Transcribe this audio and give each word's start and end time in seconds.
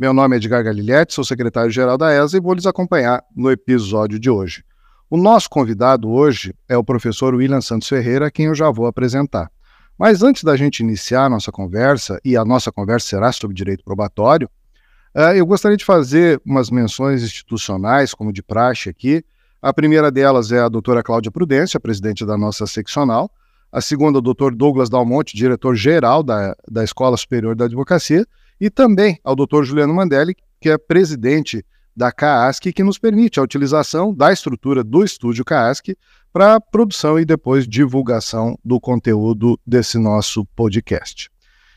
Meu 0.00 0.14
nome 0.14 0.34
é 0.34 0.38
Edgar 0.38 0.64
Galilhetti, 0.64 1.12
sou 1.12 1.22
secretário-geral 1.22 1.98
da 1.98 2.10
ESA 2.10 2.38
e 2.38 2.40
vou 2.40 2.54
lhes 2.54 2.64
acompanhar 2.64 3.22
no 3.36 3.50
episódio 3.50 4.18
de 4.18 4.30
hoje. 4.30 4.64
O 5.10 5.16
nosso 5.18 5.50
convidado 5.50 6.08
hoje 6.08 6.54
é 6.66 6.74
o 6.74 6.82
professor 6.82 7.34
William 7.34 7.60
Santos 7.60 7.86
Ferreira, 7.86 8.28
a 8.28 8.30
quem 8.30 8.46
eu 8.46 8.54
já 8.54 8.70
vou 8.70 8.86
apresentar. 8.86 9.50
Mas 9.98 10.22
antes 10.22 10.42
da 10.42 10.56
gente 10.56 10.80
iniciar 10.80 11.26
a 11.26 11.28
nossa 11.28 11.52
conversa, 11.52 12.18
e 12.24 12.34
a 12.34 12.46
nossa 12.46 12.72
conversa 12.72 13.08
será 13.08 13.30
sobre 13.30 13.54
direito 13.54 13.84
probatório, 13.84 14.48
uh, 15.14 15.34
eu 15.36 15.44
gostaria 15.44 15.76
de 15.76 15.84
fazer 15.84 16.40
umas 16.46 16.70
menções 16.70 17.22
institucionais, 17.22 18.14
como 18.14 18.32
de 18.32 18.42
praxe 18.42 18.88
aqui. 18.88 19.22
A 19.60 19.70
primeira 19.70 20.10
delas 20.10 20.50
é 20.50 20.60
a 20.60 20.68
doutora 20.70 21.02
Cláudia 21.02 21.30
Prudência, 21.30 21.78
presidente 21.78 22.24
da 22.24 22.38
nossa 22.38 22.66
seccional. 22.66 23.30
A 23.70 23.82
segunda, 23.82 24.16
o 24.16 24.22
doutor 24.22 24.54
Douglas 24.54 24.88
Dalmonte, 24.88 25.36
diretor-geral 25.36 26.22
da, 26.22 26.56
da 26.66 26.82
Escola 26.82 27.18
Superior 27.18 27.54
da 27.54 27.66
Advocacia 27.66 28.26
e 28.60 28.68
também 28.68 29.18
ao 29.24 29.34
Dr. 29.34 29.62
Juliano 29.62 29.94
Mandelli, 29.94 30.36
que 30.60 30.68
é 30.68 30.76
presidente 30.76 31.64
da 31.96 32.12
CAASC, 32.12 32.72
que 32.72 32.84
nos 32.84 32.98
permite 32.98 33.40
a 33.40 33.42
utilização 33.42 34.14
da 34.14 34.32
estrutura 34.32 34.84
do 34.84 35.02
estúdio 35.02 35.44
CAASC 35.44 35.96
para 36.32 36.60
produção 36.60 37.18
e 37.18 37.24
depois 37.24 37.66
divulgação 37.66 38.58
do 38.64 38.80
conteúdo 38.80 39.58
desse 39.66 39.98
nosso 39.98 40.44
podcast. 40.54 41.30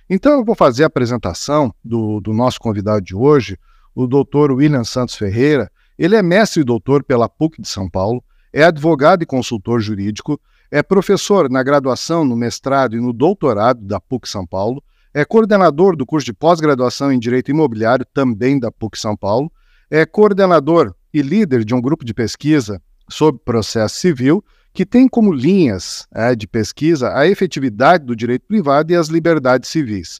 Então, 0.09 0.33
eu 0.33 0.45
vou 0.45 0.55
fazer 0.55 0.83
a 0.83 0.87
apresentação 0.87 1.73
do, 1.83 2.19
do 2.19 2.33
nosso 2.33 2.59
convidado 2.59 3.01
de 3.01 3.15
hoje, 3.15 3.57
o 3.95 4.05
Dr. 4.05 4.51
William 4.51 4.83
Santos 4.83 5.15
Ferreira. 5.15 5.71
Ele 5.97 6.15
é 6.15 6.21
mestre 6.21 6.61
e 6.61 6.65
doutor 6.65 7.03
pela 7.03 7.29
PUC 7.29 7.61
de 7.61 7.67
São 7.67 7.89
Paulo, 7.89 8.23
é 8.51 8.63
advogado 8.63 9.23
e 9.23 9.25
consultor 9.25 9.79
jurídico, 9.79 10.39
é 10.69 10.83
professor 10.83 11.49
na 11.49 11.63
graduação, 11.63 12.25
no 12.25 12.35
mestrado 12.35 12.95
e 12.95 12.99
no 12.99 13.13
doutorado 13.13 13.81
da 13.85 13.99
PUC 13.99 14.27
São 14.27 14.45
Paulo, 14.45 14.83
é 15.13 15.23
coordenador 15.23 15.95
do 15.95 16.05
curso 16.05 16.25
de 16.25 16.33
pós-graduação 16.33 17.11
em 17.11 17.19
Direito 17.19 17.51
Imobiliário, 17.51 18.05
também 18.13 18.59
da 18.59 18.71
PUC 18.71 18.97
São 18.97 19.15
Paulo, 19.15 19.51
é 19.89 20.05
coordenador 20.05 20.95
e 21.13 21.21
líder 21.21 21.63
de 21.63 21.75
um 21.75 21.81
grupo 21.81 22.03
de 22.03 22.13
pesquisa 22.13 22.81
sobre 23.07 23.41
processo 23.43 23.99
civil 23.99 24.43
que 24.73 24.85
tem 24.85 25.07
como 25.07 25.31
linhas 25.31 26.07
é, 26.11 26.33
de 26.33 26.47
pesquisa 26.47 27.15
a 27.15 27.27
efetividade 27.27 28.05
do 28.05 28.15
direito 28.15 28.47
privado 28.47 28.91
e 28.91 28.95
as 28.95 29.07
liberdades 29.07 29.69
civis. 29.69 30.19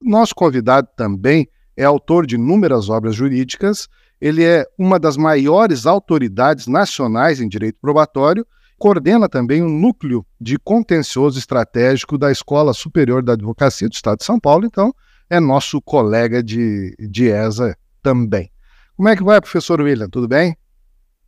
Nosso 0.00 0.34
convidado 0.36 0.88
também 0.96 1.48
é 1.76 1.82
autor 1.84 2.24
de 2.24 2.36
inúmeras 2.36 2.88
obras 2.88 3.16
jurídicas, 3.16 3.88
ele 4.20 4.44
é 4.44 4.64
uma 4.78 5.00
das 5.00 5.16
maiores 5.16 5.84
autoridades 5.84 6.68
nacionais 6.68 7.40
em 7.40 7.48
direito 7.48 7.78
probatório 7.80 8.46
coordena 8.78 9.28
também 9.28 9.60
o 9.60 9.68
núcleo 9.68 10.24
de 10.40 10.58
contencioso 10.58 11.38
estratégico 11.38 12.16
da 12.16 12.30
Escola 12.30 12.72
Superior 12.72 13.22
da 13.22 13.32
Advocacia 13.32 13.88
do 13.88 13.92
Estado 13.92 14.18
de 14.18 14.24
São 14.24 14.38
Paulo, 14.38 14.64
então 14.64 14.94
é 15.28 15.40
nosso 15.40 15.82
colega 15.82 16.42
de, 16.42 16.94
de 16.98 17.28
ESA 17.28 17.76
também. 18.02 18.50
Como 18.96 19.08
é 19.08 19.16
que 19.16 19.22
vai, 19.22 19.40
professor 19.40 19.80
William? 19.80 20.08
Tudo 20.08 20.26
bem? 20.26 20.56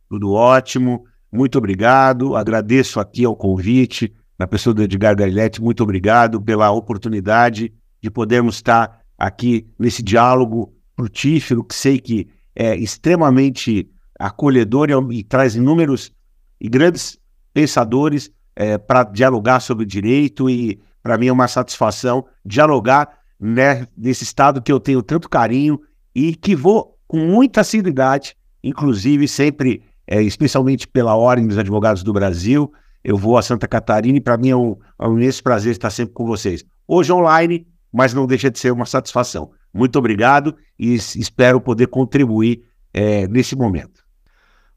Tudo 0.09 0.31
ótimo, 0.31 1.05
muito 1.31 1.57
obrigado. 1.57 2.35
Agradeço 2.35 2.99
aqui 2.99 3.23
ao 3.23 3.35
convite, 3.35 4.13
na 4.39 4.47
pessoa 4.47 4.73
do 4.73 4.81
Edgar 4.81 5.15
Gariletti, 5.15 5.61
muito 5.61 5.83
obrigado 5.83 6.41
pela 6.41 6.71
oportunidade 6.71 7.71
de 8.01 8.09
podermos 8.09 8.55
estar 8.55 9.01
aqui 9.17 9.67
nesse 9.77 10.01
diálogo 10.01 10.73
frutífero, 10.95 11.63
que 11.63 11.75
sei 11.75 11.99
que 11.99 12.27
é 12.55 12.75
extremamente 12.75 13.87
acolhedor 14.19 14.89
e, 14.89 15.19
e 15.19 15.23
traz 15.23 15.55
inúmeros 15.55 16.11
e 16.59 16.67
grandes 16.67 17.20
pensadores 17.53 18.31
é, 18.55 18.77
para 18.77 19.03
dialogar 19.03 19.59
sobre 19.59 19.85
direito 19.85 20.49
e 20.49 20.81
para 21.01 21.17
mim 21.17 21.27
é 21.27 21.31
uma 21.31 21.47
satisfação 21.47 22.25
dialogar 22.45 23.09
né, 23.39 23.87
nesse 23.97 24.23
estado 24.23 24.61
que 24.61 24.71
eu 24.71 24.79
tenho 24.79 25.01
tanto 25.01 25.29
carinho 25.29 25.79
e 26.13 26.35
que 26.35 26.55
vou 26.55 26.97
com 27.07 27.17
muita 27.17 27.61
assiduidade, 27.61 28.35
inclusive 28.63 29.27
sempre, 29.27 29.83
é, 30.07 30.21
especialmente 30.21 30.87
pela 30.87 31.15
Ordem 31.15 31.47
dos 31.47 31.57
Advogados 31.57 32.03
do 32.03 32.13
Brasil, 32.13 32.71
eu 33.03 33.17
vou 33.17 33.37
a 33.37 33.41
Santa 33.41 33.67
Catarina 33.67 34.17
e 34.17 34.21
para 34.21 34.37
mim 34.37 34.49
é 34.49 34.55
um, 34.55 34.77
é 34.99 35.07
um 35.07 35.17
imenso 35.17 35.43
prazer 35.43 35.71
estar 35.71 35.89
sempre 35.89 36.13
com 36.13 36.25
vocês. 36.25 36.63
Hoje 36.87 37.11
online, 37.11 37.67
mas 37.91 38.13
não 38.13 38.27
deixa 38.27 38.51
de 38.51 38.59
ser 38.59 38.71
uma 38.71 38.85
satisfação. 38.85 39.51
Muito 39.73 39.97
obrigado 39.97 40.55
e 40.77 40.93
espero 40.93 41.59
poder 41.59 41.87
contribuir 41.87 42.63
é, 42.93 43.27
nesse 43.27 43.55
momento. 43.55 44.00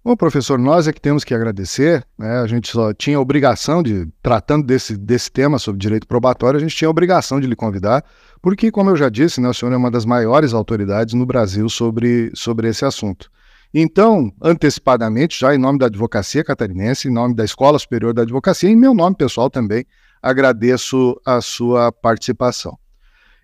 Bom, 0.06 0.14
professor, 0.14 0.58
nós 0.58 0.86
é 0.86 0.92
que 0.92 1.00
temos 1.00 1.24
que 1.24 1.32
agradecer. 1.32 2.06
Né? 2.18 2.38
A 2.38 2.46
gente 2.46 2.70
só 2.70 2.92
tinha 2.92 3.18
obrigação 3.18 3.82
de, 3.82 4.06
tratando 4.22 4.66
desse, 4.66 4.98
desse 4.98 5.32
tema 5.32 5.58
sobre 5.58 5.80
direito 5.80 6.06
probatório, 6.06 6.58
a 6.58 6.60
gente 6.60 6.76
tinha 6.76 6.88
a 6.88 6.90
obrigação 6.90 7.40
de 7.40 7.46
lhe 7.46 7.56
convidar, 7.56 8.04
porque, 8.42 8.70
como 8.70 8.90
eu 8.90 8.96
já 8.96 9.08
disse, 9.08 9.40
né, 9.40 9.48
o 9.48 9.54
senhor 9.54 9.72
é 9.72 9.76
uma 9.78 9.90
das 9.90 10.04
maiores 10.04 10.52
autoridades 10.52 11.14
no 11.14 11.24
Brasil 11.24 11.66
sobre, 11.70 12.30
sobre 12.34 12.68
esse 12.68 12.84
assunto. 12.84 13.30
Então, 13.72 14.30
antecipadamente, 14.42 15.40
já 15.40 15.54
em 15.54 15.58
nome 15.58 15.78
da 15.78 15.86
advocacia 15.86 16.44
catarinense, 16.44 17.08
em 17.08 17.10
nome 17.10 17.34
da 17.34 17.42
Escola 17.42 17.78
Superior 17.78 18.12
da 18.12 18.22
Advocacia, 18.22 18.68
e 18.68 18.74
em 18.74 18.76
meu 18.76 18.92
nome 18.92 19.16
pessoal 19.16 19.48
também, 19.48 19.86
agradeço 20.22 21.18
a 21.24 21.40
sua 21.40 21.90
participação. 21.90 22.78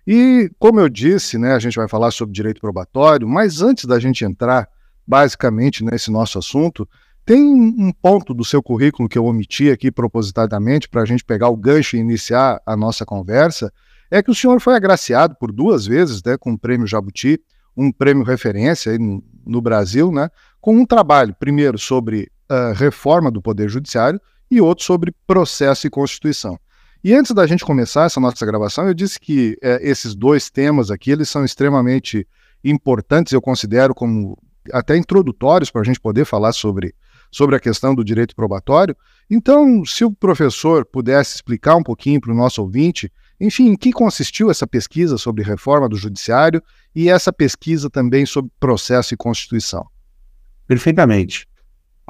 E, 0.05 0.51
como 0.59 0.79
eu 0.79 0.89
disse, 0.89 1.39
né, 1.39 1.55
a 1.55 1.59
gente 1.59 1.75
vai 1.75 1.87
falar 1.87 2.11
sobre 2.11 2.35
direito 2.35 2.61
probatório, 2.61 3.27
mas 3.27 3.63
antes 3.63 3.85
da 3.85 3.97
gente 3.97 4.23
entrar 4.23 4.69
basicamente 5.11 5.83
nesse 5.83 6.09
nosso 6.09 6.39
assunto, 6.39 6.87
tem 7.25 7.43
um 7.43 7.91
ponto 7.91 8.33
do 8.33 8.45
seu 8.45 8.63
currículo 8.63 9.09
que 9.09 9.17
eu 9.17 9.25
omiti 9.25 9.69
aqui 9.69 9.91
propositadamente 9.91 10.87
para 10.87 11.01
a 11.01 11.05
gente 11.05 11.21
pegar 11.21 11.49
o 11.49 11.57
gancho 11.57 11.97
e 11.97 11.99
iniciar 11.99 12.61
a 12.65 12.77
nossa 12.77 13.05
conversa, 13.05 13.73
é 14.09 14.23
que 14.23 14.31
o 14.31 14.35
senhor 14.35 14.61
foi 14.61 14.73
agraciado 14.73 15.35
por 15.35 15.51
duas 15.51 15.85
vezes 15.85 16.23
né, 16.23 16.37
com 16.37 16.53
o 16.53 16.57
prêmio 16.57 16.87
Jabuti, 16.87 17.41
um 17.75 17.91
prêmio 17.91 18.23
referência 18.23 18.97
no, 18.97 19.21
no, 19.45 19.61
Brasil, 19.61 20.13
né, 20.13 20.29
com 20.61 20.77
um 20.77 20.85
trabalho, 20.85 21.35
primeiro 21.37 21.77
sobre 21.77 22.31
uh, 22.49 22.73
reforma 22.73 23.29
do 23.29 23.41
Poder 23.41 23.67
Judiciário 23.67 24.19
e 24.49 24.61
outro 24.61 24.85
sobre 24.85 25.13
processo 25.27 25.85
e 25.87 25.89
Constituição. 25.89 26.57
E 27.03 27.13
antes 27.13 27.33
da 27.33 27.45
gente 27.45 27.65
começar 27.65 28.05
essa 28.05 28.19
nossa 28.21 28.45
gravação, 28.45 28.87
eu 28.87 28.93
disse 28.93 29.19
que 29.19 29.57
uh, 29.61 29.77
esses 29.81 30.15
dois 30.15 30.49
temas 30.49 30.89
aqui 30.89 31.11
eles 31.11 31.27
são 31.27 31.43
extremamente 31.43 32.25
importantes, 32.63 33.33
eu 33.33 33.41
considero 33.41 33.93
como 33.93 34.37
até 34.71 34.97
introdutórios 34.97 35.71
para 35.71 35.81
a 35.81 35.83
gente 35.83 35.99
poder 35.99 36.25
falar 36.25 36.51
sobre, 36.51 36.93
sobre 37.31 37.55
a 37.55 37.59
questão 37.59 37.95
do 37.95 38.03
direito 38.03 38.35
probatório. 38.35 38.95
Então, 39.29 39.83
se 39.85 40.03
o 40.03 40.11
professor 40.11 40.85
pudesse 40.85 41.35
explicar 41.35 41.75
um 41.75 41.83
pouquinho 41.83 42.19
para 42.21 42.31
o 42.31 42.35
nosso 42.35 42.61
ouvinte, 42.61 43.11
enfim, 43.39 43.69
em 43.69 43.75
que 43.75 43.91
consistiu 43.91 44.51
essa 44.51 44.67
pesquisa 44.67 45.17
sobre 45.17 45.43
reforma 45.43 45.89
do 45.89 45.95
judiciário 45.95 46.61
e 46.95 47.09
essa 47.09 47.33
pesquisa 47.33 47.89
também 47.89 48.25
sobre 48.25 48.51
processo 48.59 49.13
e 49.13 49.17
constituição. 49.17 49.87
Perfeitamente. 50.67 51.47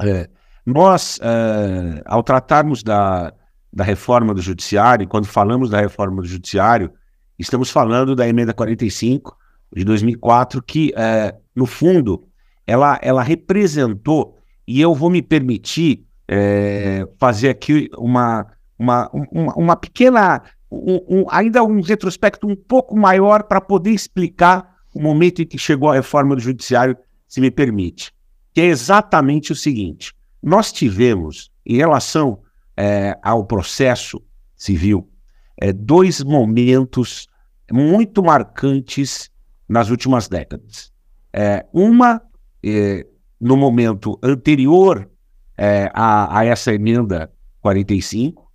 É, 0.01 0.29
nós, 0.66 1.19
é, 1.22 2.01
ao 2.06 2.22
tratarmos 2.22 2.83
da, 2.83 3.33
da 3.72 3.83
reforma 3.83 4.33
do 4.33 4.41
judiciário, 4.41 5.07
quando 5.07 5.25
falamos 5.25 5.69
da 5.69 5.79
reforma 5.79 6.22
do 6.22 6.28
judiciário, 6.28 6.91
estamos 7.39 7.69
falando 7.69 8.16
da 8.16 8.28
emenda 8.28 8.53
45 8.53 9.36
de 9.74 9.86
2004, 9.86 10.62
que, 10.62 10.94
é, 10.95 11.36
no 11.56 11.65
fundo, 11.65 12.27
ela, 12.66 13.00
ela 13.02 13.24
representou, 13.24 14.38
e 14.68 14.80
eu 14.80 14.94
vou 14.94 15.10
me 15.10 15.22
permitir 15.22 16.06
é, 16.28 17.06
fazer 17.19 17.50
aqui 17.50 17.90
uma, 17.98 18.48
uma, 18.80 19.10
uma, 19.31 19.54
uma 19.56 19.75
pequena, 19.75 20.42
um, 20.72 21.00
um, 21.10 21.25
ainda 21.30 21.63
um 21.63 21.81
retrospecto 21.81 22.48
um 22.48 22.56
pouco 22.56 22.98
maior 22.98 23.44
para 23.44 23.60
poder 23.60 23.92
explicar 23.92 24.75
o 24.94 25.02
momento 25.02 25.42
em 25.42 25.46
que 25.46 25.58
chegou 25.58 25.90
a 25.90 25.96
reforma 25.96 26.36
do 26.36 26.42
judiciário, 26.42 26.98
se 27.28 27.42
me 27.42 27.52
permite. 27.52 28.13
Que 28.54 28.62
é 28.62 28.66
exatamente 28.66 29.52
o 29.52 29.56
seguinte: 29.56 30.14
nós 30.42 30.72
tivemos, 30.72 31.52
em 31.66 31.78
relação 31.78 32.40
é, 32.75 33.18
ao 33.22 33.46
processo 33.46 34.22
civil, 34.56 35.10
é, 35.57 35.72
dois 35.72 36.24
momentos 36.24 37.28
muito 37.72 38.24
marcantes 38.24 39.30
nas 39.68 39.90
últimas 39.90 40.28
décadas. 40.28 40.92
É, 41.34 41.66
uma 41.74 42.22
eh, 42.63 43.06
no 43.40 43.58
momento 43.58 44.19
anterior 44.24 45.10
eh, 45.58 45.90
a, 45.94 46.40
a, 46.40 46.46
essa 46.46 46.74
emenda 46.74 47.31
45, 47.62 48.50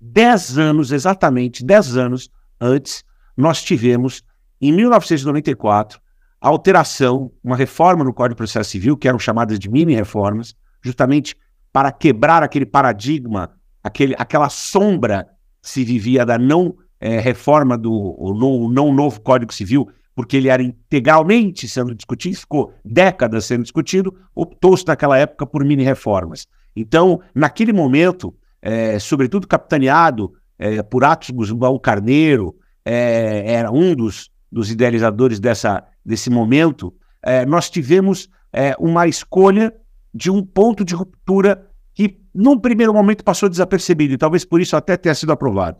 dez 0.00 0.58
anos, 0.58 0.92
exatamente 0.92 1.64
dez 1.64 1.96
anos 1.96 2.30
antes, 2.60 3.04
nós 3.36 3.62
tivemos, 3.62 4.22
em 4.60 4.72
1994, 4.72 6.00
a 6.40 6.48
alteração, 6.48 7.32
uma 7.42 7.56
reforma 7.56 8.04
no 8.04 8.12
Código 8.12 8.34
de 8.34 8.38
Processo 8.38 8.70
Civil, 8.70 8.96
que 8.96 9.08
eram 9.08 9.18
chamadas 9.18 9.58
de 9.58 9.70
mini-reformas, 9.70 10.54
justamente 10.82 11.34
para 11.72 11.90
quebrar 11.90 12.42
aquele 12.42 12.66
paradigma, 12.66 13.50
aquele, 13.82 14.14
aquela 14.18 14.48
sombra 14.48 15.26
que 15.62 15.70
se 15.70 15.82
vivia 15.82 16.24
da 16.24 16.38
não 16.38 16.76
é, 17.00 17.18
reforma 17.18 17.76
do 17.76 18.70
não 18.72 18.92
novo 18.94 19.20
Código 19.20 19.52
Civil, 19.52 19.88
porque 20.14 20.36
ele 20.36 20.48
era 20.48 20.62
integralmente 20.62 21.68
sendo 21.68 21.94
discutido, 21.94 22.36
ficou 22.36 22.72
décadas 22.84 23.46
sendo 23.46 23.62
discutido, 23.62 24.14
optou-se 24.34 24.86
naquela 24.86 25.18
época 25.18 25.46
por 25.46 25.64
mini-reformas. 25.64 26.46
Então, 26.76 27.20
naquele 27.34 27.72
momento, 27.72 28.34
é, 28.62 28.98
sobretudo 28.98 29.46
capitaneado 29.46 30.32
é, 30.58 30.82
por 30.82 31.04
Atos 31.04 31.30
Guzmão 31.30 31.78
Carneiro, 31.78 32.54
é, 32.84 33.52
era 33.52 33.70
um 33.70 33.94
dos, 33.94 34.30
dos 34.50 34.70
idealizadores 34.70 35.40
dessa, 35.40 35.82
desse 36.04 36.30
momento, 36.30 36.94
é, 37.22 37.44
nós 37.44 37.68
tivemos 37.68 38.28
é, 38.52 38.76
uma 38.78 39.06
escolha 39.06 39.74
de 40.12 40.30
um 40.30 40.44
ponto 40.44 40.84
de 40.84 40.94
ruptura 40.94 41.68
que, 41.92 42.20
num 42.32 42.58
primeiro 42.58 42.94
momento, 42.94 43.24
passou 43.24 43.48
desapercebido, 43.48 44.14
e 44.14 44.18
talvez 44.18 44.44
por 44.44 44.60
isso 44.60 44.76
até 44.76 44.96
tenha 44.96 45.14
sido 45.14 45.32
aprovado, 45.32 45.78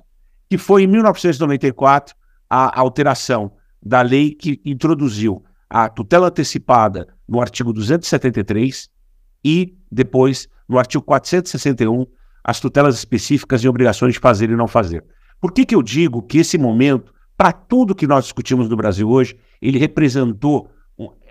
que 0.49 0.59
foi 0.59 0.83
em 0.83 0.87
1994 0.87 2.17
a 2.49 2.81
alteração 2.81 3.53
da 3.85 4.01
lei 4.01 4.31
que 4.31 4.61
introduziu 4.65 5.45
a 5.69 5.89
tutela 5.89 6.29
antecipada 6.29 7.09
no 7.29 7.41
artigo 7.41 7.73
273 7.73 8.89
e 9.45 9.77
depois 9.91 10.49
no 10.69 10.79
artigo 10.79 11.05
461 11.05 12.07
as 12.43 12.61
tutelas 12.61 12.97
específicas 12.97 13.63
e 13.63 13.69
obrigações 13.69 14.15
de 14.15 14.21
fazer 14.21 14.51
e 14.51 14.57
não 14.57 14.69
fazer. 14.69 15.05
Por 15.41 15.53
que, 15.53 15.65
que 15.65 15.75
eu 15.75 15.83
digo 15.83 16.23
que 16.23 16.39
esse 16.39 16.57
momento, 16.57 17.13
para 17.37 17.53
tudo 17.53 17.95
que 17.95 18.07
nós 18.07 18.25
discutimos 18.25 18.69
no 18.69 18.77
Brasil 18.77 19.09
hoje, 19.09 19.37
ele 19.61 19.79
representou, 19.79 20.71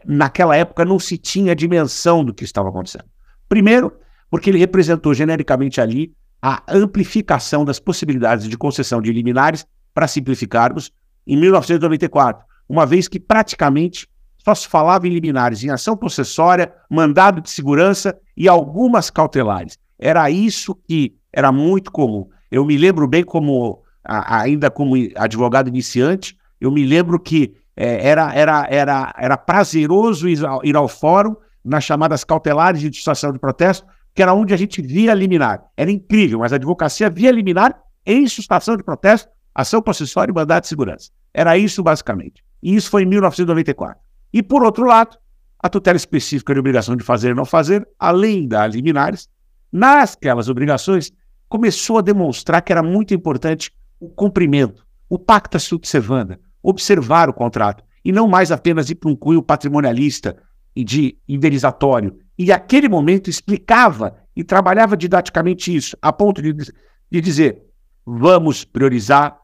naquela 0.06 0.56
época 0.56 0.86
não 0.86 1.00
se 1.00 1.18
tinha 1.18 1.56
dimensão 1.56 2.24
do 2.24 2.34
que 2.34 2.44
estava 2.44 2.70
acontecendo. 2.70 3.06
Primeiro, 3.48 3.94
porque 4.30 4.50
ele 4.50 4.58
representou 4.58 5.14
genericamente 5.14 5.80
ali 5.80 6.14
a 6.42 6.64
amplificação 6.68 7.64
das 7.64 7.80
possibilidades 7.80 8.48
de 8.50 8.58
concessão 8.58 9.02
de 9.02 9.12
liminares 9.12 9.66
para 9.94 10.08
simplificarmos 10.08 10.92
em 11.26 11.38
1994, 11.38 12.44
uma 12.68 12.86
vez 12.86 13.08
que 13.08 13.20
praticamente 13.20 14.08
só 14.44 14.54
se 14.54 14.68
falava 14.68 15.08
em 15.08 15.12
liminares 15.12 15.64
em 15.64 15.70
ação 15.70 15.96
possessória, 15.96 16.74
mandado 16.90 17.42
de 17.42 17.50
segurança 17.50 18.18
e 18.36 18.48
algumas 18.48 19.10
cautelares. 19.10 19.80
Era 19.98 20.30
isso 20.30 20.76
que 20.76 21.16
era 21.32 21.52
muito 21.52 21.92
comum. 21.92 22.28
Eu 22.52 22.66
me 22.66 22.78
lembro 22.78 23.08
bem 23.08 23.24
como, 23.24 23.82
ainda 24.04 24.70
como 24.70 24.96
advogado 25.16 25.70
iniciante, 25.70 26.38
eu 26.60 26.70
me 26.70 26.86
lembro 26.86 27.20
que 27.20 27.56
é, 27.76 28.08
era, 28.08 28.34
era, 28.34 28.68
era, 28.70 29.16
era 29.18 29.38
prazeroso 29.38 30.28
ir 30.28 30.46
ao, 30.46 30.64
ir 30.64 30.76
ao 30.76 30.88
fórum 30.88 31.36
nas 31.64 31.84
chamadas 31.84 32.24
cautelares 32.24 32.82
de 32.82 32.96
situação 32.96 33.32
de 33.32 33.40
protesto, 33.40 33.88
que 34.14 34.22
era 34.22 34.34
onde 34.34 34.54
a 34.54 34.58
gente 34.58 34.82
via 34.82 35.14
liminar. 35.14 35.64
Era 35.76 35.90
incrível, 35.90 36.40
mas 36.40 36.52
a 36.52 36.58
advocacia 36.58 37.10
via 37.10 37.32
liminar 37.32 37.82
em 38.06 38.28
sustação 38.28 38.76
de 38.76 38.84
protesto 38.84 39.32
ação 39.54 39.82
possessória 39.82 40.32
e 40.32 40.36
mandado 40.36 40.64
de 40.64 40.68
segurança. 40.68 41.12
Era 41.34 41.58
isso 41.58 41.84
basicamente. 41.84 42.44
E 42.62 42.76
isso 42.76 42.90
foi 42.90 43.04
em 43.04 43.06
1994. 43.06 44.02
E 44.32 44.42
por 44.42 44.64
outro 44.64 44.86
lado, 44.86 45.18
a 45.60 45.70
tutela 45.70 45.98
específica 45.98 46.54
de 46.54 46.60
obrigação 46.60 46.96
de 46.96 47.04
fazer 47.04 47.32
e 47.32 47.34
não 47.34 47.46
fazer, 47.46 47.88
além 47.98 48.48
das 48.48 48.74
liminares, 48.74 49.30
nasquelas 49.72 50.50
obrigações, 50.50 51.12
começou 51.48 51.98
a 51.98 52.02
demonstrar 52.02 52.62
que 52.62 52.72
era 52.72 52.84
muito 52.84 53.14
importante 53.14 53.72
o 54.00 54.10
cumprimento, 54.10 54.86
o 55.08 55.20
pacta 55.20 55.60
sunt 55.60 55.88
servanda, 55.88 56.40
observar 56.62 57.30
o 57.30 57.34
contrato, 57.34 57.84
e 58.04 58.12
não 58.12 58.28
mais 58.28 58.52
apenas 58.52 58.90
ir 58.90 58.96
para 58.96 59.10
um 59.10 59.16
cunho 59.16 59.42
patrimonialista 59.42 60.36
e 60.76 60.84
de 60.84 61.18
indenizatório. 61.28 62.18
E 62.38 62.52
aquele 62.52 62.90
momento 62.90 63.30
explicava 63.30 64.18
e 64.36 64.44
trabalhava 64.44 64.98
didaticamente 64.98 65.74
isso, 65.74 65.96
a 66.02 66.12
ponto 66.12 66.42
de, 66.42 66.54
de 66.54 67.22
dizer: 67.22 67.64
vamos 68.06 68.66
priorizar 68.66 69.40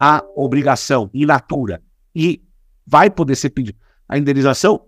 a 0.00 0.24
obrigação 0.34 1.10
in 1.12 1.26
natura 1.26 1.82
e 2.16 2.42
vai 2.86 3.10
poder 3.10 3.36
ser 3.36 3.50
pedida 3.50 3.78
a 4.08 4.18
indenização, 4.18 4.86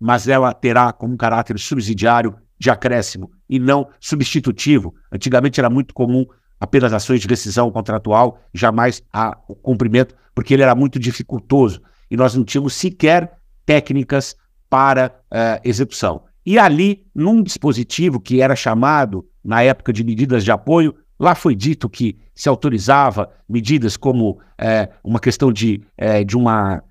mas 0.00 0.26
ela 0.26 0.54
terá 0.54 0.92
como 0.92 1.16
caráter 1.16 1.58
subsidiário 1.58 2.34
de 2.58 2.70
acréscimo 2.70 3.30
e 3.50 3.58
não 3.58 3.88
substitutivo. 4.00 4.94
Antigamente 5.12 5.60
era 5.60 5.68
muito 5.68 5.92
comum 5.92 6.24
apenas 6.58 6.92
ações 6.92 7.20
de 7.20 7.28
rescisão 7.28 7.70
contratual, 7.70 8.40
jamais 8.54 9.02
a, 9.12 9.36
o 9.48 9.54
cumprimento, 9.54 10.14
porque 10.34 10.54
ele 10.54 10.62
era 10.62 10.74
muito 10.74 10.98
dificultoso 10.98 11.82
e 12.10 12.16
nós 12.16 12.34
não 12.34 12.44
tínhamos 12.44 12.72
sequer 12.74 13.36
técnicas 13.66 14.36
para 14.70 15.14
uh, 15.30 15.60
execução. 15.64 16.22
E 16.46 16.58
ali, 16.58 17.04
num 17.14 17.42
dispositivo 17.42 18.20
que 18.20 18.40
era 18.40 18.56
chamado, 18.56 19.28
na 19.44 19.62
época 19.62 19.92
de 19.92 20.02
medidas 20.02 20.44
de 20.44 20.50
apoio, 20.50 20.94
Lá 21.22 21.36
foi 21.36 21.54
dito 21.54 21.88
que 21.88 22.18
se 22.34 22.48
autorizava 22.48 23.30
medidas 23.48 23.96
como 23.96 24.40
é, 24.58 24.88
uma 25.04 25.20
questão 25.20 25.52
de, 25.52 25.80
é, 25.96 26.24
de 26.24 26.36
uma. 26.36 26.82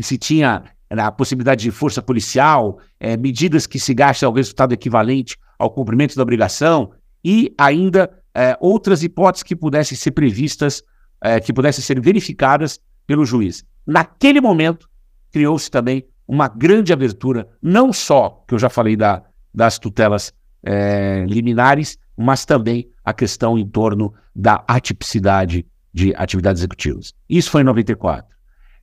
se 0.00 0.16
tinha 0.16 0.62
a 0.88 1.10
possibilidade 1.10 1.64
de 1.64 1.72
força 1.72 2.00
policial, 2.00 2.78
é, 3.00 3.16
medidas 3.16 3.66
que 3.66 3.80
se 3.80 3.92
gastam 3.92 4.28
ao 4.28 4.32
resultado 4.32 4.72
equivalente 4.72 5.36
ao 5.58 5.68
cumprimento 5.68 6.14
da 6.14 6.22
obrigação 6.22 6.92
e 7.24 7.52
ainda 7.58 8.08
é, 8.32 8.56
outras 8.60 9.02
hipóteses 9.02 9.42
que 9.42 9.56
pudessem 9.56 9.98
ser 9.98 10.12
previstas, 10.12 10.84
é, 11.20 11.40
que 11.40 11.52
pudessem 11.52 11.82
ser 11.82 12.00
verificadas 12.00 12.78
pelo 13.08 13.24
juiz. 13.24 13.64
Naquele 13.84 14.40
momento, 14.40 14.88
criou-se 15.32 15.68
também 15.68 16.06
uma 16.28 16.46
grande 16.46 16.92
abertura, 16.92 17.48
não 17.60 17.92
só, 17.92 18.44
que 18.46 18.54
eu 18.54 18.58
já 18.60 18.68
falei 18.68 18.94
da, 18.94 19.24
das 19.52 19.80
tutelas 19.80 20.32
é, 20.62 21.24
liminares, 21.26 21.98
mas 22.16 22.44
também 22.44 22.88
a 23.06 23.12
questão 23.12 23.56
em 23.56 23.64
torno 23.64 24.12
da 24.34 24.64
atipicidade 24.66 25.64
de 25.94 26.12
atividades 26.16 26.60
executivas. 26.60 27.14
Isso 27.28 27.50
foi 27.52 27.60
em 27.60 27.64
94. 27.64 28.26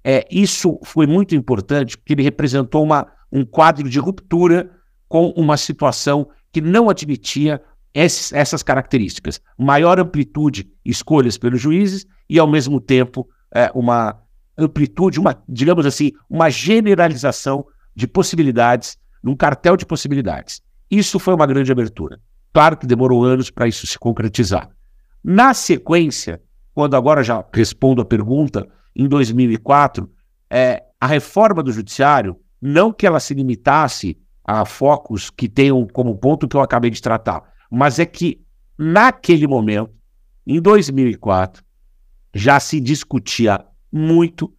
É, 0.01 0.25
isso 0.31 0.79
foi 0.85 1.05
muito 1.05 1.35
importante 1.35 1.97
porque 1.97 2.13
ele 2.13 2.23
representou 2.23 2.83
uma, 2.83 3.05
um 3.29 3.45
quadro 3.45 3.89
de 3.89 3.99
ruptura 3.99 4.71
com 5.09 5.27
uma 5.31 5.57
situação 5.57 6.29
que 6.53 6.61
não 6.61 6.89
admitia 6.89 7.61
esses, 7.93 8.31
essas 8.31 8.63
características. 8.63 9.41
Maior 9.57 9.99
amplitude 9.99 10.71
escolhas 10.85 11.37
pelos 11.37 11.59
juízes 11.59 12.05
e, 12.29 12.39
ao 12.39 12.47
mesmo 12.47 12.79
tempo, 12.79 13.27
é, 13.53 13.69
uma 13.75 14.17
amplitude, 14.57 15.19
uma, 15.19 15.43
digamos 15.47 15.85
assim, 15.85 16.11
uma 16.29 16.49
generalização 16.49 17.65
de 17.93 18.07
possibilidades, 18.07 18.97
num 19.21 19.35
cartel 19.35 19.75
de 19.75 19.85
possibilidades. 19.85 20.61
Isso 20.89 21.19
foi 21.19 21.33
uma 21.33 21.45
grande 21.45 21.71
abertura. 21.71 22.19
Claro 22.53 22.77
que 22.77 22.85
demorou 22.85 23.25
anos 23.25 23.49
para 23.49 23.67
isso 23.67 23.87
se 23.87 23.97
concretizar. 23.97 24.69
Na 25.23 25.53
sequência, 25.53 26.41
quando 26.73 26.95
agora 26.95 27.23
já 27.23 27.43
respondo 27.51 28.01
a 28.01 28.05
pergunta, 28.05 28.67
em 28.95 29.07
2004, 29.07 30.09
é, 30.49 30.83
a 31.01 31.07
reforma 31.07 31.63
do 31.63 31.71
judiciário, 31.71 32.37
não 32.61 32.93
que 32.93 33.07
ela 33.07 33.19
se 33.19 33.33
limitasse 33.33 34.17
a 34.45 34.65
focos 34.65 35.29
que 35.29 35.49
tenham 35.49 35.87
como 35.87 36.17
ponto 36.17 36.47
que 36.47 36.55
eu 36.55 36.61
acabei 36.61 36.91
de 36.91 37.01
tratar, 37.01 37.41
mas 37.71 37.97
é 37.97 38.05
que 38.05 38.41
naquele 38.77 39.47
momento, 39.47 39.91
em 40.45 40.61
2004, 40.61 41.63
já 42.33 42.59
se 42.59 42.79
discutia 42.79 43.65
muito 43.91 44.53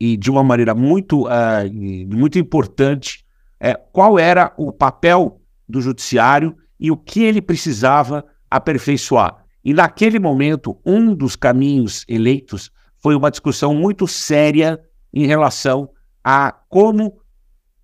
e 0.00 0.16
de 0.16 0.30
uma 0.30 0.42
maneira 0.42 0.74
muito, 0.74 1.26
uh, 1.26 2.08
muito 2.08 2.38
importante 2.38 3.24
é, 3.60 3.74
qual 3.74 4.18
era 4.18 4.52
o 4.56 4.72
papel 4.72 5.40
do 5.68 5.80
judiciário 5.80 6.56
e 6.78 6.90
o 6.90 6.96
que 6.96 7.22
ele 7.22 7.42
precisava 7.42 8.24
aperfeiçoar. 8.50 9.44
E 9.64 9.74
naquele 9.74 10.18
momento, 10.18 10.78
um 10.84 11.14
dos 11.14 11.36
caminhos 11.36 12.04
eleitos 12.08 12.70
foi 12.96 13.14
uma 13.14 13.30
discussão 13.30 13.74
muito 13.74 14.06
séria 14.06 14.80
em 15.12 15.26
relação 15.26 15.90
a 16.22 16.52
como 16.68 17.20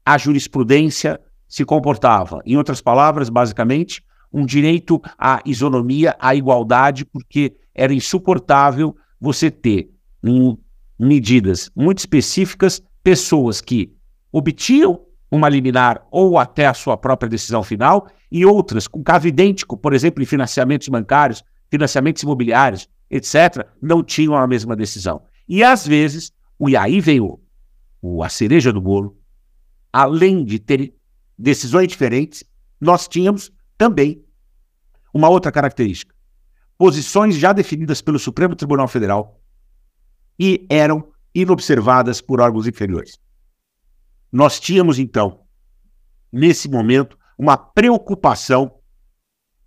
a 0.04 0.18
jurisprudência 0.18 1.20
se 1.48 1.64
comportava. 1.64 2.40
Em 2.44 2.56
outras 2.56 2.80
palavras, 2.80 3.28
basicamente, 3.28 4.02
um 4.32 4.44
direito 4.44 5.00
à 5.16 5.40
isonomia, 5.46 6.16
à 6.18 6.34
igualdade, 6.34 7.04
porque 7.04 7.54
era 7.74 7.94
insuportável 7.94 8.96
você 9.20 9.50
ter, 9.50 9.90
em 10.22 10.58
medidas 10.98 11.70
muito 11.74 11.98
específicas, 11.98 12.82
pessoas 13.02 13.60
que 13.60 13.94
obtinham 14.32 15.00
uma 15.34 15.48
liminar 15.48 16.06
ou 16.12 16.38
até 16.38 16.66
a 16.66 16.74
sua 16.74 16.96
própria 16.96 17.28
decisão 17.28 17.62
final, 17.62 18.06
e 18.30 18.46
outras, 18.46 18.86
com 18.86 19.02
caso 19.02 19.26
idêntico, 19.26 19.76
por 19.76 19.92
exemplo, 19.92 20.22
em 20.22 20.26
financiamentos 20.26 20.88
bancários, 20.88 21.42
financiamentos 21.68 22.22
imobiliários, 22.22 22.88
etc., 23.10 23.66
não 23.82 24.02
tinham 24.02 24.36
a 24.36 24.46
mesma 24.46 24.76
decisão. 24.76 25.22
E 25.48 25.62
às 25.62 25.84
vezes, 25.86 26.32
e 26.68 26.76
aí 26.76 27.00
veio 27.00 27.40
o, 28.00 28.22
a 28.22 28.28
cereja 28.28 28.72
do 28.72 28.80
bolo, 28.80 29.18
além 29.92 30.44
de 30.44 30.60
ter 30.60 30.94
decisões 31.36 31.88
diferentes, 31.88 32.44
nós 32.80 33.08
tínhamos 33.08 33.50
também 33.76 34.24
uma 35.12 35.28
outra 35.28 35.50
característica: 35.50 36.14
posições 36.78 37.34
já 37.34 37.52
definidas 37.52 38.00
pelo 38.00 38.20
Supremo 38.20 38.54
Tribunal 38.54 38.86
Federal 38.86 39.40
e 40.38 40.64
eram 40.70 41.08
inobservadas 41.34 42.20
por 42.20 42.40
órgãos 42.40 42.68
inferiores. 42.68 43.18
Nós 44.34 44.58
tínhamos, 44.58 44.98
então, 44.98 45.42
nesse 46.32 46.68
momento, 46.68 47.16
uma 47.38 47.56
preocupação 47.56 48.80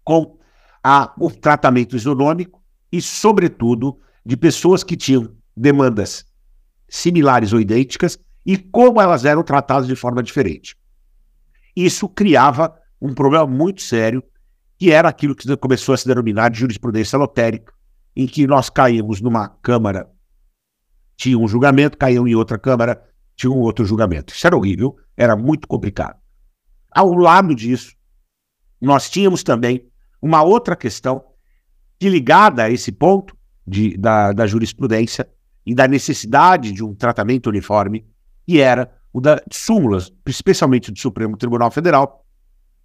com 0.04 0.38
a, 0.84 1.14
o 1.18 1.32
tratamento 1.32 1.96
isonômico 1.96 2.62
e, 2.92 3.02
sobretudo, 3.02 3.98
de 4.26 4.36
pessoas 4.36 4.84
que 4.84 4.98
tinham 4.98 5.34
demandas 5.56 6.26
similares 6.90 7.54
ou 7.54 7.62
idênticas 7.62 8.20
e 8.46 8.58
como 8.58 9.00
elas 9.00 9.24
eram 9.24 9.42
tratadas 9.42 9.88
de 9.88 9.96
forma 9.96 10.22
diferente. 10.22 10.76
Isso 11.74 12.10
criava 12.10 12.78
um 13.02 13.14
problema 13.14 13.48
muito 13.48 13.82
sério, 13.82 14.22
que 14.78 14.92
era 14.92 15.08
aquilo 15.08 15.34
que 15.34 15.56
começou 15.56 15.96
a 15.96 15.98
se 15.98 16.06
denominar 16.06 16.50
de 16.50 16.60
jurisprudência 16.60 17.18
lotérica, 17.18 17.72
em 18.14 18.28
que 18.28 18.46
nós 18.46 18.70
caímos 18.70 19.22
numa 19.22 19.48
Câmara, 19.48 20.12
tinha 21.16 21.40
um 21.40 21.48
julgamento, 21.48 21.98
caíam 21.98 22.28
em 22.28 22.36
outra 22.36 22.60
Câmara, 22.60 23.02
tinha 23.38 23.52
um 23.52 23.60
outro 23.60 23.86
julgamento. 23.86 24.34
Isso 24.34 24.46
era 24.46 24.58
horrível, 24.58 24.98
era 25.16 25.36
muito 25.36 25.68
complicado. 25.68 26.18
Ao 26.92 27.14
lado 27.14 27.54
disso, 27.56 27.96
nós 28.82 29.10
tínhamos 29.10 29.44
também 29.44 29.88
uma 30.22 30.42
outra 30.42 30.76
questão 30.76 31.24
que, 32.00 32.10
ligada 32.10 32.64
a 32.64 32.70
esse 32.70 32.92
ponto 32.92 33.38
de, 33.66 33.96
da, 33.96 34.34
da 34.34 34.48
jurisprudência 34.48 35.30
e 35.66 35.76
da 35.76 35.88
necessidade 35.88 36.72
de 36.72 36.84
um 36.84 36.96
tratamento 36.96 37.48
uniforme, 37.48 38.06
e 38.48 38.60
era 38.60 38.92
o 39.14 39.22
da 39.22 39.42
súmulas, 39.52 40.12
especialmente 40.26 40.92
do 40.92 41.00
Supremo 41.00 41.38
Tribunal 41.38 41.70
Federal, 41.70 42.26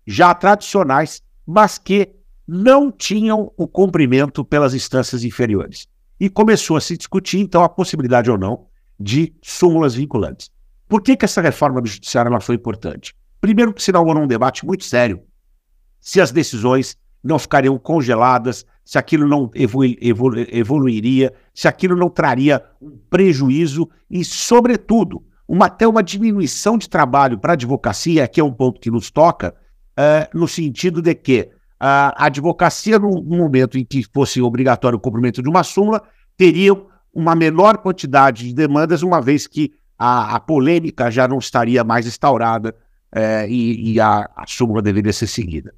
já 0.06 0.34
tradicionais, 0.34 1.22
mas 1.46 1.78
que 1.78 2.14
não 2.46 2.90
tinham 2.90 3.52
o 3.56 3.68
cumprimento 3.68 4.44
pelas 4.44 4.74
instâncias 4.74 5.24
inferiores. 5.24 5.86
E 6.18 6.28
começou 6.28 6.76
a 6.76 6.80
se 6.80 6.96
discutir, 6.96 7.38
então, 7.38 7.62
a 7.62 7.68
possibilidade 7.68 8.30
ou 8.30 8.36
não 8.36 8.66
de 8.98 9.34
súmulas 9.42 9.94
vinculantes. 9.94 10.50
Por 10.88 11.02
que, 11.02 11.16
que 11.16 11.24
essa 11.24 11.40
reforma 11.40 11.80
do 11.80 11.88
judiciário 11.88 12.28
ela 12.28 12.40
foi 12.40 12.54
importante? 12.54 13.14
Primeiro, 13.40 13.72
que 13.72 13.82
se 13.82 13.90
inaugurou 13.90 14.22
um 14.22 14.26
debate 14.26 14.64
muito 14.64 14.84
sério 14.84 15.22
se 16.00 16.20
as 16.20 16.32
decisões 16.32 16.98
não 17.22 17.38
ficariam 17.38 17.78
congeladas, 17.78 18.66
se 18.84 18.98
aquilo 18.98 19.26
não 19.26 19.48
evolu 19.54 19.94
evolu 20.00 20.46
evoluiria, 20.50 21.32
se 21.54 21.68
aquilo 21.68 21.96
não 21.96 22.10
traria 22.10 22.62
um 22.80 22.98
prejuízo 23.08 23.88
e, 24.10 24.24
sobretudo, 24.24 25.22
uma, 25.46 25.66
até 25.66 25.86
uma 25.86 26.02
diminuição 26.02 26.76
de 26.76 26.88
trabalho 26.88 27.38
para 27.38 27.52
a 27.52 27.54
advocacia, 27.54 28.26
que 28.26 28.40
é 28.40 28.44
um 28.44 28.52
ponto 28.52 28.80
que 28.80 28.90
nos 28.90 29.10
toca, 29.10 29.54
uh, 29.98 30.36
no 30.36 30.48
sentido 30.48 31.00
de 31.00 31.14
que 31.14 31.50
a 31.78 32.26
advocacia, 32.26 32.98
no, 32.98 33.22
no 33.22 33.36
momento 33.36 33.78
em 33.78 33.84
que 33.84 34.04
fosse 34.12 34.42
obrigatório 34.42 34.98
o 34.98 35.00
cumprimento 35.00 35.42
de 35.42 35.48
uma 35.48 35.62
súmula, 35.62 36.02
teria 36.36 36.74
uma 37.12 37.34
menor 37.34 37.78
quantidade 37.78 38.48
de 38.48 38.54
demandas, 38.54 39.02
uma 39.02 39.20
vez 39.20 39.46
que 39.46 39.72
a, 39.98 40.36
a 40.36 40.40
polêmica 40.40 41.10
já 41.10 41.28
não 41.28 41.38
estaria 41.38 41.84
mais 41.84 42.06
instaurada 42.06 42.74
é, 43.12 43.46
e, 43.48 43.92
e 43.92 44.00
a, 44.00 44.28
a, 44.34 44.44
súmula 44.46 44.80
deveria 44.80 45.12
ser 45.12 45.26
seguida. 45.26 45.74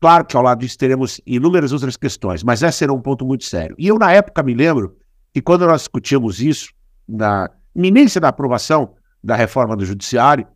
Claro 0.00 0.24
que 0.24 0.36
ao 0.36 0.42
lado 0.42 0.60
disso 0.60 0.78
teremos 0.78 1.20
inúmeras 1.26 1.72
outras 1.72 1.96
questões, 1.96 2.42
mas 2.42 2.62
esse 2.62 2.82
era 2.84 2.92
um 2.92 3.00
ponto 3.00 3.26
muito 3.26 3.44
sério. 3.44 3.76
E 3.78 3.86
eu, 3.88 3.98
na 3.98 4.12
época, 4.12 4.42
me 4.42 4.54
lembro 4.54 4.96
que 5.32 5.42
quando 5.42 5.66
nós 5.66 5.82
discutimos 5.82 6.40
isso, 6.40 6.72
na 7.06 7.50
iminência 7.74 8.20
da 8.20 8.28
aprovação 8.28 8.94
da 9.22 9.36
reforma 9.36 9.76
do 9.76 9.84
Judiciário, 9.84 10.46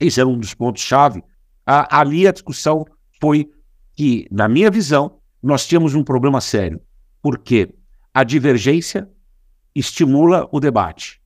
esse 0.00 0.20
era 0.20 0.28
um 0.28 0.38
dos 0.38 0.54
pontos-chave, 0.54 1.22
ali 1.66 2.26
a 2.26 2.32
discussão 2.32 2.84
foi 3.20 3.50
que, 3.94 4.26
na 4.30 4.48
minha 4.48 4.70
visão, 4.70 5.18
nós 5.42 5.66
tínhamos 5.66 5.94
um 5.94 6.02
problema 6.02 6.40
sério, 6.40 6.80
porque 7.22 7.74
a 8.12 8.24
divergência 8.24 9.08
estimula 9.78 10.48
o 10.50 10.60
debate 10.60 11.20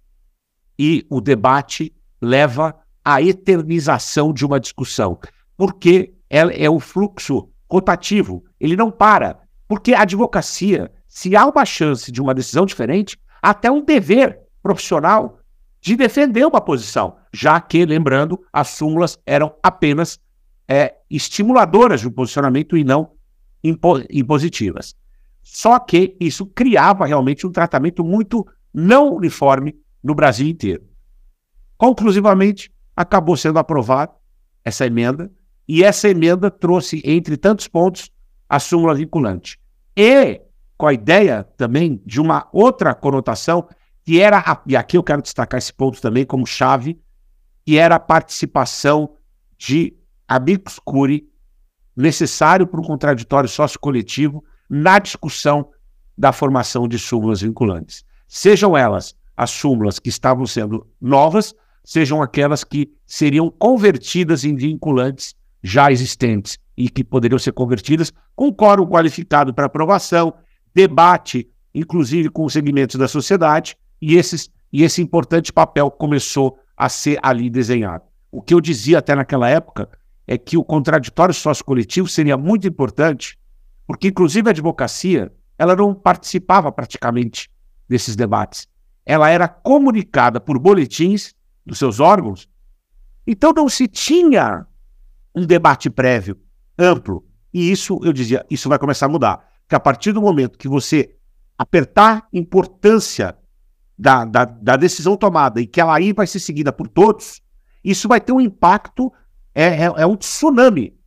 e 0.78 1.06
o 1.08 1.20
debate 1.20 1.94
leva 2.20 2.74
à 3.04 3.20
eternização 3.22 4.32
de 4.32 4.44
uma 4.44 4.60
discussão, 4.60 5.18
porque 5.56 6.12
é, 6.28 6.64
é 6.64 6.70
o 6.70 6.80
fluxo 6.80 7.48
rotativo, 7.70 8.44
ele 8.60 8.76
não 8.76 8.90
para, 8.90 9.40
porque 9.66 9.94
a 9.94 10.02
advocacia, 10.02 10.90
se 11.08 11.34
há 11.34 11.46
uma 11.46 11.64
chance 11.64 12.12
de 12.12 12.20
uma 12.20 12.34
decisão 12.34 12.66
diferente, 12.66 13.18
até 13.40 13.70
um 13.70 13.84
dever 13.84 14.40
profissional 14.62 15.38
de 15.80 15.96
defender 15.96 16.46
uma 16.46 16.60
posição, 16.60 17.16
já 17.32 17.60
que, 17.60 17.84
lembrando, 17.84 18.40
as 18.52 18.68
súmulas 18.68 19.18
eram 19.26 19.54
apenas 19.62 20.20
é, 20.68 20.94
estimuladoras 21.10 22.00
de 22.00 22.08
um 22.08 22.12
posicionamento 22.12 22.76
e 22.76 22.84
não 22.84 23.12
impo 23.64 24.00
impositivas. 24.10 24.94
Só 25.42 25.78
que 25.78 26.16
isso 26.20 26.46
criava 26.46 27.06
realmente 27.06 27.46
um 27.46 27.52
tratamento 27.52 28.04
muito 28.04 28.46
não 28.72 29.14
uniforme 29.14 29.76
no 30.02 30.14
Brasil 30.14 30.48
inteiro. 30.48 30.84
Conclusivamente, 31.76 32.72
acabou 32.96 33.36
sendo 33.36 33.58
aprovada 33.58 34.12
essa 34.64 34.86
emenda, 34.86 35.30
e 35.66 35.82
essa 35.82 36.08
emenda 36.08 36.50
trouxe, 36.50 37.02
entre 37.04 37.36
tantos 37.36 37.66
pontos, 37.66 38.10
a 38.48 38.58
súmula 38.58 38.94
vinculante. 38.94 39.58
E 39.96 40.40
com 40.76 40.86
a 40.86 40.92
ideia 40.92 41.44
também 41.56 42.02
de 42.04 42.20
uma 42.20 42.48
outra 42.52 42.94
conotação, 42.94 43.68
que 44.04 44.20
era, 44.20 44.38
a, 44.38 44.60
e 44.66 44.76
aqui 44.76 44.96
eu 44.96 45.02
quero 45.02 45.22
destacar 45.22 45.58
esse 45.58 45.72
ponto 45.72 46.00
também 46.00 46.24
como 46.24 46.46
chave, 46.46 47.00
que 47.64 47.78
era 47.78 47.96
a 47.96 48.00
participação 48.00 49.16
de 49.56 49.96
amicus 50.26 50.78
curi 50.78 51.28
necessário 51.96 52.66
para 52.66 52.80
um 52.80 52.84
contraditório 52.84 53.48
sócio-coletivo 53.48 54.44
na 54.74 54.98
discussão 54.98 55.68
da 56.16 56.32
formação 56.32 56.88
de 56.88 56.98
súmulas 56.98 57.42
vinculantes. 57.42 58.06
Sejam 58.26 58.74
elas 58.74 59.14
as 59.36 59.50
súmulas 59.50 59.98
que 59.98 60.08
estavam 60.08 60.46
sendo 60.46 60.86
novas, 60.98 61.54
sejam 61.84 62.22
aquelas 62.22 62.64
que 62.64 62.90
seriam 63.06 63.50
convertidas 63.50 64.44
em 64.44 64.56
vinculantes 64.56 65.34
já 65.62 65.92
existentes 65.92 66.58
e 66.74 66.88
que 66.88 67.04
poderiam 67.04 67.38
ser 67.38 67.52
convertidas 67.52 68.14
com 68.34 68.50
quórum 68.50 68.86
qualificado 68.86 69.52
para 69.52 69.66
aprovação, 69.66 70.32
debate, 70.74 71.46
inclusive 71.74 72.30
com 72.30 72.46
os 72.46 72.54
segmentos 72.54 72.96
da 72.96 73.06
sociedade, 73.06 73.76
e, 74.00 74.16
esses, 74.16 74.50
e 74.72 74.82
esse 74.82 75.02
importante 75.02 75.52
papel 75.52 75.90
começou 75.90 76.58
a 76.74 76.88
ser 76.88 77.18
ali 77.22 77.50
desenhado. 77.50 78.04
O 78.30 78.40
que 78.40 78.54
eu 78.54 78.60
dizia 78.60 79.00
até 79.00 79.14
naquela 79.14 79.50
época 79.50 79.86
é 80.26 80.38
que 80.38 80.56
o 80.56 80.64
contraditório 80.64 81.34
sócio-coletivo 81.34 82.08
seria 82.08 82.38
muito 82.38 82.66
importante, 82.66 83.38
porque 83.86 84.08
inclusive 84.08 84.48
a 84.48 84.50
advocacia, 84.50 85.32
ela 85.58 85.76
não 85.76 85.94
participava 85.94 86.72
praticamente 86.72 87.50
desses 87.88 88.16
debates. 88.16 88.66
Ela 89.04 89.30
era 89.30 89.48
comunicada 89.48 90.40
por 90.40 90.58
boletins 90.58 91.34
dos 91.64 91.78
seus 91.78 92.00
órgãos, 92.00 92.48
então 93.26 93.52
não 93.52 93.68
se 93.68 93.86
tinha 93.86 94.66
um 95.34 95.46
debate 95.46 95.88
prévio, 95.88 96.38
amplo. 96.78 97.24
E 97.52 97.70
isso, 97.70 98.00
eu 98.02 98.12
dizia, 98.12 98.44
isso 98.50 98.68
vai 98.68 98.78
começar 98.78 99.06
a 99.06 99.08
mudar. 99.08 99.48
Que 99.68 99.74
a 99.74 99.80
partir 99.80 100.12
do 100.12 100.20
momento 100.20 100.58
que 100.58 100.68
você 100.68 101.14
apertar 101.56 102.26
importância 102.32 103.36
da, 103.98 104.24
da, 104.24 104.44
da 104.44 104.76
decisão 104.76 105.16
tomada 105.16 105.60
e 105.60 105.66
que 105.66 105.80
ela 105.80 105.94
aí 105.94 106.12
vai 106.12 106.26
ser 106.26 106.40
seguida 106.40 106.72
por 106.72 106.88
todos, 106.88 107.40
isso 107.84 108.08
vai 108.08 108.20
ter 108.20 108.32
um 108.32 108.40
impacto 108.40 109.12
é, 109.54 109.84
é, 109.84 109.84
é 109.84 110.06
um 110.06 110.16
tsunami 110.16 110.98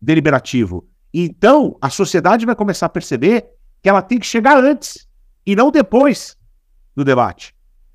deliberativo. 0.00 0.86
Então, 1.16 1.78
a 1.80 1.88
sociedade 1.88 2.44
vai 2.44 2.56
começar 2.56 2.86
a 2.86 2.88
perceber 2.88 3.46
que 3.80 3.88
ela 3.88 4.02
tem 4.02 4.18
que 4.18 4.26
chegar 4.26 4.58
antes 4.58 5.06
e 5.46 5.54
não 5.54 5.70
depois 5.70 6.36
do 6.96 7.04
debate. 7.04 7.54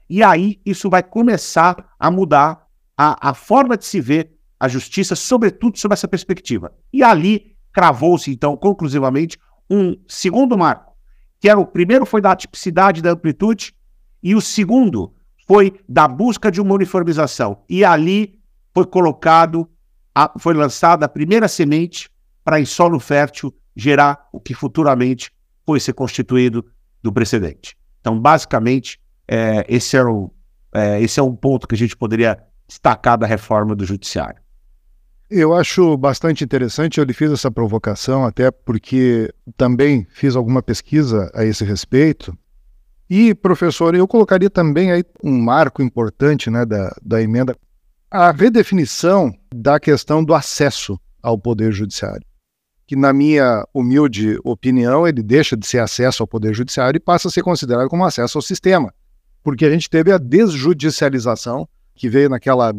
E 0.10 0.24
aí 0.24 0.62
isso 0.66 0.90
vai 0.90 1.04
começar 1.04 1.94
a 2.00 2.10
mudar 2.10 2.66
a, 2.98 3.30
a 3.30 3.34
forma 3.34 3.76
de 3.76 3.84
se 3.84 4.00
ver 4.00 4.38
a 4.58 4.70
justiça, 4.70 5.18
sobretudo 5.18 5.78
sob 5.78 5.94
essa 5.94 6.08
perspectiva. 6.08 6.74
E 6.94 7.04
ali 7.04 7.58
cravou-se, 7.74 8.32
então, 8.32 8.56
conclusivamente, 8.56 9.38
um 9.70 9.98
segundo 10.08 10.58
marco, 10.58 10.94
que 11.42 11.50
era 11.50 11.60
o 11.60 11.66
primeiro 11.66 12.06
foi 12.06 12.22
da 12.22 12.36
tipicidade 12.36 13.02
da 13.02 13.12
amplitude, 13.12 13.76
e 14.24 14.34
o 14.34 14.42
segundo 14.42 15.14
foi 15.46 15.80
da 15.88 16.08
busca 16.08 16.50
de 16.50 16.62
uma 16.62 16.74
uniformização. 16.74 17.64
E 17.70 17.84
ali 17.84 18.40
foi 18.74 18.86
colocado 18.86 19.70
a, 20.16 20.32
foi 20.40 20.54
lançada 20.54 21.06
a 21.06 21.10
primeira 21.10 21.48
semente 21.48 22.10
para 22.50 22.60
em 22.60 22.66
solo 22.66 23.00
fértil 23.00 23.54
gerar 23.76 24.28
o 24.34 24.40
que 24.40 24.56
futuramente 24.56 25.32
foi 25.68 25.80
ser 25.80 25.94
constituído 25.94 26.66
do 27.00 27.14
precedente. 27.14 27.78
Então, 28.02 28.20
basicamente, 28.20 29.00
é, 29.28 29.64
esse, 29.70 29.96
é 29.96 30.04
o, 30.04 30.32
é, 30.74 31.00
esse 31.00 31.20
é 31.20 31.24
um 31.24 31.36
ponto 31.36 31.68
que 31.68 31.76
a 31.76 31.78
gente 31.78 31.96
poderia 31.96 32.40
destacar 32.68 33.20
da 33.20 33.28
reforma 33.28 33.76
do 33.76 33.86
judiciário. 33.86 34.42
Eu 35.30 35.54
acho 35.54 35.96
bastante 35.96 36.44
interessante, 36.44 36.98
eu 36.98 37.04
lhe 37.04 37.14
fiz 37.14 37.32
essa 37.32 37.52
provocação, 37.52 38.26
até 38.26 38.50
porque 38.50 39.32
também 39.56 40.08
fiz 40.10 40.36
alguma 40.36 40.64
pesquisa 40.64 41.30
a 41.36 41.46
esse 41.46 41.64
respeito. 41.64 42.36
E, 43.08 43.36
professor, 43.36 43.94
eu 43.94 44.08
colocaria 44.08 44.50
também 44.50 44.92
aí 44.92 45.04
um 45.24 45.40
marco 45.40 45.84
importante 45.84 46.50
né, 46.50 46.66
da, 46.66 46.96
da 47.00 47.22
emenda 47.22 47.56
a 48.10 48.32
redefinição 48.32 49.32
da 49.54 49.80
questão 49.80 50.24
do 50.24 50.34
acesso 50.34 51.00
ao 51.22 51.38
Poder 51.38 51.72
Judiciário, 51.72 52.26
que, 52.90 52.96
na 52.96 53.14
minha 53.14 53.64
humilde 53.72 54.40
opinião, 54.44 55.08
ele 55.08 55.22
deixa 55.22 55.56
de 55.56 55.68
ser 55.68 55.78
acesso 55.78 56.24
ao 56.24 56.28
Poder 56.28 56.56
Judiciário 56.56 56.98
e 56.98 57.00
passa 57.00 57.28
a 57.28 57.32
ser 57.32 57.44
considerado 57.44 57.88
como 57.88 58.04
acesso 58.04 58.40
ao 58.40 58.42
sistema, 58.42 58.92
porque 59.44 59.64
a 59.64 59.70
gente 59.70 59.88
teve 59.88 60.12
a 60.12 60.18
desjudicialização, 60.18 61.70
que 61.94 62.10
veio 62.10 62.30
naquela 62.30 62.74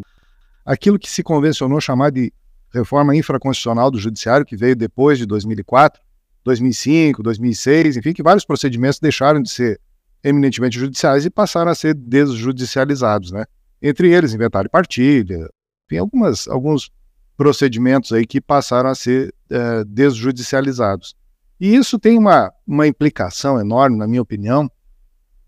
aquilo 0.66 0.98
que 0.98 1.08
se 1.08 1.22
convencionou 1.22 1.80
chamar 1.80 2.10
de 2.10 2.32
reforma 2.74 3.14
infraconstitucional 3.14 3.88
do 3.88 4.00
Judiciário, 4.00 4.44
que 4.44 4.56
veio 4.56 4.74
depois 4.74 5.16
de 5.16 5.26
2004, 5.26 6.02
2005, 6.42 7.22
2006, 7.22 7.98
enfim, 7.98 8.12
que 8.12 8.22
vários 8.24 8.44
procedimentos 8.44 8.98
deixaram 8.98 9.40
de 9.40 9.48
ser 9.48 9.80
eminentemente 10.24 10.76
judiciais 10.76 11.24
e 11.24 11.30
passaram 11.30 11.70
a 11.70 11.74
ser 11.76 11.94
desjudicializados, 11.94 13.30
né? 13.30 13.44
Entre 13.80 14.12
eles, 14.12 14.34
inventário 14.34 14.66
e 14.66 14.70
partilha, 14.70 15.48
tem 15.88 16.00
algumas, 16.00 16.48
alguns 16.48 16.90
procedimentos 17.40 18.12
aí 18.12 18.26
que 18.26 18.38
passaram 18.38 18.90
a 18.90 18.94
ser 18.94 19.34
é, 19.48 19.82
desjudicializados. 19.86 21.16
E 21.58 21.74
isso 21.74 21.98
tem 21.98 22.18
uma, 22.18 22.52
uma 22.66 22.86
implicação 22.86 23.58
enorme, 23.58 23.96
na 23.96 24.06
minha 24.06 24.20
opinião, 24.20 24.70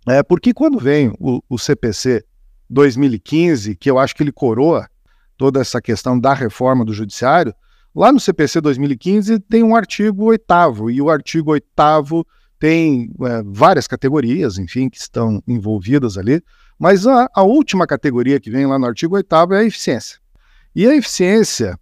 é, 0.09 0.23
porque 0.23 0.55
quando 0.55 0.79
vem 0.79 1.13
o, 1.21 1.43
o 1.51 1.59
CPC 1.59 2.25
2015, 2.71 3.77
que 3.77 3.91
eu 3.91 3.99
acho 3.99 4.17
que 4.17 4.23
ele 4.23 4.33
coroa 4.33 4.89
toda 5.37 5.61
essa 5.61 5.83
questão 5.83 6.19
da 6.19 6.33
reforma 6.33 6.83
do 6.83 6.95
judiciário, 6.95 7.55
lá 7.95 8.11
no 8.11 8.19
CPC 8.19 8.63
2015 8.63 9.39
tem 9.41 9.63
um 9.63 9.77
artigo 9.77 10.25
oitavo 10.25 10.91
e 10.91 11.03
o 11.03 11.11
artigo 11.11 11.51
oitavo 11.51 12.27
tem 12.59 13.13
é, 13.21 13.43
várias 13.45 13.87
categorias, 13.87 14.57
enfim, 14.57 14.89
que 14.89 14.97
estão 14.97 15.43
envolvidas 15.47 16.17
ali, 16.17 16.43
mas 16.79 17.07
a, 17.07 17.29
a, 17.35 17.43
última 17.43 17.87
categoria 17.87 18.41
que 18.41 18.51
vem 18.51 18.65
lá 18.65 18.79
no 18.79 18.87
artigo 18.87 19.15
oitavo 19.15 19.53
é 19.53 19.59
a 19.59 19.65
eficiência. 19.65 20.19
E 20.75 20.87
a 20.87 20.97
eficiência 20.97 21.79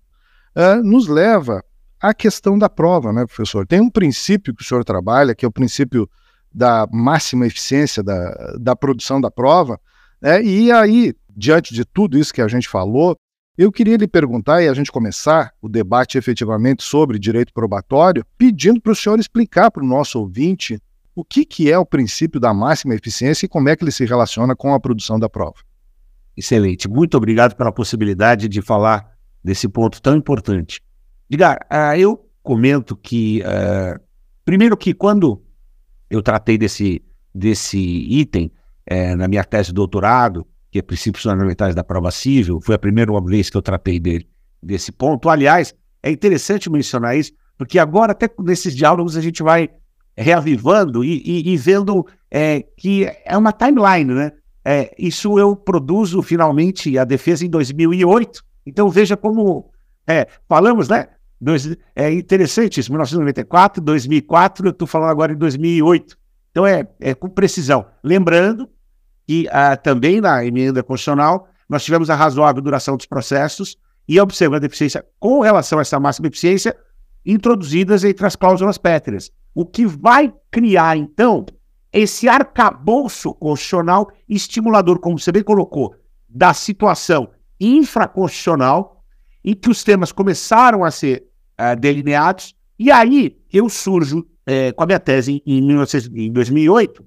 é, 0.54 0.76
nos 0.76 1.06
leva 1.06 1.62
à 2.00 2.14
questão 2.14 2.58
da 2.58 2.68
prova, 2.68 3.12
né, 3.12 3.26
professor? 3.26 3.66
Tem 3.66 3.80
um 3.80 3.90
princípio 3.90 4.54
que 4.54 4.62
o 4.62 4.66
senhor 4.66 4.84
trabalha, 4.84 5.34
que 5.34 5.44
é 5.44 5.48
o 5.48 5.52
princípio 5.52 6.08
da 6.52 6.86
máxima 6.92 7.46
eficiência 7.46 8.02
da, 8.02 8.56
da 8.58 8.74
produção 8.74 9.20
da 9.20 9.30
prova, 9.30 9.78
né, 10.20 10.42
e 10.42 10.70
aí, 10.72 11.14
diante 11.36 11.72
de 11.74 11.84
tudo 11.84 12.18
isso 12.18 12.34
que 12.34 12.42
a 12.42 12.48
gente 12.48 12.68
falou, 12.68 13.16
eu 13.56 13.70
queria 13.70 13.96
lhe 13.96 14.08
perguntar, 14.08 14.62
e 14.62 14.68
a 14.68 14.74
gente 14.74 14.90
começar 14.90 15.52
o 15.60 15.68
debate 15.68 16.16
efetivamente 16.16 16.82
sobre 16.82 17.18
direito 17.18 17.52
probatório, 17.52 18.24
pedindo 18.38 18.80
para 18.80 18.92
o 18.92 18.96
senhor 18.96 19.18
explicar 19.18 19.70
para 19.70 19.84
o 19.84 19.86
nosso 19.86 20.18
ouvinte 20.18 20.80
o 21.14 21.24
que, 21.24 21.44
que 21.44 21.70
é 21.70 21.78
o 21.78 21.84
princípio 21.84 22.40
da 22.40 22.54
máxima 22.54 22.94
eficiência 22.94 23.44
e 23.44 23.48
como 23.48 23.68
é 23.68 23.76
que 23.76 23.84
ele 23.84 23.90
se 23.90 24.06
relaciona 24.06 24.56
com 24.56 24.72
a 24.72 24.80
produção 24.80 25.18
da 25.18 25.28
prova. 25.28 25.56
Excelente. 26.36 26.88
Muito 26.88 27.16
obrigado 27.16 27.54
pela 27.54 27.70
possibilidade 27.70 28.48
de 28.48 28.62
falar 28.62 29.12
desse 29.42 29.68
ponto 29.68 30.00
tão 30.00 30.16
importante. 30.16 30.82
Diga, 31.28 31.58
uh, 31.70 31.96
eu 31.98 32.28
comento 32.42 32.96
que, 32.96 33.42
uh, 33.42 34.00
primeiro 34.44 34.76
que 34.76 34.92
quando 34.92 35.42
eu 36.08 36.22
tratei 36.22 36.58
desse, 36.58 37.02
desse 37.34 37.78
item 37.78 38.52
uh, 38.90 39.16
na 39.16 39.28
minha 39.28 39.44
tese 39.44 39.68
de 39.68 39.74
doutorado, 39.74 40.46
que 40.70 40.78
é 40.78 40.82
Princípios 40.82 41.22
Fundamentais 41.22 41.74
da 41.74 41.82
Prova 41.82 42.10
Civil, 42.10 42.60
foi 42.60 42.74
a 42.74 42.78
primeira 42.78 43.12
vez 43.20 43.50
que 43.50 43.56
eu 43.56 43.62
tratei 43.62 43.98
dele, 43.98 44.28
desse 44.62 44.92
ponto. 44.92 45.28
Aliás, 45.28 45.74
é 46.02 46.10
interessante 46.10 46.70
mencionar 46.70 47.16
isso, 47.16 47.32
porque 47.58 47.78
agora, 47.78 48.12
até 48.12 48.28
nesses 48.40 48.74
diálogos, 48.74 49.16
a 49.16 49.20
gente 49.20 49.42
vai 49.42 49.68
reavivando 50.16 51.04
e, 51.04 51.22
e, 51.24 51.52
e 51.52 51.56
vendo 51.56 52.06
é, 52.30 52.64
que 52.76 53.04
é 53.24 53.36
uma 53.36 53.52
timeline, 53.52 54.12
né? 54.12 54.32
É, 54.64 54.94
isso 54.98 55.38
eu 55.38 55.56
produzo 55.56 56.22
finalmente 56.22 56.98
a 56.98 57.04
defesa 57.04 57.46
em 57.46 57.48
2008, 57.48 58.44
então 58.70 58.88
veja 58.88 59.16
como 59.16 59.70
é, 60.06 60.26
falamos, 60.48 60.88
né? 60.88 61.08
Dois, 61.40 61.76
é 61.94 62.12
interessante 62.12 62.80
isso, 62.80 62.90
1994, 62.90 63.82
2004, 63.82 64.66
eu 64.66 64.70
estou 64.70 64.86
falando 64.86 65.10
agora 65.10 65.32
em 65.32 65.36
2008. 65.36 66.16
Então 66.50 66.66
é, 66.66 66.86
é 67.00 67.14
com 67.14 67.28
precisão. 67.28 67.86
Lembrando 68.02 68.68
que 69.26 69.48
ah, 69.50 69.76
também 69.76 70.20
na 70.20 70.44
emenda 70.44 70.82
constitucional 70.82 71.48
nós 71.68 71.84
tivemos 71.84 72.10
a 72.10 72.14
razoável 72.14 72.60
duração 72.60 72.96
dos 72.96 73.06
processos 73.06 73.78
e 74.08 74.20
observando 74.20 74.56
a 74.56 74.66
deficiência 74.66 75.06
com 75.18 75.40
relação 75.40 75.78
a 75.78 75.82
essa 75.82 76.00
máxima 76.00 76.26
eficiência 76.26 76.76
introduzidas 77.24 78.02
entre 78.02 78.26
as 78.26 78.34
cláusulas 78.34 78.76
pétreas. 78.76 79.30
O 79.54 79.64
que 79.64 79.86
vai 79.86 80.32
criar, 80.50 80.96
então, 80.96 81.46
esse 81.92 82.28
arcabouço 82.28 83.32
constitucional 83.34 84.10
estimulador, 84.28 84.98
como 84.98 85.18
você 85.18 85.30
bem 85.32 85.42
colocou, 85.42 85.94
da 86.28 86.52
situação 86.52 87.30
infraconstitucional, 87.60 89.04
em 89.44 89.54
que 89.54 89.70
os 89.70 89.84
temas 89.84 90.12
começaram 90.12 90.84
a 90.84 90.90
ser 90.90 91.26
uh, 91.60 91.78
delineados, 91.78 92.54
e 92.78 92.90
aí 92.90 93.38
eu 93.52 93.68
surjo 93.68 94.20
uh, 94.20 94.74
com 94.74 94.82
a 94.82 94.86
minha 94.86 95.00
tese 95.00 95.42
em, 95.46 95.70
em 96.14 96.32
2008, 96.32 97.04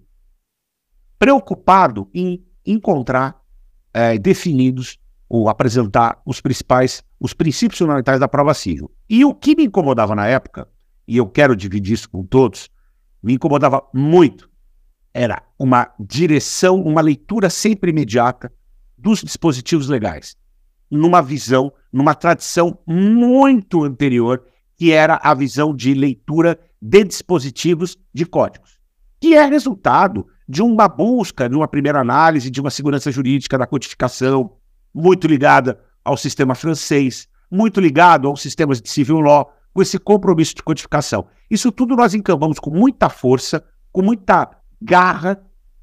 preocupado 1.18 2.10
em 2.14 2.46
encontrar 2.66 3.42
é, 3.94 4.18
definidos 4.18 4.98
ou 5.30 5.50
apresentar 5.50 6.22
os 6.26 6.42
principais, 6.42 7.04
os 7.20 7.34
princípios 7.34 7.80
fundamentais 7.80 8.20
da 8.20 8.28
prova 8.28 8.54
civil. 8.54 8.92
E 9.10 9.24
o 9.24 9.34
que 9.34 9.56
me 9.56 9.64
incomodava 9.64 10.16
na 10.16 10.28
época, 10.28 10.68
e 11.08 11.18
eu 11.18 11.28
quero 11.28 11.56
dividir 11.56 11.94
isso 11.94 12.10
com 12.10 12.24
todos, 12.24 12.70
me 13.22 13.34
incomodava 13.34 13.82
muito, 13.94 14.50
era 15.14 15.42
uma 15.58 15.94
direção, 16.00 16.82
uma 16.82 17.02
leitura 17.02 17.50
sempre 17.50 17.92
imediata 17.92 18.52
dos 18.98 19.22
dispositivos 19.22 19.88
legais, 19.88 20.36
numa 20.98 21.22
visão, 21.22 21.74
numa 21.92 22.14
tradição 22.14 22.78
muito 22.86 23.84
anterior, 23.84 24.44
que 24.78 24.92
era 24.92 25.20
a 25.24 25.34
visão 25.34 25.76
de 25.76 25.94
leitura 25.94 26.60
de 26.82 27.04
dispositivos 27.04 27.98
de 28.14 28.26
códigos, 28.26 28.80
que 29.20 29.34
é 29.34 29.46
resultado 29.46 30.28
de 30.48 30.62
uma 30.62 30.88
busca, 30.88 31.50
de 31.50 31.56
uma 31.56 31.68
primeira 31.68 32.00
análise 32.00 32.50
de 32.50 32.62
uma 32.62 32.70
segurança 32.70 33.12
jurídica 33.12 33.58
da 33.58 33.66
codificação, 33.66 34.58
muito 34.94 35.26
ligada 35.26 35.80
ao 36.04 36.18
sistema 36.18 36.54
francês, 36.54 37.28
muito 37.50 37.80
ligado 37.80 38.28
aos 38.28 38.42
sistemas 38.42 38.82
de 38.82 38.90
civil 38.90 39.20
law, 39.20 39.52
com 39.74 39.82
esse 39.82 39.98
compromisso 39.98 40.54
de 40.54 40.62
codificação. 40.62 41.26
Isso 41.50 41.72
tudo 41.72 41.96
nós 41.96 42.14
encambamos 42.14 42.60
com 42.60 42.70
muita 42.70 43.10
força, 43.10 43.64
com 43.92 44.02
muita 44.02 44.50
garra, 44.80 45.42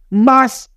mas 0.08 0.70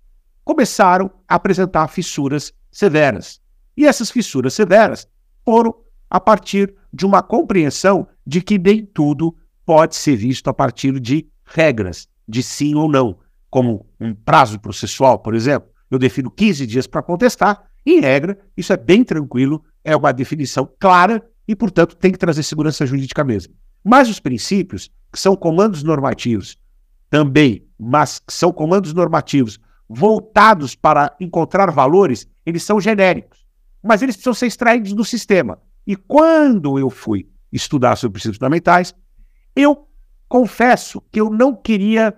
começaram 0.44 1.10
a 1.28 1.36
apresentar 1.36 1.86
fissuras 1.88 2.52
severas. 2.72 3.43
E 3.76 3.86
essas 3.86 4.10
fissuras 4.10 4.54
severas 4.54 5.08
foram 5.44 5.74
a 6.08 6.20
partir 6.20 6.74
de 6.92 7.04
uma 7.04 7.22
compreensão 7.22 8.06
de 8.26 8.40
que 8.40 8.58
nem 8.58 8.84
tudo 8.84 9.36
pode 9.66 9.96
ser 9.96 10.16
visto 10.16 10.48
a 10.48 10.54
partir 10.54 11.00
de 11.00 11.26
regras, 11.44 12.08
de 12.28 12.42
sim 12.42 12.74
ou 12.74 12.88
não 12.88 13.18
como 13.50 13.86
um 14.00 14.12
prazo 14.12 14.58
processual, 14.58 15.18
por 15.20 15.32
exemplo, 15.32 15.70
eu 15.88 15.96
defino 15.96 16.28
15 16.28 16.66
dias 16.66 16.86
para 16.88 17.02
contestar, 17.02 17.62
em 17.86 18.00
regra, 18.00 18.36
isso 18.56 18.72
é 18.72 18.76
bem 18.76 19.04
tranquilo, 19.04 19.62
é 19.84 19.94
uma 19.94 20.12
definição 20.12 20.68
clara 20.80 21.24
e, 21.46 21.54
portanto, 21.54 21.94
tem 21.94 22.10
que 22.10 22.18
trazer 22.18 22.42
segurança 22.42 22.84
jurídica 22.84 23.22
mesmo. 23.22 23.54
Mas 23.84 24.08
os 24.08 24.18
princípios, 24.18 24.90
que 25.12 25.20
são 25.20 25.36
comandos 25.36 25.84
normativos, 25.84 26.58
também, 27.08 27.64
mas 27.78 28.18
que 28.18 28.32
são 28.32 28.52
comandos 28.52 28.92
normativos 28.92 29.60
voltados 29.88 30.74
para 30.74 31.14
encontrar 31.20 31.70
valores, 31.70 32.26
eles 32.44 32.64
são 32.64 32.80
genéricos, 32.80 33.43
mas 33.84 34.02
eles 34.02 34.16
precisam 34.16 34.34
ser 34.34 34.46
extraídos 34.46 34.92
do 34.92 35.04
sistema. 35.04 35.60
E 35.86 35.94
quando 35.94 36.78
eu 36.78 36.88
fui 36.88 37.28
estudar 37.52 37.96
sobre 37.96 38.14
princípios 38.14 38.38
fundamentais, 38.38 38.94
eu 39.54 39.86
confesso 40.28 41.02
que 41.12 41.20
eu 41.20 41.30
não 41.30 41.54
queria 41.54 42.14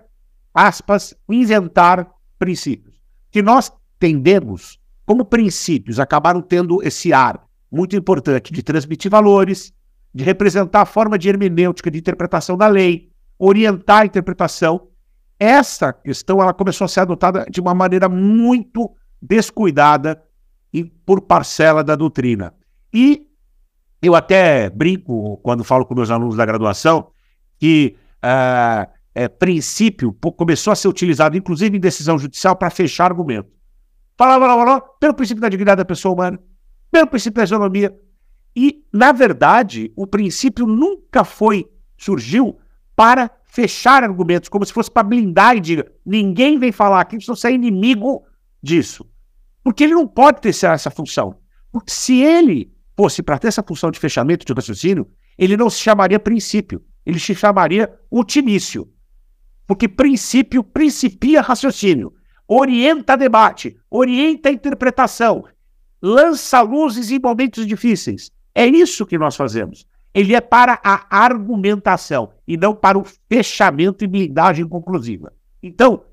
aspas, 0.57 1.15
inventar 1.29 2.11
princípios. 2.39 2.97
Que 3.31 3.43
nós 3.43 3.71
tendemos, 3.99 4.81
como 5.05 5.23
princípios, 5.23 6.01
acabaram 6.01 6.41
tendo 6.41 6.83
esse 6.83 7.13
ar 7.13 7.45
muito 7.71 7.95
importante 7.95 8.51
de 8.55 8.63
transmitir 8.63 9.11
valores, 9.11 9.71
de 10.15 10.25
representar 10.25 10.81
a 10.81 10.87
forma 10.87 11.19
de 11.19 11.29
hermenêutica, 11.29 11.91
de 11.91 11.99
interpretação 11.99 12.57
da 12.57 12.69
lei, 12.69 13.11
orientar 13.39 14.01
a 14.01 14.07
interpretação. 14.07 14.89
Essa 15.39 15.93
questão 15.93 16.41
ela 16.41 16.55
começou 16.55 16.87
a 16.87 16.89
ser 16.89 17.01
adotada 17.01 17.45
de 17.51 17.61
uma 17.61 17.75
maneira 17.75 18.09
muito 18.09 18.91
descuidada 19.21 20.23
e 20.77 20.85
por 20.85 21.23
parcela 21.23 21.83
da 21.83 21.97
doutrina. 21.97 22.53
E 22.93 23.27
eu 24.03 24.15
até 24.15 24.69
brinco 24.69 25.39
quando 25.39 25.65
falo 25.65 25.87
com 25.87 25.95
meus 25.95 26.11
alunos 26.11 26.37
da 26.37 26.45
graduação 26.45 27.09
que 27.59 27.97
uh, 28.17 28.87
é, 29.15 29.27
princípio 29.27 30.13
começou 30.13 30.71
a 30.71 30.77
ser 30.77 30.89
utilizado, 30.89 31.35
inclusive 31.35 31.75
em 31.75 31.81
decisão 31.81 32.19
judicial, 32.19 32.55
para 32.55 32.69
fechar 32.69 33.07
argumento. 33.07 33.49
Falava, 34.19 34.45
falava, 34.45 34.81
pelo 35.01 35.15
princípio 35.15 35.41
da 35.41 35.49
dignidade 35.49 35.79
da 35.79 35.85
pessoa 35.87 36.13
humana, 36.13 36.39
pelo 36.91 37.07
princípio 37.07 37.37
da 37.37 37.45
isonomia. 37.45 37.99
E, 38.55 38.85
na 38.93 39.13
verdade, 39.13 39.91
o 39.97 40.07
princípio 40.07 40.67
nunca 40.67 41.25
foi, 41.25 41.67
surgiu 41.97 42.59
para 42.95 43.31
fechar 43.47 44.05
argumentos, 44.05 44.51
como 44.51 44.67
se 44.67 44.75
fosse 44.75 44.91
para 44.91 45.03
blindar 45.03 45.57
e 45.57 45.61
diga: 45.61 45.91
ninguém 46.05 46.59
vem 46.59 46.71
falar 46.71 47.01
aqui, 47.01 47.19
senão 47.19 47.35
você 47.35 47.49
é 47.49 47.53
inimigo 47.53 48.25
disso. 48.63 49.07
Porque 49.67 49.83
ele 49.83 49.95
não 49.95 50.07
pode 50.07 50.41
ter 50.41 50.51
essa 50.51 50.91
função. 50.93 51.41
Porque 51.73 51.91
se 51.91 52.23
ele 52.23 52.73
fosse 52.97 53.21
para 53.21 53.37
ter 53.37 53.49
essa 53.49 53.65
função 53.65 53.91
de 53.91 53.99
fechamento 53.99 54.47
de 54.47 54.53
raciocínio, 54.53 55.11
ele 55.37 55.57
não 55.57 55.69
se 55.69 55.81
chamaria 55.81 56.21
princípio, 56.21 56.85
ele 57.05 57.19
se 57.19 57.35
chamaria 57.35 57.93
ultimício. 58.09 58.89
Porque 59.67 59.89
princípio 59.89 60.63
principia 60.63 61.41
raciocínio, 61.41 62.15
orienta 62.47 63.17
debate, 63.17 63.77
orienta 63.91 64.53
interpretação. 64.53 65.45
lança-luzes 66.01 67.11
em 67.11 67.19
momentos 67.19 67.67
difíceis. 67.67 68.31
É 68.55 68.65
isso 68.65 69.05
que 69.05 69.19
nós 69.19 69.35
fazemos. 69.35 69.85
Ele 70.15 70.33
é 70.33 70.41
para 70.41 70.79
a 70.85 71.09
argumentação 71.11 72.31
e 72.47 72.57
não 72.57 72.73
para 72.73 72.97
o 72.97 73.05
fechamento 73.29 74.05
e 74.05 74.07
blindagem 74.07 74.69
conclusiva. 74.69 75.33
Então, 75.61 76.05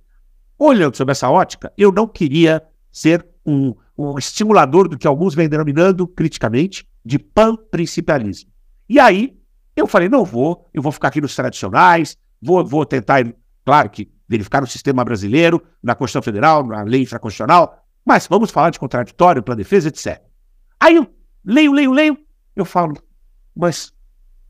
olhando 0.58 0.98
sobre 0.98 1.12
essa 1.12 1.30
ótica, 1.30 1.72
eu 1.78 1.92
não 1.92 2.08
queria 2.08 2.64
ser 2.92 3.32
um, 3.46 3.74
um 3.98 4.18
estimulador 4.18 4.88
do 4.88 4.98
que 4.98 5.08
alguns 5.08 5.36
vêm 5.36 5.50
denominando 5.50 6.08
criticamente 6.08 6.88
de 7.06 7.20
pan-principialismo. 7.20 8.50
E 8.88 9.00
aí, 9.00 9.38
eu 9.76 9.88
falei, 9.88 10.10
não 10.10 10.24
vou, 10.24 10.70
eu 10.74 10.82
vou 10.82 10.92
ficar 10.92 11.10
aqui 11.10 11.22
nos 11.22 11.36
tradicionais, 11.36 12.18
vou, 12.42 12.66
vou 12.66 12.86
tentar, 12.86 13.26
claro 13.66 13.90
que 13.90 14.12
verificar 14.28 14.62
no 14.62 14.68
sistema 14.68 15.04
brasileiro, 15.04 15.62
na 15.82 15.96
Constituição 15.96 16.22
Federal, 16.22 16.66
na 16.66 16.84
lei 16.84 17.02
infraconstitucional, 17.02 17.84
mas 18.06 18.28
vamos 18.28 18.52
falar 18.52 18.70
de 18.70 18.80
contraditório, 18.80 19.44
para 19.44 19.56
defesa, 19.56 19.88
etc. 19.88 20.22
Aí 20.80 20.96
eu 20.96 21.08
leio, 21.46 21.72
leio, 21.72 21.92
leio, 21.92 22.18
eu 22.56 22.66
falo, 22.66 22.96
mas 23.56 23.94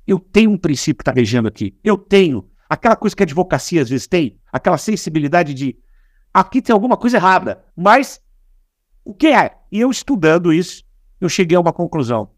eu 0.05 0.19
tenho 0.19 0.51
um 0.51 0.57
princípio 0.57 0.97
que 0.97 1.01
está 1.01 1.11
regendo 1.11 1.47
aqui. 1.47 1.77
Eu 1.83 1.97
tenho 1.97 2.49
aquela 2.69 2.95
coisa 2.95 3.15
que 3.15 3.23
a 3.23 3.25
advocacia 3.25 3.81
às 3.81 3.89
vezes 3.89 4.07
tem, 4.07 4.39
aquela 4.51 4.77
sensibilidade 4.77 5.53
de 5.53 5.77
aqui 6.33 6.61
tem 6.61 6.73
alguma 6.73 6.97
coisa 6.97 7.17
errada, 7.17 7.63
mas 7.75 8.19
o 9.03 9.13
que 9.13 9.27
é? 9.27 9.57
E 9.71 9.79
eu 9.81 9.89
estudando 9.89 10.53
isso, 10.53 10.83
eu 11.19 11.27
cheguei 11.27 11.57
a 11.57 11.59
uma 11.59 11.73
conclusão. 11.73 12.29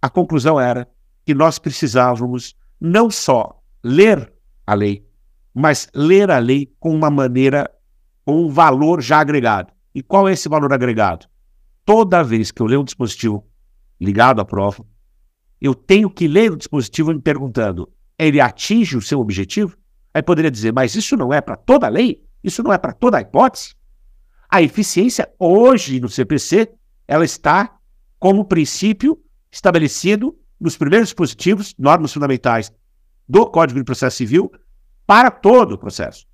A 0.00 0.10
conclusão 0.10 0.60
era 0.60 0.88
que 1.24 1.34
nós 1.34 1.58
precisávamos 1.58 2.54
não 2.80 3.10
só 3.10 3.60
ler 3.82 4.32
a 4.66 4.74
lei, 4.74 5.06
mas 5.54 5.88
ler 5.94 6.30
a 6.30 6.38
lei 6.38 6.72
com 6.78 6.94
uma 6.94 7.10
maneira, 7.10 7.70
com 8.24 8.44
um 8.44 8.48
valor 8.48 9.00
já 9.00 9.20
agregado. 9.20 9.72
E 9.94 10.02
qual 10.02 10.28
é 10.28 10.32
esse 10.32 10.48
valor 10.48 10.72
agregado? 10.72 11.26
Toda 11.84 12.22
vez 12.22 12.50
que 12.50 12.60
eu 12.60 12.66
leio 12.66 12.80
um 12.80 12.84
dispositivo 12.84 13.46
ligado 14.00 14.40
à 14.40 14.44
prova, 14.44 14.84
eu 15.60 15.74
tenho 15.74 16.10
que 16.10 16.26
ler 16.26 16.52
o 16.52 16.56
dispositivo 16.56 17.12
me 17.12 17.20
perguntando: 17.20 17.88
ele 18.18 18.40
atinge 18.40 18.96
o 18.96 19.02
seu 19.02 19.20
objetivo? 19.20 19.76
Aí 20.14 20.22
poderia 20.22 20.50
dizer, 20.50 20.72
mas 20.72 20.94
isso 20.94 21.16
não 21.16 21.32
é 21.32 21.40
para 21.40 21.56
toda 21.56 21.88
lei? 21.88 22.22
Isso 22.42 22.62
não 22.62 22.72
é 22.72 22.78
para 22.78 22.92
toda 22.92 23.20
hipótese? 23.20 23.74
A 24.52 24.60
eficiência 24.60 25.32
hoje 25.38 25.98
no 25.98 26.10
CPC, 26.10 26.70
ela 27.08 27.24
está 27.24 27.74
como 28.18 28.44
princípio 28.44 29.18
estabelecido 29.50 30.38
nos 30.60 30.76
primeiros 30.76 31.08
dispositivos, 31.08 31.74
normas 31.78 32.12
fundamentais 32.12 32.70
do 33.26 33.46
Código 33.46 33.80
de 33.80 33.84
Processo 33.86 34.18
Civil, 34.18 34.52
para 35.06 35.30
todo 35.30 35.72
o 35.72 35.78
processo. 35.78 36.26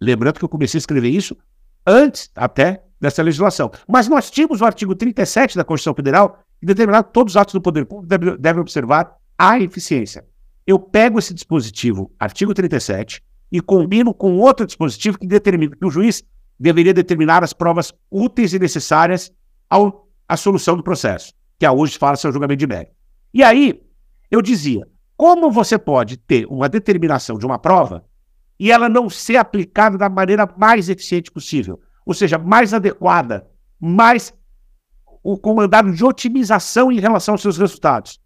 Lembrando 0.00 0.38
que 0.38 0.44
eu 0.44 0.48
comecei 0.48 0.78
a 0.78 0.82
escrever 0.82 1.08
isso 1.08 1.36
antes 1.84 2.30
até 2.36 2.84
dessa 3.00 3.20
legislação. 3.20 3.72
Mas 3.88 4.06
nós 4.06 4.30
tínhamos 4.30 4.60
o 4.60 4.64
artigo 4.64 4.94
37 4.94 5.56
da 5.56 5.64
Constituição 5.64 5.94
Federal 5.96 6.38
que 6.60 6.66
determinava 6.66 7.02
que 7.02 7.12
todos 7.12 7.32
os 7.32 7.36
atos 7.36 7.52
do 7.52 7.60
poder 7.60 7.84
público 7.84 8.06
devem, 8.38 8.60
observar 8.60 9.16
a 9.36 9.58
eficiência. 9.58 10.24
Eu 10.64 10.78
pego 10.78 11.18
esse 11.18 11.34
dispositivo, 11.34 12.14
artigo 12.16 12.54
37, 12.54 13.20
e 13.50 13.60
combino 13.60 14.14
com 14.14 14.38
outro 14.38 14.64
dispositivo 14.64 15.18
que 15.18 15.26
determina 15.26 15.74
que 15.74 15.84
o 15.84 15.90
juiz 15.90 16.22
deveria 16.58 16.94
determinar 16.94 17.44
as 17.44 17.52
provas 17.52 17.92
úteis 18.10 18.52
e 18.52 18.58
necessárias 18.58 19.32
ao, 19.68 20.08
à 20.28 20.36
solução 20.36 20.76
do 20.76 20.82
processo, 20.82 21.32
que 21.58 21.66
a 21.66 21.72
hoje 21.72 21.98
fala 21.98 22.16
seu 22.16 22.32
julgamento 22.32 22.58
de 22.58 22.66
mérito. 22.66 22.92
E 23.32 23.42
aí, 23.42 23.82
eu 24.30 24.40
dizia, 24.40 24.86
como 25.16 25.50
você 25.50 25.78
pode 25.78 26.16
ter 26.16 26.46
uma 26.46 26.68
determinação 26.68 27.38
de 27.38 27.46
uma 27.46 27.58
prova 27.58 28.04
e 28.58 28.70
ela 28.70 28.88
não 28.88 29.08
ser 29.10 29.36
aplicada 29.36 29.98
da 29.98 30.08
maneira 30.08 30.48
mais 30.56 30.88
eficiente 30.88 31.30
possível? 31.30 31.80
Ou 32.04 32.14
seja, 32.14 32.38
mais 32.38 32.72
adequada, 32.72 33.46
mais 33.80 34.32
o 35.22 35.36
comandado 35.36 35.92
de 35.92 36.04
otimização 36.04 36.92
em 36.92 37.00
relação 37.00 37.34
aos 37.34 37.42
seus 37.42 37.58
resultados. 37.58 38.20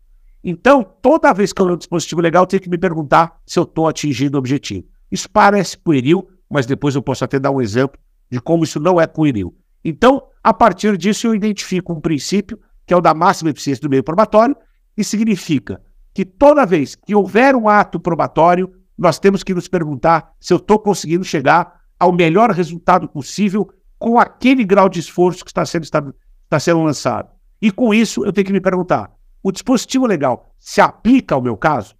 Então, 0.45 0.83
toda 0.83 1.33
vez 1.33 1.53
que 1.53 1.61
eu 1.61 1.67
leio 1.67 1.77
um 1.77 1.79
dispositivo 1.79 2.21
legal, 2.21 2.43
eu 2.43 2.47
tenho 2.47 2.63
que 2.63 2.69
me 2.69 2.79
perguntar 2.79 3.41
se 3.47 3.59
eu 3.59 3.65
estou 3.65 3.89
atingindo 3.89 4.37
o 4.37 4.39
objetivo. 4.39 4.87
Isso 5.11 5.29
parece 5.31 5.79
pueril, 5.79 6.29
mas 6.49 6.67
depois 6.67 6.95
eu 6.95 7.03
posso 7.03 7.25
até 7.25 7.39
dar 7.39 7.51
um 7.51 7.61
exemplo 7.61 7.99
de 8.31 8.41
como 8.41 8.65
isso 8.65 8.79
não 8.79 9.01
é 9.01 9.07
pueril. 9.07 9.55
Então, 9.85 10.23
a 10.43 10.55
partir 10.55 10.97
disso, 10.97 11.27
eu 11.27 11.35
identifico 11.35 11.93
um 11.93 12.01
princípio, 12.01 12.59
que 12.87 12.95
é 12.95 12.97
o 12.97 13.01
da 13.01 13.13
máxima 13.13 13.51
eficiência 13.51 13.83
do 13.83 13.91
meio 13.91 14.05
probatório, 14.05 14.57
que 14.95 15.03
significa 15.03 15.81
que 16.15 16.25
toda 16.25 16.67
vez 16.67 16.95
que 16.95 17.15
houver 17.15 17.55
um 17.57 17.69
ato 17.69 17.99
probatório, 17.99 18.71
nós 18.97 19.19
temos 19.19 19.43
que 19.43 19.55
nos 19.55 19.69
perguntar 19.69 20.33
se 20.39 20.53
eu 20.53 20.59
estou 20.59 20.79
conseguindo 20.79 21.25
chegar 21.25 21.81
ao 21.99 22.13
melhor 22.13 22.51
resultado 22.51 23.09
possível 23.09 23.69
com 23.99 24.19
aquele 24.19 24.65
grau 24.65 24.89
de 24.89 25.01
esforço 25.01 25.45
que 25.45 25.51
está 25.51 25.65
sendo, 25.65 25.85
está 25.85 26.61
sendo 26.61 26.83
lançado. 26.83 27.31
E 27.61 27.71
com 27.71 27.93
isso, 27.93 28.25
eu 28.25 28.33
tenho 28.33 28.47
que 28.47 28.53
me 28.53 28.61
perguntar: 28.61 29.13
o 29.43 29.53
dispositivo 29.53 30.07
legal 30.07 30.55
se 30.59 30.81
aplica 30.81 31.35
ao 31.35 31.43
meu 31.43 31.57
caso? 31.57 31.95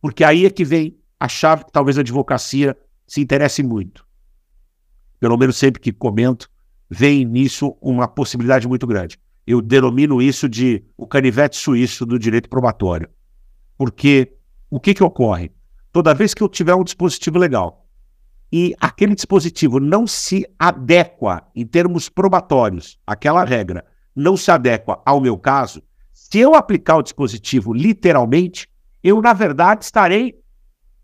Porque 0.00 0.24
aí 0.24 0.46
é 0.46 0.50
que 0.50 0.64
vem 0.64 0.98
a 1.18 1.28
chave 1.28 1.64
que 1.64 1.72
talvez 1.72 1.96
a 1.98 2.00
advocacia 2.00 2.76
se 3.06 3.20
interesse 3.20 3.62
muito 3.62 4.05
pelo 5.18 5.36
menos 5.36 5.56
sempre 5.56 5.80
que 5.80 5.92
comento, 5.92 6.50
vem 6.88 7.24
nisso 7.24 7.76
uma 7.80 8.06
possibilidade 8.06 8.68
muito 8.68 8.86
grande. 8.86 9.18
Eu 9.46 9.60
denomino 9.60 10.20
isso 10.20 10.48
de 10.48 10.84
o 10.96 11.06
canivete 11.06 11.56
suíço 11.56 12.04
do 12.04 12.18
direito 12.18 12.48
probatório. 12.48 13.08
Porque 13.76 14.32
o 14.70 14.80
que, 14.80 14.94
que 14.94 15.04
ocorre? 15.04 15.52
Toda 15.92 16.14
vez 16.14 16.34
que 16.34 16.42
eu 16.42 16.48
tiver 16.48 16.74
um 16.74 16.84
dispositivo 16.84 17.38
legal 17.38 17.86
e 18.52 18.74
aquele 18.80 19.14
dispositivo 19.14 19.80
não 19.80 20.06
se 20.06 20.46
adequa 20.58 21.46
em 21.54 21.66
termos 21.66 22.08
probatórios, 22.08 22.98
aquela 23.06 23.44
regra 23.44 23.84
não 24.14 24.36
se 24.36 24.50
adequa 24.50 25.00
ao 25.04 25.20
meu 25.20 25.36
caso, 25.36 25.82
se 26.12 26.38
eu 26.38 26.54
aplicar 26.54 26.96
o 26.96 27.02
dispositivo 27.02 27.72
literalmente, 27.72 28.68
eu, 29.02 29.20
na 29.20 29.32
verdade, 29.32 29.84
estarei 29.84 30.40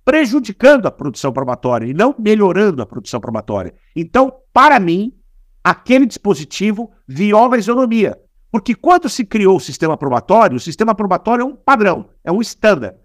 prejudicando 0.04 0.86
a 0.86 0.90
produção 0.90 1.32
probatória 1.32 1.86
e 1.86 1.94
não 1.94 2.14
melhorando 2.18 2.82
a 2.82 2.86
produção 2.86 3.20
probatória. 3.20 3.74
Então, 3.94 4.32
para 4.52 4.78
mim, 4.80 5.12
aquele 5.62 6.06
dispositivo 6.06 6.90
viola 7.06 7.56
a 7.56 7.58
isonomia. 7.58 8.18
Porque 8.50 8.74
quando 8.74 9.08
se 9.08 9.24
criou 9.24 9.56
o 9.56 9.60
sistema 9.60 9.96
probatório, 9.96 10.56
o 10.56 10.60
sistema 10.60 10.94
probatório 10.94 11.42
é 11.42 11.46
um 11.46 11.56
padrão, 11.56 12.10
é 12.22 12.30
um 12.30 12.40
estándar. 12.40 12.96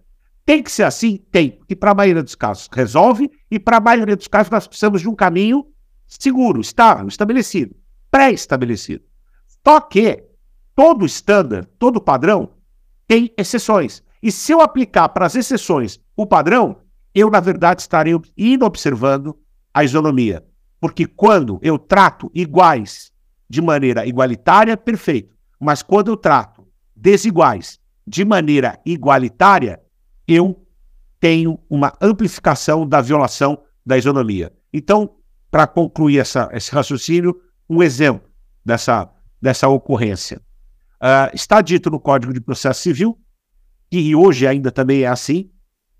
Tem 0.45 0.63
que 0.63 0.71
ser 0.71 0.83
assim? 0.83 1.17
Tem. 1.31 1.51
Porque 1.51 1.75
para 1.75 1.91
a 1.91 1.95
maioria 1.95 2.23
dos 2.23 2.35
casos 2.35 2.67
resolve 2.71 3.29
e 3.49 3.59
para 3.59 3.77
a 3.77 3.81
maioria 3.81 4.15
dos 4.15 4.27
casos 4.27 4.51
nós 4.51 4.67
precisamos 4.67 5.01
de 5.01 5.09
um 5.09 5.15
caminho 5.15 5.65
seguro, 6.07 6.59
estável, 6.59 7.07
estabelecido, 7.07 7.75
pré-estabelecido. 8.09 9.03
Só 9.65 9.79
que 9.81 10.23
todo 10.75 11.05
estándar, 11.05 11.65
todo 11.77 12.01
padrão 12.01 12.51
tem 13.07 13.33
exceções. 13.37 14.03
E 14.21 14.31
se 14.31 14.51
eu 14.51 14.61
aplicar 14.61 15.09
para 15.09 15.25
as 15.25 15.35
exceções 15.35 15.99
o 16.15 16.25
padrão, 16.25 16.77
eu, 17.17 17.31
na 17.31 17.39
verdade, 17.39 17.81
estarei 17.81 18.13
inobservando 18.37 19.37
a 19.73 19.83
isonomia. 19.83 20.45
Porque 20.79 21.07
quando 21.07 21.59
eu 21.63 21.79
trato 21.79 22.29
iguais 22.33 23.11
de 23.49 23.61
maneira 23.61 24.05
igualitária, 24.05 24.77
perfeito. 24.77 25.35
Mas 25.59 25.81
quando 25.81 26.09
eu 26.09 26.17
trato 26.17 26.67
desiguais 26.95 27.79
de 28.05 28.23
maneira 28.23 28.79
igualitária, 28.85 29.81
eu 30.27 30.63
tenho 31.19 31.59
uma 31.67 31.91
amplificação 31.99 32.87
da 32.87 33.01
violação 33.01 33.63
da 33.83 33.97
isonomia. 33.97 34.53
Então, 34.71 35.15
para 35.49 35.65
concluir 35.65 36.19
essa, 36.19 36.49
esse 36.53 36.71
raciocínio, 36.71 37.35
um 37.67 37.81
exemplo 37.81 38.29
dessa, 38.63 39.09
dessa 39.41 39.67
ocorrência. 39.67 40.39
Uh, 41.01 41.33
está 41.33 41.61
dito 41.61 41.89
no 41.89 41.99
Código 41.99 42.33
de 42.33 42.41
Processo 42.41 42.81
Civil, 42.81 43.17
que 43.89 44.15
hoje 44.15 44.45
ainda 44.45 44.71
também 44.71 45.01
é 45.01 45.07
assim, 45.07 45.49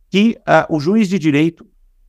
que 0.10 0.38
uh, 0.40 0.76
o 0.76 0.80
juiz 0.80 1.10
de 1.10 1.20
direito, 1.20 1.66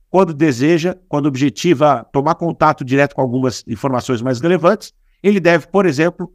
quando 0.09 0.33
deseja, 0.33 0.95
quando 1.07 1.27
objetiva 1.27 2.05
tomar 2.11 2.35
contato 2.35 2.83
direto 2.83 3.15
com 3.15 3.21
algumas 3.21 3.63
informações 3.67 4.21
mais 4.21 4.39
relevantes, 4.39 4.93
ele 5.21 5.39
deve, 5.39 5.67
por 5.67 5.85
exemplo, 5.85 6.33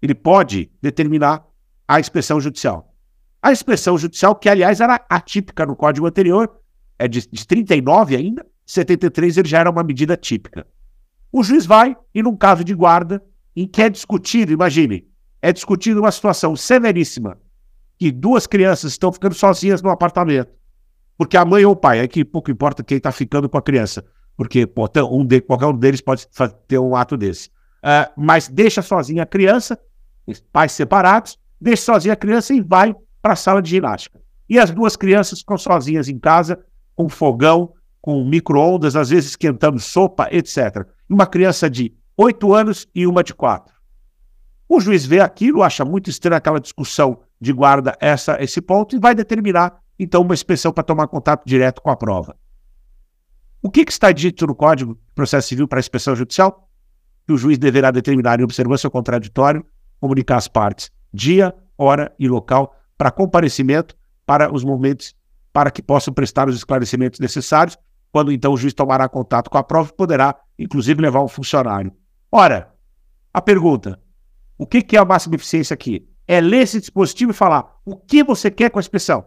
ele 0.00 0.14
pode 0.14 0.70
determinar 0.80 1.44
a 1.86 2.00
inspeção 2.00 2.40
judicial. 2.40 2.94
A 3.42 3.52
inspeção 3.52 3.98
judicial, 3.98 4.34
que 4.34 4.48
aliás 4.48 4.80
era 4.80 5.04
atípica 5.08 5.66
no 5.66 5.74
código 5.74 6.06
anterior, 6.06 6.50
é 6.98 7.08
de, 7.08 7.26
de 7.28 7.46
39 7.46 8.16
ainda, 8.16 8.46
73 8.66 9.38
ele 9.38 9.48
já 9.48 9.58
era 9.58 9.70
uma 9.70 9.82
medida 9.82 10.16
típica. 10.16 10.66
O 11.32 11.42
juiz 11.42 11.66
vai 11.66 11.96
e 12.14 12.22
num 12.22 12.36
caso 12.36 12.62
de 12.62 12.74
guarda, 12.74 13.22
em 13.56 13.66
que 13.66 13.82
é 13.82 13.88
discutido, 13.88 14.52
imagine, 14.52 15.08
é 15.42 15.52
discutido 15.52 16.00
uma 16.00 16.12
situação 16.12 16.54
severíssima, 16.54 17.38
que 17.98 18.12
duas 18.12 18.46
crianças 18.46 18.92
estão 18.92 19.12
ficando 19.12 19.34
sozinhas 19.34 19.82
no 19.82 19.90
apartamento. 19.90 20.52
Porque 21.20 21.36
a 21.36 21.44
mãe 21.44 21.62
ou 21.66 21.72
o 21.72 21.76
pai, 21.76 21.98
é 21.98 22.08
que 22.08 22.24
pouco 22.24 22.50
importa 22.50 22.82
quem 22.82 22.96
está 22.96 23.12
ficando 23.12 23.46
com 23.46 23.58
a 23.58 23.60
criança. 23.60 24.02
Porque 24.38 24.66
pô, 24.66 24.88
um 25.12 25.22
de, 25.22 25.42
qualquer 25.42 25.66
um 25.66 25.76
deles 25.76 26.00
pode 26.00 26.26
ter 26.66 26.78
um 26.78 26.96
ato 26.96 27.14
desse. 27.14 27.48
Uh, 27.84 28.10
mas 28.16 28.48
deixa 28.48 28.80
sozinha 28.80 29.24
a 29.24 29.26
criança, 29.26 29.78
pais 30.50 30.72
separados, 30.72 31.38
deixa 31.60 31.82
sozinha 31.82 32.14
a 32.14 32.16
criança 32.16 32.54
e 32.54 32.62
vai 32.62 32.96
para 33.20 33.34
a 33.34 33.36
sala 33.36 33.60
de 33.60 33.68
ginástica. 33.68 34.18
E 34.48 34.58
as 34.58 34.70
duas 34.70 34.96
crianças 34.96 35.40
ficam 35.40 35.58
sozinhas 35.58 36.08
em 36.08 36.18
casa, 36.18 36.58
com 36.96 37.06
fogão, 37.06 37.74
com 38.00 38.24
micro-ondas, 38.24 38.96
às 38.96 39.10
vezes 39.10 39.32
esquentando 39.32 39.78
sopa, 39.78 40.26
etc. 40.32 40.86
Uma 41.06 41.26
criança 41.26 41.68
de 41.68 41.94
8 42.16 42.54
anos 42.54 42.88
e 42.94 43.06
uma 43.06 43.22
de 43.22 43.34
4. 43.34 43.74
O 44.66 44.80
juiz 44.80 45.04
vê 45.04 45.20
aquilo, 45.20 45.62
acha 45.62 45.84
muito 45.84 46.08
estranha 46.08 46.38
aquela 46.38 46.58
discussão 46.58 47.20
de 47.38 47.52
guarda 47.52 47.94
essa, 48.00 48.42
esse 48.42 48.62
ponto 48.62 48.96
e 48.96 48.98
vai 48.98 49.14
determinar, 49.14 49.82
então, 50.02 50.22
uma 50.22 50.32
inspeção 50.32 50.72
para 50.72 50.82
tomar 50.82 51.06
contato 51.08 51.44
direto 51.44 51.82
com 51.82 51.90
a 51.90 51.96
prova. 51.96 52.34
O 53.62 53.70
que, 53.70 53.84
que 53.84 53.92
está 53.92 54.10
dito 54.10 54.46
no 54.46 54.54
Código 54.54 54.94
de 54.94 55.14
Processo 55.14 55.48
Civil 55.48 55.68
para 55.68 55.78
a 55.78 55.80
inspeção 55.80 56.16
judicial? 56.16 56.66
Que 57.26 57.34
o 57.34 57.36
juiz 57.36 57.58
deverá 57.58 57.90
determinar 57.90 58.40
em 58.40 58.42
observância 58.42 58.86
ao 58.86 58.90
contraditório, 58.90 59.62
comunicar 60.00 60.38
às 60.38 60.48
partes 60.48 60.90
dia, 61.12 61.54
hora 61.76 62.14
e 62.18 62.28
local 62.28 62.74
para 62.96 63.10
comparecimento 63.10 63.94
para 64.24 64.50
os 64.50 64.64
momentos 64.64 65.14
para 65.52 65.70
que 65.70 65.82
possam 65.82 66.14
prestar 66.14 66.48
os 66.48 66.54
esclarecimentos 66.54 67.20
necessários, 67.20 67.76
quando 68.12 68.32
então 68.32 68.52
o 68.52 68.56
juiz 68.56 68.72
tomará 68.72 69.08
contato 69.08 69.50
com 69.50 69.58
a 69.58 69.62
prova 69.62 69.90
e 69.90 69.96
poderá, 69.96 70.34
inclusive, 70.58 71.02
levar 71.02 71.22
um 71.22 71.28
funcionário. 71.28 71.92
Ora, 72.30 72.72
a 73.34 73.42
pergunta: 73.42 74.00
o 74.56 74.66
que, 74.66 74.80
que 74.80 74.96
é 74.96 75.00
a 75.00 75.04
máxima 75.04 75.34
eficiência 75.34 75.74
aqui? 75.74 76.08
É 76.26 76.40
ler 76.40 76.62
esse 76.62 76.80
dispositivo 76.80 77.32
e 77.32 77.34
falar 77.34 77.80
o 77.84 77.96
que 77.96 78.22
você 78.22 78.50
quer 78.50 78.70
com 78.70 78.78
a 78.78 78.80
expressão, 78.80 79.26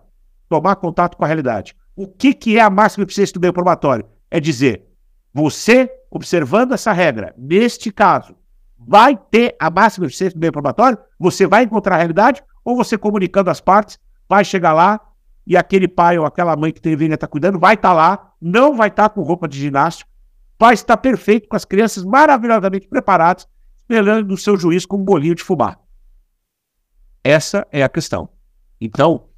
tomar 0.53 0.75
contato 0.75 1.17
com 1.17 1.23
a 1.23 1.27
realidade. 1.27 1.75
O 1.95 2.07
que, 2.07 2.33
que 2.33 2.57
é 2.59 2.61
a 2.61 2.69
máxima 2.69 3.03
eficiência 3.03 3.33
do 3.33 3.39
meio 3.39 3.53
probatório? 3.53 4.05
É 4.29 4.39
dizer, 4.39 4.85
você, 5.33 5.89
observando 6.11 6.73
essa 6.73 6.91
regra, 6.91 7.33
neste 7.35 7.91
caso, 7.91 8.35
vai 8.77 9.17
ter 9.17 9.55
a 9.59 9.71
máxima 9.71 10.05
eficiência 10.05 10.37
do 10.37 10.41
meio 10.41 10.53
probatório? 10.53 10.97
Você 11.19 11.47
vai 11.47 11.63
encontrar 11.63 11.95
a 11.95 11.97
realidade? 11.97 12.43
Ou 12.63 12.75
você, 12.75 12.97
comunicando 12.97 13.49
as 13.49 13.59
partes, 13.59 13.99
vai 14.29 14.45
chegar 14.45 14.73
lá 14.73 15.01
e 15.45 15.57
aquele 15.57 15.87
pai 15.87 16.19
ou 16.19 16.25
aquela 16.25 16.55
mãe 16.55 16.71
que 16.71 16.79
deveria 16.79 17.15
estar 17.15 17.27
cuidando 17.27 17.59
vai 17.59 17.73
estar 17.73 17.93
lá, 17.93 18.31
não 18.39 18.75
vai 18.75 18.89
estar 18.89 19.09
com 19.09 19.21
roupa 19.21 19.47
de 19.47 19.59
ginástica, 19.59 20.09
vai 20.59 20.75
estar 20.75 20.97
perfeito 20.97 21.49
com 21.49 21.55
as 21.55 21.65
crianças 21.65 22.05
maravilhosamente 22.05 22.87
preparadas, 22.87 23.47
esperando 23.79 24.31
o 24.31 24.37
seu 24.37 24.55
juiz 24.55 24.85
com 24.85 24.97
um 24.97 25.03
bolinho 25.03 25.35
de 25.35 25.43
fubá. 25.43 25.77
Essa 27.23 27.67
é 27.71 27.83
a 27.83 27.89
questão. 27.89 28.29
Então, 28.79 29.29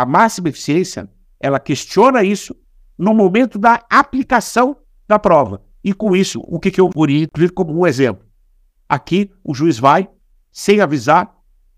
a 0.00 0.06
máxima 0.06 0.48
eficiência, 0.48 1.10
ela 1.38 1.60
questiona 1.60 2.22
isso 2.22 2.56
no 2.96 3.12
momento 3.12 3.58
da 3.58 3.84
aplicação 3.90 4.78
da 5.06 5.18
prova. 5.18 5.62
E 5.84 5.92
com 5.92 6.16
isso, 6.16 6.40
o 6.46 6.58
que, 6.58 6.70
que 6.70 6.80
eu 6.80 6.88
poderia 6.88 7.24
incluir 7.24 7.50
como 7.50 7.78
um 7.78 7.86
exemplo? 7.86 8.24
Aqui, 8.88 9.30
o 9.44 9.54
juiz 9.54 9.78
vai, 9.78 10.08
sem 10.50 10.80
avisar, 10.80 11.34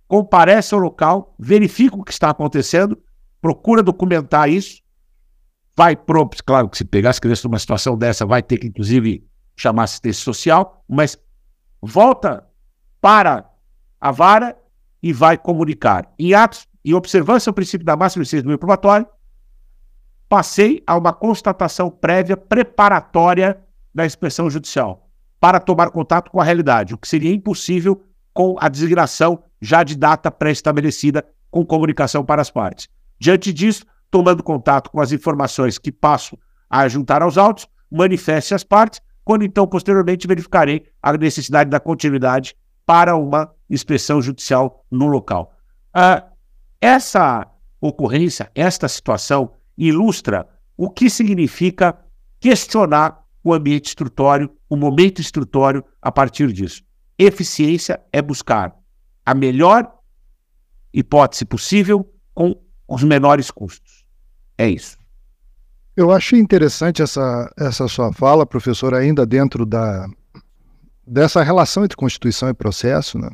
comparece 0.07 0.73
ao 0.73 0.81
local, 0.81 1.35
verifica 1.37 1.97
o 1.97 2.05
que 2.05 2.13
está 2.13 2.31
acontecendo, 2.31 2.97
procura 3.41 3.83
documentar 3.83 4.49
isso, 4.49 4.81
vai 5.77 5.97
pro, 5.97 6.31
claro 6.47 6.69
que 6.69 6.79
se 6.79 6.85
pegar 6.85 7.11
as 7.11 7.19
crianças 7.19 7.45
numa 7.45 7.59
situação 7.59 7.99
dessa, 7.99 8.25
vai 8.25 8.41
ter 8.41 8.59
que 8.59 8.69
inclusive 8.69 9.27
chamar 9.57 9.85
assistência 9.85 10.23
social, 10.23 10.85
mas 10.89 11.19
volta 11.81 12.47
para 13.01 13.51
a 14.01 14.13
vara 14.13 14.57
e 15.03 15.13
vai 15.13 15.37
comunicar. 15.37 16.13
Em 16.17 16.35
atos 16.35 16.69
e 16.85 16.95
observância 16.95 17.51
ao 17.51 17.55
princípio 17.55 17.85
da 17.85 17.97
máxima 17.97 18.23
licença 18.23 18.43
do 18.43 18.47
meio 18.47 18.59
probatório, 18.59 19.07
passei 20.29 20.83
a 20.87 20.97
uma 20.97 21.13
constatação 21.13 21.91
prévia 21.91 22.37
preparatória 22.37 23.61
da 23.95 24.07
inspeção 24.07 24.49
judicial 24.49 25.09
para 25.39 25.61
tomar 25.61 25.91
contato 25.91 26.31
com 26.31 26.41
a 26.41 26.45
realidade, 26.45 26.95
o 26.95 26.99
que 26.99 27.09
seria 27.09 27.35
impossível 27.35 28.03
com 28.33 28.57
a 28.59 28.69
designação 28.69 29.43
já 29.61 29.83
de 29.83 29.97
data 29.97 30.31
pré-estabelecida 30.31 31.25
com 31.51 31.67
comunicação 31.67 32.25
para 32.25 32.41
as 32.41 32.51
partes. 32.51 32.89
Diante 33.19 33.53
disso, 33.53 33.85
tomando 34.11 34.43
contato 34.43 34.91
com 34.91 35.01
as 35.01 35.13
informações 35.13 35.79
que 35.79 35.93
passo 35.93 36.39
a 36.69 36.89
juntar 36.89 37.23
aos 37.23 37.37
autos, 37.37 37.69
manifeste 37.91 38.55
as 38.55 38.65
partes, 38.65 39.01
quando 39.25 39.45
então, 39.45 39.67
posteriormente, 39.67 40.27
verificarei 40.27 40.87
a 41.03 41.13
necessidade 41.13 41.69
da 41.69 41.79
continuidade 41.79 42.57
para 42.87 43.15
uma 43.15 43.53
inspeção 43.69 44.21
judicial 44.21 44.85
no 44.91 45.07
local. 45.07 45.53
Uh, 45.95 46.32
essa 46.83 47.47
ocorrência, 47.81 48.51
esta 48.57 48.89
situação, 48.89 49.53
ilustra 49.79 50.49
o 50.77 50.91
que 50.91 51.09
significa 51.09 51.97
questionar 52.41 53.25
o 53.45 53.55
ambiente 53.55 53.87
instrutório, 53.87 54.51
o 54.69 54.77
momento 54.77 55.21
instrutório 55.21 55.85
a 56.01 56.11
partir 56.11 56.53
disso. 56.53 56.83
Eficiência 57.17 58.01
é 58.13 58.21
buscar 58.21 58.75
a 59.25 59.33
melhor 59.33 59.97
hipótese 60.93 61.45
possível 61.45 62.05
com 62.35 62.61
os 62.89 63.05
menores 63.05 63.49
custos. 63.49 64.05
É 64.59 64.69
isso. 64.69 64.99
Eu 65.97 66.11
achei 66.11 66.41
interessante 66.41 67.01
essa, 67.01 67.53
essa 67.57 67.87
sua 67.87 68.13
fala, 68.13 68.45
professor, 68.45 68.93
ainda 68.93 69.25
dentro 69.25 69.65
da, 69.65 70.09
dessa 71.07 71.43
relação 71.43 71.85
entre 71.85 71.97
Constituição 71.97 72.49
e 72.49 72.55
processo, 72.55 73.19
né? 73.19 73.31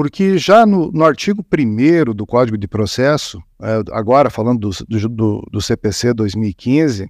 Porque 0.00 0.38
já 0.38 0.64
no, 0.64 0.90
no 0.90 1.04
artigo 1.04 1.44
1 1.44 2.14
do 2.14 2.24
Código 2.24 2.56
de 2.56 2.66
Processo, 2.66 3.38
é, 3.60 3.82
agora 3.92 4.30
falando 4.30 4.70
do, 4.70 5.08
do, 5.10 5.46
do 5.52 5.60
CPC 5.60 6.14
2015, 6.14 7.06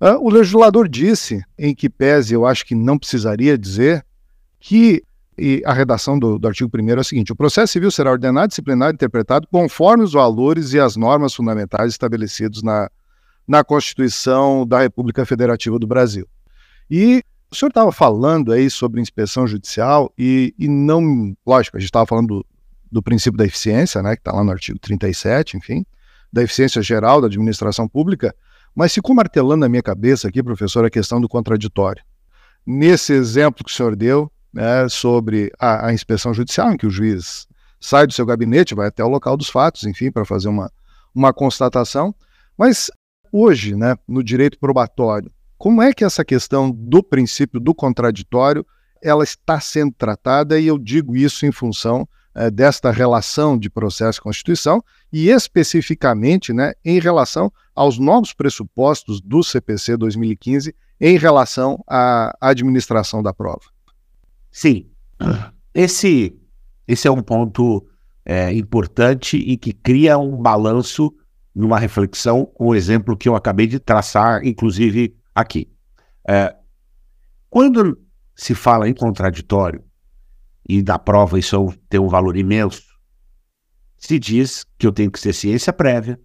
é, 0.00 0.12
o 0.12 0.30
legislador 0.30 0.88
disse, 0.88 1.42
em 1.58 1.74
que 1.74 1.90
pese 1.90 2.32
eu 2.32 2.46
acho 2.46 2.64
que 2.64 2.74
não 2.74 2.98
precisaria 2.98 3.58
dizer, 3.58 4.02
que 4.58 5.02
e 5.36 5.62
a 5.66 5.74
redação 5.74 6.18
do, 6.18 6.38
do 6.38 6.48
artigo 6.48 6.70
1 6.74 6.88
é 6.88 6.94
o 6.94 7.04
seguinte: 7.04 7.30
o 7.30 7.36
processo 7.36 7.74
civil 7.74 7.90
será 7.90 8.10
ordenado, 8.10 8.48
disciplinado 8.48 8.92
e 8.92 8.94
interpretado 8.94 9.46
conforme 9.46 10.02
os 10.02 10.14
valores 10.14 10.72
e 10.72 10.80
as 10.80 10.96
normas 10.96 11.34
fundamentais 11.34 11.92
estabelecidos 11.92 12.62
na, 12.62 12.90
na 13.46 13.62
Constituição 13.62 14.66
da 14.66 14.80
República 14.80 15.26
Federativa 15.26 15.78
do 15.78 15.86
Brasil. 15.86 16.26
E 16.90 17.22
o 17.50 17.54
senhor 17.54 17.70
estava 17.70 17.90
falando 17.90 18.52
aí 18.52 18.70
sobre 18.70 19.00
inspeção 19.00 19.46
judicial 19.46 20.12
e, 20.18 20.54
e 20.58 20.68
não, 20.68 21.34
lógico, 21.46 21.76
a 21.76 21.80
gente 21.80 21.88
estava 21.88 22.06
falando 22.06 22.28
do, 22.28 22.46
do, 22.92 23.02
princípio 23.02 23.38
da 23.38 23.44
eficiência, 23.44 24.02
né, 24.02 24.14
que 24.14 24.20
está 24.20 24.32
lá 24.32 24.44
no 24.44 24.50
artigo 24.50 24.78
37, 24.78 25.56
enfim, 25.56 25.84
da 26.32 26.42
eficiência 26.42 26.82
geral 26.82 27.20
da 27.20 27.26
administração 27.26 27.88
pública, 27.88 28.34
mas 28.74 28.92
ficou 28.92 29.14
martelando 29.14 29.60
na 29.60 29.68
minha 29.68 29.82
cabeça 29.82 30.28
aqui, 30.28 30.42
professor, 30.42 30.84
a 30.84 30.90
questão 30.90 31.20
do 31.20 31.28
contraditório. 31.28 32.02
Nesse 32.66 33.14
exemplo 33.14 33.64
que 33.64 33.70
o 33.70 33.74
senhor 33.74 33.96
deu, 33.96 34.30
né, 34.52 34.88
sobre 34.88 35.50
a, 35.58 35.86
a, 35.86 35.92
inspeção 35.92 36.34
judicial, 36.34 36.72
em 36.72 36.76
que 36.76 36.86
o 36.86 36.90
juiz 36.90 37.46
sai 37.80 38.06
do 38.06 38.12
seu 38.12 38.26
gabinete, 38.26 38.74
vai 38.74 38.88
até 38.88 39.02
o 39.02 39.08
local 39.08 39.36
dos 39.36 39.48
fatos, 39.48 39.84
enfim, 39.84 40.10
para 40.10 40.24
fazer 40.24 40.48
uma, 40.48 40.70
uma 41.14 41.32
constatação. 41.32 42.14
Mas 42.56 42.90
hoje, 43.32 43.74
né, 43.74 43.96
no 44.06 44.22
direito 44.22 44.58
probatório, 44.58 45.30
como 45.58 45.82
é 45.82 45.92
que 45.92 46.04
essa 46.04 46.24
questão 46.24 46.70
do 46.70 47.02
princípio 47.02 47.58
do 47.58 47.74
contraditório 47.74 48.64
ela 49.02 49.24
está 49.24 49.60
sendo 49.60 49.92
tratada, 49.92 50.58
e 50.58 50.66
eu 50.66 50.78
digo 50.78 51.16
isso 51.16 51.44
em 51.44 51.52
função 51.52 52.08
é, 52.34 52.50
desta 52.50 52.90
relação 52.90 53.58
de 53.58 53.68
processo 53.68 54.18
e 54.18 54.22
Constituição, 54.22 54.82
e 55.12 55.28
especificamente 55.28 56.52
né, 56.52 56.72
em 56.84 56.98
relação 56.98 57.52
aos 57.74 57.98
novos 57.98 58.32
pressupostos 58.32 59.20
do 59.20 59.42
CPC 59.42 59.96
2015 59.96 60.74
em 61.00 61.16
relação 61.16 61.82
à 61.86 62.36
administração 62.40 63.22
da 63.22 63.32
prova. 63.32 63.62
Sim, 64.50 64.86
esse, 65.74 66.36
esse 66.86 67.06
é 67.06 67.10
um 67.10 67.22
ponto 67.22 67.86
é, 68.24 68.52
importante 68.52 69.36
e 69.36 69.56
que 69.56 69.72
cria 69.72 70.18
um 70.18 70.36
balanço 70.36 71.14
numa 71.54 71.78
reflexão 71.78 72.44
com 72.44 72.66
o 72.66 72.74
exemplo 72.74 73.16
que 73.16 73.28
eu 73.28 73.34
acabei 73.34 73.66
de 73.66 73.78
traçar, 73.78 74.44
inclusive 74.44 75.14
aqui. 75.40 75.70
É, 76.28 76.54
quando 77.48 78.00
se 78.34 78.54
fala 78.54 78.88
em 78.88 78.94
contraditório, 78.94 79.82
e 80.68 80.82
da 80.82 80.98
prova 80.98 81.38
isso 81.38 81.72
tem 81.88 81.98
um 81.98 82.08
valor 82.08 82.36
imenso, 82.36 82.82
se 83.96 84.18
diz 84.18 84.64
que 84.78 84.86
eu 84.86 84.92
tenho 84.92 85.10
que 85.10 85.20
ter 85.20 85.32
ciência 85.32 85.72
prévia, 85.72 86.20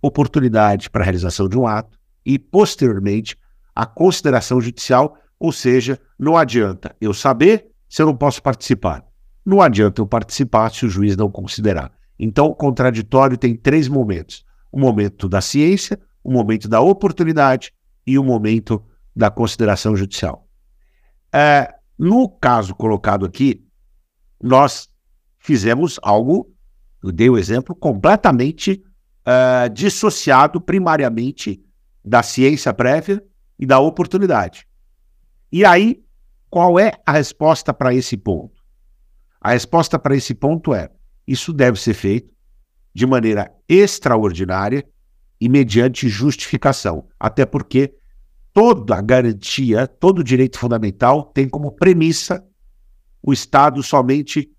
oportunidade 0.00 0.90
para 0.90 1.02
a 1.02 1.04
realização 1.04 1.48
de 1.48 1.58
um 1.58 1.66
ato 1.66 1.98
e, 2.24 2.38
posteriormente, 2.38 3.36
a 3.74 3.86
consideração 3.86 4.60
judicial 4.60 5.16
ou 5.42 5.50
seja, 5.50 5.98
não 6.16 6.36
adianta 6.36 6.94
eu 7.00 7.12
saber 7.12 7.66
se 7.88 8.00
eu 8.00 8.06
não 8.06 8.16
posso 8.16 8.40
participar. 8.40 9.04
Não 9.44 9.60
adianta 9.60 10.00
eu 10.00 10.06
participar 10.06 10.70
se 10.70 10.86
o 10.86 10.88
juiz 10.88 11.16
não 11.16 11.28
considerar. 11.28 11.90
Então, 12.16 12.46
o 12.46 12.54
contraditório 12.54 13.36
tem 13.36 13.56
três 13.56 13.88
momentos: 13.88 14.44
o 14.70 14.78
momento 14.78 15.28
da 15.28 15.40
ciência, 15.40 16.00
o 16.22 16.30
momento 16.30 16.68
da 16.68 16.80
oportunidade 16.80 17.72
e 18.06 18.18
o 18.18 18.24
momento 18.24 18.84
da 19.14 19.30
consideração 19.30 19.96
judicial. 19.96 20.48
É, 21.32 21.74
no 21.98 22.28
caso 22.28 22.74
colocado 22.74 23.24
aqui, 23.24 23.64
nós 24.42 24.88
fizemos 25.38 25.98
algo, 26.02 26.52
eu 27.02 27.12
dei 27.12 27.30
o 27.30 27.38
exemplo, 27.38 27.74
completamente 27.74 28.82
uh, 29.26 29.68
dissociado 29.72 30.60
primariamente 30.60 31.62
da 32.04 32.22
ciência 32.22 32.72
prévia 32.74 33.22
e 33.58 33.66
da 33.66 33.78
oportunidade. 33.78 34.66
E 35.50 35.64
aí, 35.64 36.02
qual 36.50 36.78
é 36.78 36.92
a 37.06 37.12
resposta 37.12 37.72
para 37.72 37.94
esse 37.94 38.16
ponto? 38.16 38.62
A 39.40 39.52
resposta 39.52 39.98
para 39.98 40.16
esse 40.16 40.34
ponto 40.34 40.74
é: 40.74 40.90
isso 41.26 41.52
deve 41.52 41.78
ser 41.80 41.94
feito 41.94 42.32
de 42.94 43.06
maneira 43.06 43.50
extraordinária 43.68 44.86
e 45.42 45.48
mediante 45.48 46.08
justificação, 46.08 47.08
até 47.18 47.44
porque 47.44 47.96
toda 48.52 49.02
garantia, 49.02 49.88
todo 49.88 50.22
direito 50.22 50.56
fundamental 50.56 51.24
tem 51.24 51.48
como 51.48 51.72
premissa 51.72 52.46
o 53.20 53.32
Estado 53.32 53.82
somente 53.82 54.52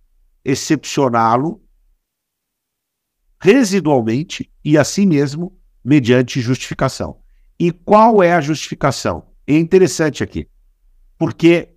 excepcioná-lo 0.43 1.63
residualmente 3.39 4.51
e 4.61 4.77
assim 4.77 5.05
mesmo 5.05 5.57
mediante 5.81 6.41
justificação. 6.41 7.21
E 7.57 7.71
qual 7.71 8.21
é 8.21 8.33
a 8.33 8.41
justificação? 8.41 9.31
É 9.47 9.57
interessante 9.57 10.21
aqui, 10.21 10.49
porque 11.17 11.69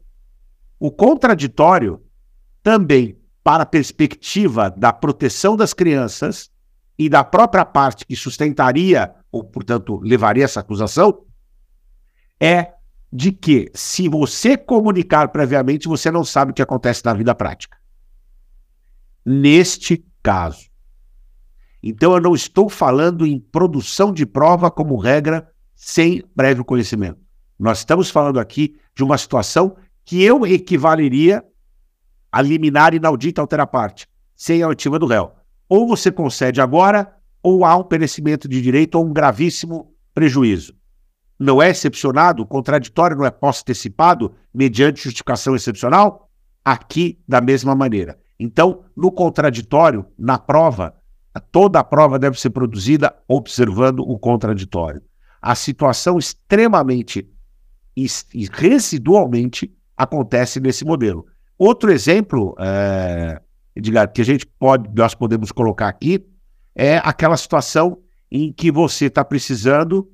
o 0.81 0.91
contraditório 0.91 2.03
também, 2.61 3.17
para 3.45 3.63
a 3.63 3.67
perspectiva 3.67 4.69
da 4.69 4.93
proteção 4.93 5.57
das 5.57 5.73
crianças 5.73 6.51
e 6.99 7.09
da 7.09 7.23
própria 7.23 7.65
parte 7.65 8.07
que 8.07 8.17
sustentaria, 8.17 9.15
ou 9.31 9.45
portanto 9.45 10.01
levaria 10.03 10.45
essa 10.45 10.61
acusação, 10.61 11.25
é 12.41 12.73
de 13.13 13.33
que 13.33 13.71
se 13.75 14.09
você 14.09 14.57
comunicar 14.57 15.29
previamente, 15.29 15.89
você 15.89 16.11
não 16.11 16.25
sabe 16.25 16.51
o 16.51 16.55
que 16.55 16.63
acontece 16.63 17.05
na 17.05 17.15
vida 17.15 17.35
prática. 17.35 17.79
Neste 19.25 20.05
caso. 20.23 20.69
Então 21.83 22.15
eu 22.15 22.21
não 22.21 22.35
estou 22.35 22.69
falando 22.69 23.27
em 23.27 23.39
produção 23.39 24.13
de 24.13 24.27
prova 24.27 24.71
como 24.71 24.97
regra 24.97 25.49
sem 25.75 26.23
prévio 26.35 26.65
conhecimento. 26.65 27.21
Nós 27.59 27.79
estamos 27.79 28.11
falando 28.11 28.41
aqui 28.41 28.79
de 28.95 29.05
uma 29.05 29.17
situação 29.17 29.77
que 30.05 30.23
eu 30.23 30.47
equivaleria 30.47 31.45
a 32.31 32.43
liminar 32.43 32.95
inaudita 32.95 33.41
altera 33.41 33.67
parte, 33.67 34.09
sem 34.35 34.63
a 34.63 34.69
oitiva 34.69 34.99
do 34.99 35.07
réu. 35.07 35.36
Ou 35.69 35.87
você 35.87 36.11
concede 36.11 36.61
agora, 36.61 37.15
ou 37.43 37.65
há 37.65 37.77
um 37.77 37.83
perecimento 37.83 38.49
de 38.49 38.61
direito 38.61 38.97
ou 38.97 39.07
um 39.07 39.13
gravíssimo 39.13 39.95
prejuízo. 40.15 40.75
Não 41.39 41.61
é 41.61 41.71
excepcionado, 41.71 42.43
o 42.43 42.47
contraditório 42.47 43.17
não 43.17 43.27
é 43.27 43.31
posto 43.31 43.63
antecipado 43.63 44.35
mediante 44.53 45.05
justificação 45.05 45.55
excepcional? 45.55 46.31
Aqui, 46.65 47.21
da 47.29 47.41
mesma 47.41 47.75
maneira. 47.75 48.19
Então, 48.39 48.85
no 48.97 49.13
contraditório, 49.13 50.07
na 50.19 50.39
prova, 50.39 50.95
toda 51.53 51.79
a 51.79 51.85
prova 51.85 52.19
deve 52.19 52.41
ser 52.41 52.51
produzida 52.51 53.15
observando 53.29 54.01
o 54.01 54.19
contraditório. 54.19 55.03
A 55.41 55.55
situação 55.55 56.19
extremamente 56.19 57.29
e 57.97 58.49
residualmente 58.53 59.75
acontece 59.97 60.61
nesse 60.61 60.85
modelo. 60.85 61.27
Outro 61.59 61.91
exemplo, 61.91 62.55
é, 62.59 63.41
Edgar, 63.77 64.11
que 64.11 64.23
a 64.23 64.25
gente 64.25 64.47
pode, 64.47 64.89
nós 64.95 65.15
podemos 65.15 65.53
colocar 65.53 65.89
aqui, 65.89 66.27
é 66.75 66.97
aquela 67.05 67.37
situação 67.37 67.99
em 68.31 68.53
que 68.53 68.73
você 68.73 69.07
está 69.07 69.25
precisando 69.25 70.11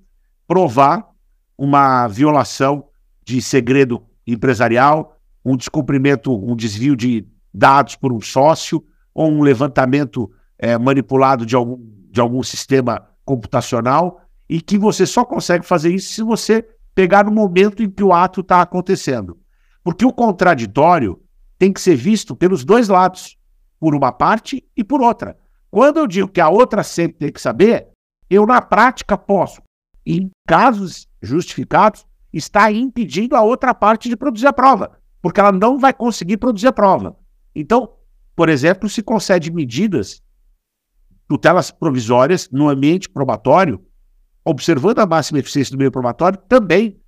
provar 0.47 1.09
uma 1.57 2.09
violação 2.09 2.89
de 3.25 3.41
segredo 3.41 4.03
empresarial, 4.27 5.17
um 5.45 5.57
descumprimento, 5.57 6.35
um 6.35 6.57
desvio 6.57 6.97
de 6.97 7.27
dados 7.55 7.95
por 7.95 8.13
um 8.13 8.21
sócio, 8.21 8.85
ou 9.15 9.31
um 9.31 9.43
levantamento 9.43 10.31
é, 10.59 10.77
manipulado 10.79 11.45
de 11.47 11.55
algum, 11.55 11.79
de 12.11 12.21
algum 12.21 12.43
sistema 12.43 13.07
computacional, 13.25 14.21
e 14.49 14.61
que 14.61 14.77
você 14.79 15.07
só 15.07 15.25
consegue 15.25 15.65
fazer 15.65 15.95
isso 15.95 16.13
se 16.13 16.23
você 16.23 16.67
pegar 16.95 17.25
no 17.25 17.31
momento 17.31 17.83
em 17.83 17.91
que 17.91 18.03
o 18.03 18.13
ato 18.13 18.41
está 18.41 18.61
acontecendo. 18.61 19.39
Porque 19.85 20.05
o 20.05 20.13
contraditório 20.13 21.21
tem 21.59 21.73
que 21.73 21.81
ser 21.81 21.97
visto 21.97 22.35
pelos 22.35 22.65
dois 22.65 22.89
lados, 22.89 23.37
por 23.83 23.97
uma 23.97 24.13
parte 24.13 24.65
e 24.77 24.85
por 24.85 25.03
outra. 25.03 25.37
Quando 25.69 25.97
eu 25.97 26.07
digo 26.07 26.29
que 26.29 26.41
a 26.41 26.49
outra 26.49 26.85
sempre 26.85 27.19
tem 27.19 27.33
que 27.33 27.41
saber, 27.41 27.89
eu 28.31 28.47
na 28.47 28.63
prática 28.63 29.19
posso, 29.19 29.61
em 30.07 30.31
casos 30.47 31.09
justificados, 31.21 32.07
estar 32.33 32.73
impedindo 32.73 33.35
a 33.35 33.43
outra 33.43 33.75
parte 33.75 34.09
de 34.09 34.17
produzir 34.17 34.47
a 34.47 34.53
prova, 34.53 35.01
porque 35.21 35.41
ela 35.41 35.51
não 35.51 35.81
vai 35.81 35.93
conseguir 35.93 36.37
produzir 36.37 36.69
a 36.69 36.73
prova. 36.73 37.17
Então, 37.53 37.95
por 38.37 38.49
exemplo, 38.49 38.89
se 38.89 39.03
concede 39.03 39.51
medidas, 39.51 40.23
tutelas 41.27 41.73
provisórias 41.73 42.49
no 42.53 42.69
ambiente 42.69 43.11
probatório 43.11 43.85
observando 44.45 45.01
a 45.01 45.07
máxima 45.07 45.41
eficiência 45.41 45.75
do 45.75 45.79
meio 45.79 45.91
probatório, 45.91 46.39
também 46.49 47.01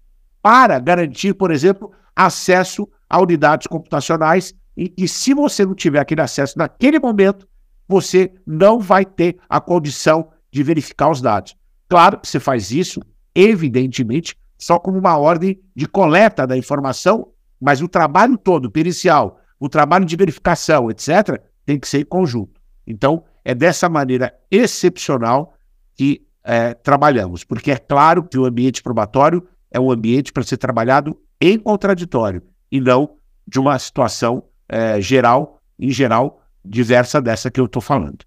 para 0.42 0.80
garantir, 0.80 1.34
por 1.34 1.52
exemplo, 1.52 1.92
acesso 2.16 2.88
a 3.08 3.20
unidades 3.20 3.68
computacionais 3.68 4.52
em 4.76 4.86
que, 4.86 5.06
se 5.06 5.34
você 5.34 5.64
não 5.64 5.74
tiver 5.74 6.00
aquele 6.00 6.20
acesso 6.20 6.58
naquele 6.58 6.98
momento, 6.98 7.48
você 7.86 8.32
não 8.46 8.78
vai 8.78 9.04
ter 9.04 9.38
a 9.48 9.60
condição 9.60 10.30
de 10.50 10.62
verificar 10.62 11.10
os 11.10 11.20
dados. 11.20 11.56
Claro 11.88 12.18
que 12.18 12.28
você 12.28 12.40
faz 12.40 12.70
isso, 12.70 13.00
evidentemente, 13.34 14.36
só 14.58 14.78
como 14.78 14.98
uma 14.98 15.18
ordem 15.18 15.60
de 15.74 15.86
coleta 15.86 16.46
da 16.46 16.56
informação, 16.56 17.32
mas 17.60 17.82
o 17.82 17.88
trabalho 17.88 18.38
todo, 18.38 18.70
pericial, 18.70 19.38
o 19.58 19.68
trabalho 19.68 20.04
de 20.04 20.16
verificação, 20.16 20.90
etc., 20.90 21.40
tem 21.64 21.78
que 21.78 21.88
ser 21.88 22.00
em 22.00 22.04
conjunto. 22.04 22.60
Então, 22.86 23.24
é 23.44 23.54
dessa 23.54 23.88
maneira 23.88 24.34
excepcional 24.50 25.54
que 25.94 26.26
é, 26.42 26.74
trabalhamos, 26.74 27.44
porque 27.44 27.70
é 27.70 27.76
claro 27.76 28.24
que 28.24 28.38
o 28.38 28.44
ambiente 28.44 28.82
probatório 28.82 29.46
é 29.70 29.80
um 29.80 29.90
ambiente 29.90 30.32
para 30.32 30.42
ser 30.42 30.56
trabalhado 30.56 31.18
em 31.40 31.58
contraditório 31.58 32.42
e 32.70 32.80
não 32.80 33.16
de 33.46 33.58
uma 33.58 33.78
situação 33.78 34.44
é, 34.68 35.00
geral, 35.00 35.60
em 35.78 35.90
geral, 35.90 36.42
diversa 36.64 37.20
dessa 37.20 37.50
que 37.50 37.60
eu 37.60 37.66
estou 37.66 37.82
falando. 37.82 38.18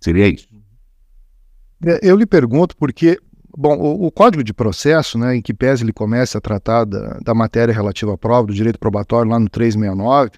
Seria 0.00 0.28
isso. 0.28 0.48
É, 1.84 2.00
eu 2.02 2.16
lhe 2.16 2.26
pergunto 2.26 2.76
porque, 2.76 3.18
bom, 3.56 3.76
o, 3.76 4.06
o, 4.06 4.10
Código 4.10 4.42
de 4.42 4.52
Processo, 4.52 5.18
né, 5.18 5.36
em 5.36 5.42
que 5.42 5.54
pese 5.54 5.84
ele 5.84 5.92
começa 5.92 6.38
a 6.38 6.40
tratar 6.40 6.84
da, 6.84 7.18
da 7.22 7.34
matéria 7.34 7.72
relativa 7.72 8.14
à 8.14 8.18
prova, 8.18 8.48
do 8.48 8.54
direito 8.54 8.78
probatório, 8.78 9.30
lá 9.30 9.38
no 9.38 9.48
369, 9.48 10.30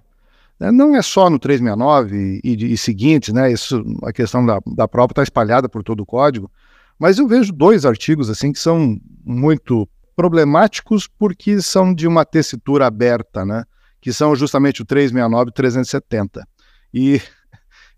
né, 0.61 0.71
não 0.71 0.95
é 0.95 1.03
só 1.03 1.29
no 1.29 1.39
369 1.39 2.41
e, 2.45 2.49
e, 2.49 2.73
e 2.73 2.77
seguintes, 2.77 3.33
né, 3.33 3.53
isso, 3.53 3.83
a 4.05 4.13
questão 4.13 4.45
da, 4.45 4.61
da 4.67 4.87
prova 4.87 5.13
está 5.13 5.23
espalhada 5.23 5.69
por 5.69 5.83
todo 5.83 6.01
o 6.01 6.07
Código, 6.07 6.51
mas 6.99 7.19
eu 7.19 7.27
vejo 7.27 7.53
dois 7.53 7.85
artigos 7.85 8.31
assim 8.31 8.53
que 8.53 8.59
são 8.61 8.97
muito 9.25 9.89
problemáticos 10.15 11.09
porque 11.09 11.61
são 11.61 11.93
de 11.93 12.07
uma 12.07 12.25
tessitura 12.25 12.87
aberta, 12.87 13.45
né? 13.45 13.65
Que 14.03 14.13
são 14.13 14.37
justamente 14.37 14.83
o 14.83 14.85
369 14.85 15.49
e 15.49 15.49
o 15.49 15.53
370. 15.53 16.47
E, 16.93 17.23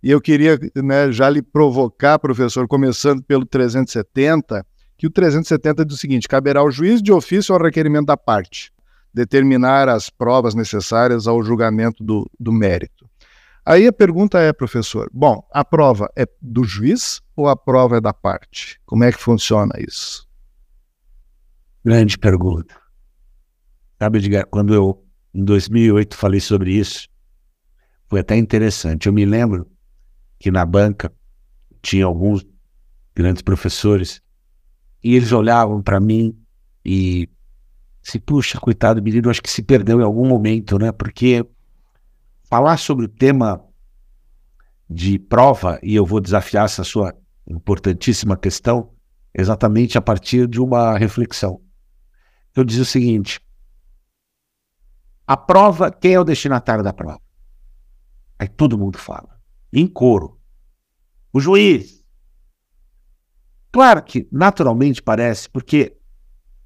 e 0.01 0.11
eu 0.13 0.21
queria 0.21 0.57
né, 0.77 1.11
já 1.11 1.29
lhe 1.29 1.43
provocar, 1.43 2.21
professor, 2.21 2.69
começando 2.69 3.25
pelo 3.25 3.45
370, 3.45 4.65
que 4.97 5.09
o 5.09 5.11
370 5.11 5.85
diz 5.85 5.97
o 5.97 5.99
seguinte: 5.99 6.29
caberá 6.29 6.61
ao 6.61 6.71
juiz 6.71 7.03
de 7.03 7.11
ofício 7.11 7.53
ao 7.53 7.61
requerimento 7.61 8.07
da 8.07 8.17
parte 8.17 8.73
determinar 9.15 9.89
as 9.89 10.11
provas 10.11 10.55
necessárias 10.55 11.29
ao 11.29 11.43
julgamento 11.43 12.03
do, 12.03 12.29
do 12.39 12.53
mérito. 12.53 13.09
Aí 13.65 13.87
a 13.87 13.93
pergunta 13.93 14.41
é, 14.41 14.53
professor, 14.53 15.09
bom, 15.13 15.47
a 15.53 15.65
prova 15.65 16.11
é 16.17 16.27
do 16.43 16.65
juiz 16.65 17.23
ou 17.35 17.49
a 17.49 17.57
prova 17.57 17.97
é 17.97 18.01
da 18.01 18.13
parte? 18.13 18.79
Como 18.85 19.05
é 19.05 19.13
que 19.13 19.19
funciona 19.19 19.73
isso? 19.79 20.29
Grande 21.83 22.19
pergunta. 22.19 22.75
Sabe, 23.99 24.19
Edgar, 24.19 24.47
quando 24.47 24.75
eu, 24.75 25.03
em 25.35 25.45
2008, 25.45 26.17
falei 26.17 26.41
sobre 26.41 26.73
isso, 26.73 27.09
foi 28.07 28.21
até 28.21 28.37
interessante. 28.37 29.07
Eu 29.07 29.13
me 29.13 29.25
lembro 29.25 29.69
que 30.39 30.51
na 30.51 30.65
banca 30.65 31.13
tinha 31.83 32.05
alguns 32.05 32.47
grandes 33.15 33.43
professores 33.43 34.23
e 35.03 35.15
eles 35.17 35.33
olhavam 35.33 35.83
para 35.83 36.01
mim 36.01 36.37
e 36.85 37.29
se 38.03 38.19
puxa, 38.19 38.61
coitado 38.61 39.01
do 39.01 39.05
menino, 39.05 39.31
acho 39.31 39.43
que 39.43 39.51
se 39.51 39.63
perdeu 39.63 40.01
em 40.01 40.05
algum 40.05 40.27
momento, 40.27 40.79
né? 40.79 40.93
Porque 40.93 41.45
falar 42.45 42.77
sobre 42.77 43.07
o 43.07 43.09
tema 43.09 43.65
de 44.89 45.19
prova, 45.19 45.81
e 45.83 45.95
eu 45.95 46.05
vou 46.05 46.21
desafiar 46.21 46.67
essa 46.67 46.85
sua 46.85 47.15
importantíssima 47.49 48.37
questão, 48.37 48.91
exatamente 49.35 49.97
a 49.97 50.03
partir 50.03 50.47
de 50.47 50.61
uma 50.61 50.97
reflexão. 50.99 51.61
Eu 52.55 52.63
dizia 52.63 52.83
o 52.83 52.87
seguinte: 52.87 53.41
a 55.27 55.37
prova, 55.37 55.91
quem 55.91 56.15
é 56.15 56.21
o 56.21 56.25
destinatário 56.25 56.85
da 56.85 56.93
prova? 56.93 57.21
Aí 58.39 58.49
todo 58.49 58.79
mundo 58.79 58.99
fala, 58.99 59.41
em 59.73 59.87
coro. 59.87 60.39
O 61.33 61.41
juiz. 61.41 62.05
Claro 63.73 64.03
que 64.05 64.29
naturalmente 64.31 65.03
parece, 65.03 65.49
porque 65.49 65.97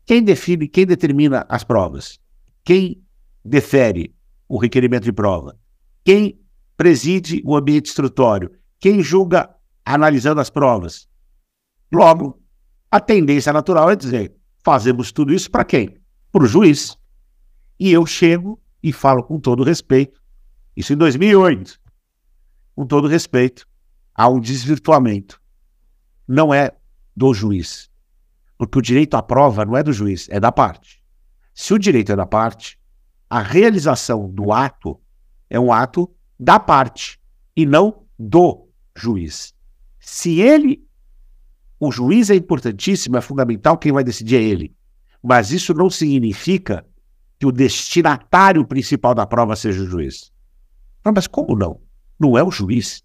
quem 0.05 0.23
define, 0.23 0.69
quem 0.69 0.85
determina 0.85 1.47
as 1.49 1.63
provas? 1.63 2.19
Quem 2.65 3.03
defere 3.45 4.15
o 4.49 4.59
requerimento 4.59 5.05
de 5.05 5.13
prova? 5.13 5.59
Quem 6.05 6.41
preside 6.77 7.41
o 7.45 7.57
ambiente 7.57 7.89
instrutório? 7.89 8.51
Quem 8.81 9.03
julga 9.03 9.55
analisando 9.85 10.41
as 10.41 10.51
provas? 10.51 11.09
Logo, 11.93 12.43
a 12.91 13.01
tendência 13.01 13.53
natural 13.53 13.91
é 13.91 13.97
dizer: 13.97 14.35
fazemos 14.65 15.13
tudo 15.13 15.33
isso 15.33 15.51
para 15.51 15.65
quem? 15.65 15.97
Para 16.33 16.43
o 16.43 16.47
juiz. 16.47 16.98
E 17.79 17.91
eu 17.93 18.05
chego 18.07 18.61
e 18.83 18.93
falo 18.93 19.23
com 19.23 19.39
todo 19.39 19.63
respeito, 19.63 20.21
isso 20.77 20.93
em 20.93 20.97
2008, 20.97 21.79
com 22.75 22.87
todo 22.87 23.09
respeito, 23.09 23.67
há 24.15 24.29
um 24.29 24.41
desvirtuamento. 24.41 25.41
Não 26.27 26.53
é 26.53 26.73
do 27.17 27.33
juiz. 27.35 27.91
Porque 28.57 28.79
o 28.79 28.83
direito 28.83 29.15
à 29.15 29.23
prova 29.23 29.65
não 29.65 29.77
é 29.77 29.83
do 29.83 29.93
juiz, 29.93 30.29
é 30.29 30.41
da 30.41 30.53
parte. 30.53 31.03
Se 31.55 31.75
o 31.75 31.79
direito 31.79 32.13
é 32.13 32.17
da 32.17 32.27
parte, 32.27 32.79
a 33.29 33.41
realização 33.41 34.31
do 34.31 34.53
ato 34.53 35.01
é 35.51 35.59
um 35.59 35.73
ato 35.73 36.11
da 36.39 36.59
parte 36.59 37.21
e 37.57 37.67
não 37.67 38.05
do 38.19 38.69
juiz. 38.97 39.55
Se 39.99 40.41
ele, 40.41 40.85
o 41.79 41.91
juiz 41.91 42.31
é 42.31 42.35
importantíssimo, 42.35 43.17
é 43.17 43.21
fundamental, 43.21 43.77
quem 43.77 43.93
vai 43.93 44.05
decidir 44.05 44.37
é 44.37 44.43
ele. 44.43 44.77
Mas 45.23 45.51
isso 45.51 45.75
não 45.75 45.91
significa 45.91 46.87
que 47.39 47.47
o 47.47 47.53
destinatário 47.53 48.67
principal 48.67 49.15
da 49.15 49.27
prova 49.27 49.55
seja 49.55 49.83
o 49.83 49.87
juiz. 49.87 50.33
mas 51.05 51.27
como 51.27 51.57
não? 51.57 51.81
Não 52.19 52.37
é 52.37 52.43
o 52.43 52.51
juiz? 52.51 53.03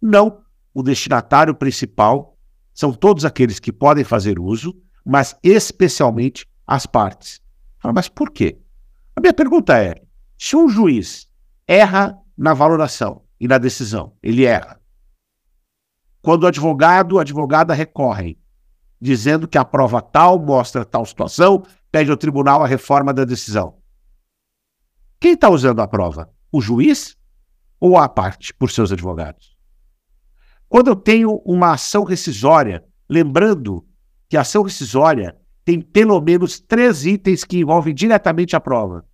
Não. 0.00 0.42
O 0.74 0.82
destinatário 0.82 1.54
principal 1.54 2.36
são 2.72 2.92
todos 2.92 3.24
aqueles 3.24 3.58
que 3.58 3.72
podem 3.72 4.04
fazer 4.04 4.38
uso, 4.38 4.76
mas 5.04 5.34
especialmente 5.42 6.46
as 6.66 6.86
partes. 6.86 7.40
mas 7.94 8.08
por 8.08 8.30
quê? 8.30 8.58
A 9.16 9.20
minha 9.20 9.34
pergunta 9.34 9.76
é: 9.78 10.02
se 10.38 10.56
um 10.56 10.68
juiz 10.68 11.28
erra 11.66 12.18
na 12.36 12.54
valoração 12.54 13.22
e 13.40 13.48
na 13.48 13.58
decisão, 13.58 14.12
ele 14.22 14.44
erra. 14.44 14.80
Quando 16.22 16.44
o 16.44 16.46
advogado 16.46 17.14
ou 17.14 17.18
advogada 17.18 17.74
recorrem, 17.74 18.38
dizendo 19.00 19.48
que 19.48 19.56
a 19.56 19.64
prova 19.64 20.02
tal 20.02 20.38
mostra 20.38 20.84
tal 20.84 21.04
situação, 21.06 21.62
pede 21.90 22.10
ao 22.10 22.16
tribunal 22.16 22.62
a 22.62 22.66
reforma 22.66 23.12
da 23.12 23.24
decisão. 23.24 23.78
Quem 25.18 25.32
está 25.32 25.48
usando 25.48 25.80
a 25.80 25.88
prova? 25.88 26.30
O 26.50 26.60
juiz 26.60 27.16
ou 27.78 27.96
a 27.98 28.08
parte, 28.08 28.54
por 28.54 28.70
seus 28.70 28.92
advogados? 28.92 29.56
Quando 30.68 30.88
eu 30.88 30.96
tenho 30.96 31.42
uma 31.44 31.72
ação 31.72 32.04
rescisória, 32.04 32.84
lembrando 33.08 33.84
que 34.28 34.36
a 34.36 34.42
ação 34.42 34.62
rescisória 34.62 35.36
tem 35.64 35.80
pelo 35.80 36.20
menos 36.20 36.60
três 36.60 37.04
itens 37.04 37.44
que 37.44 37.58
envolvem 37.58 37.94
diretamente 37.94 38.56
a 38.56 38.60
prova. 38.60 39.04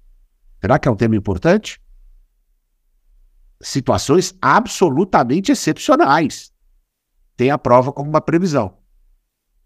Será 0.61 0.79
que 0.79 0.87
é 0.87 0.91
um 0.91 0.97
tema 0.97 1.17
importante? 1.17 1.81
Situações 3.61 4.35
absolutamente 4.41 5.51
excepcionais. 5.51 6.53
Tem 7.37 7.51
a 7.51 7.59
prova 7.59 7.93
como 7.93 8.09
uma 8.09 8.21
previsão. 8.21 8.79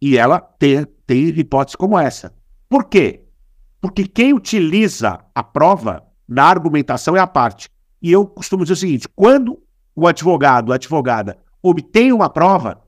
E 0.01 0.17
ela 0.17 0.41
tem, 0.41 0.85
tem 1.07 1.29
hipóteses 1.29 1.77
como 1.77 1.99
essa. 1.99 2.35
Por 2.71 2.85
quê? 2.85 3.25
Porque 3.81 4.07
quem 4.07 4.33
utiliza 4.33 5.19
a 5.35 5.43
prova 5.43 6.05
na 6.29 6.45
argumentação 6.45 7.17
é 7.17 7.21
a 7.21 7.27
parte. 7.27 7.69
E 8.01 8.13
eu 8.13 8.25
costumo 8.25 8.63
dizer 8.63 8.75
o 8.75 8.77
seguinte: 8.77 9.09
quando 9.09 9.61
o 9.95 10.07
advogado, 10.07 10.71
a 10.71 10.77
advogada, 10.77 11.37
obtém 11.61 12.13
uma 12.13 12.31
prova, 12.31 12.81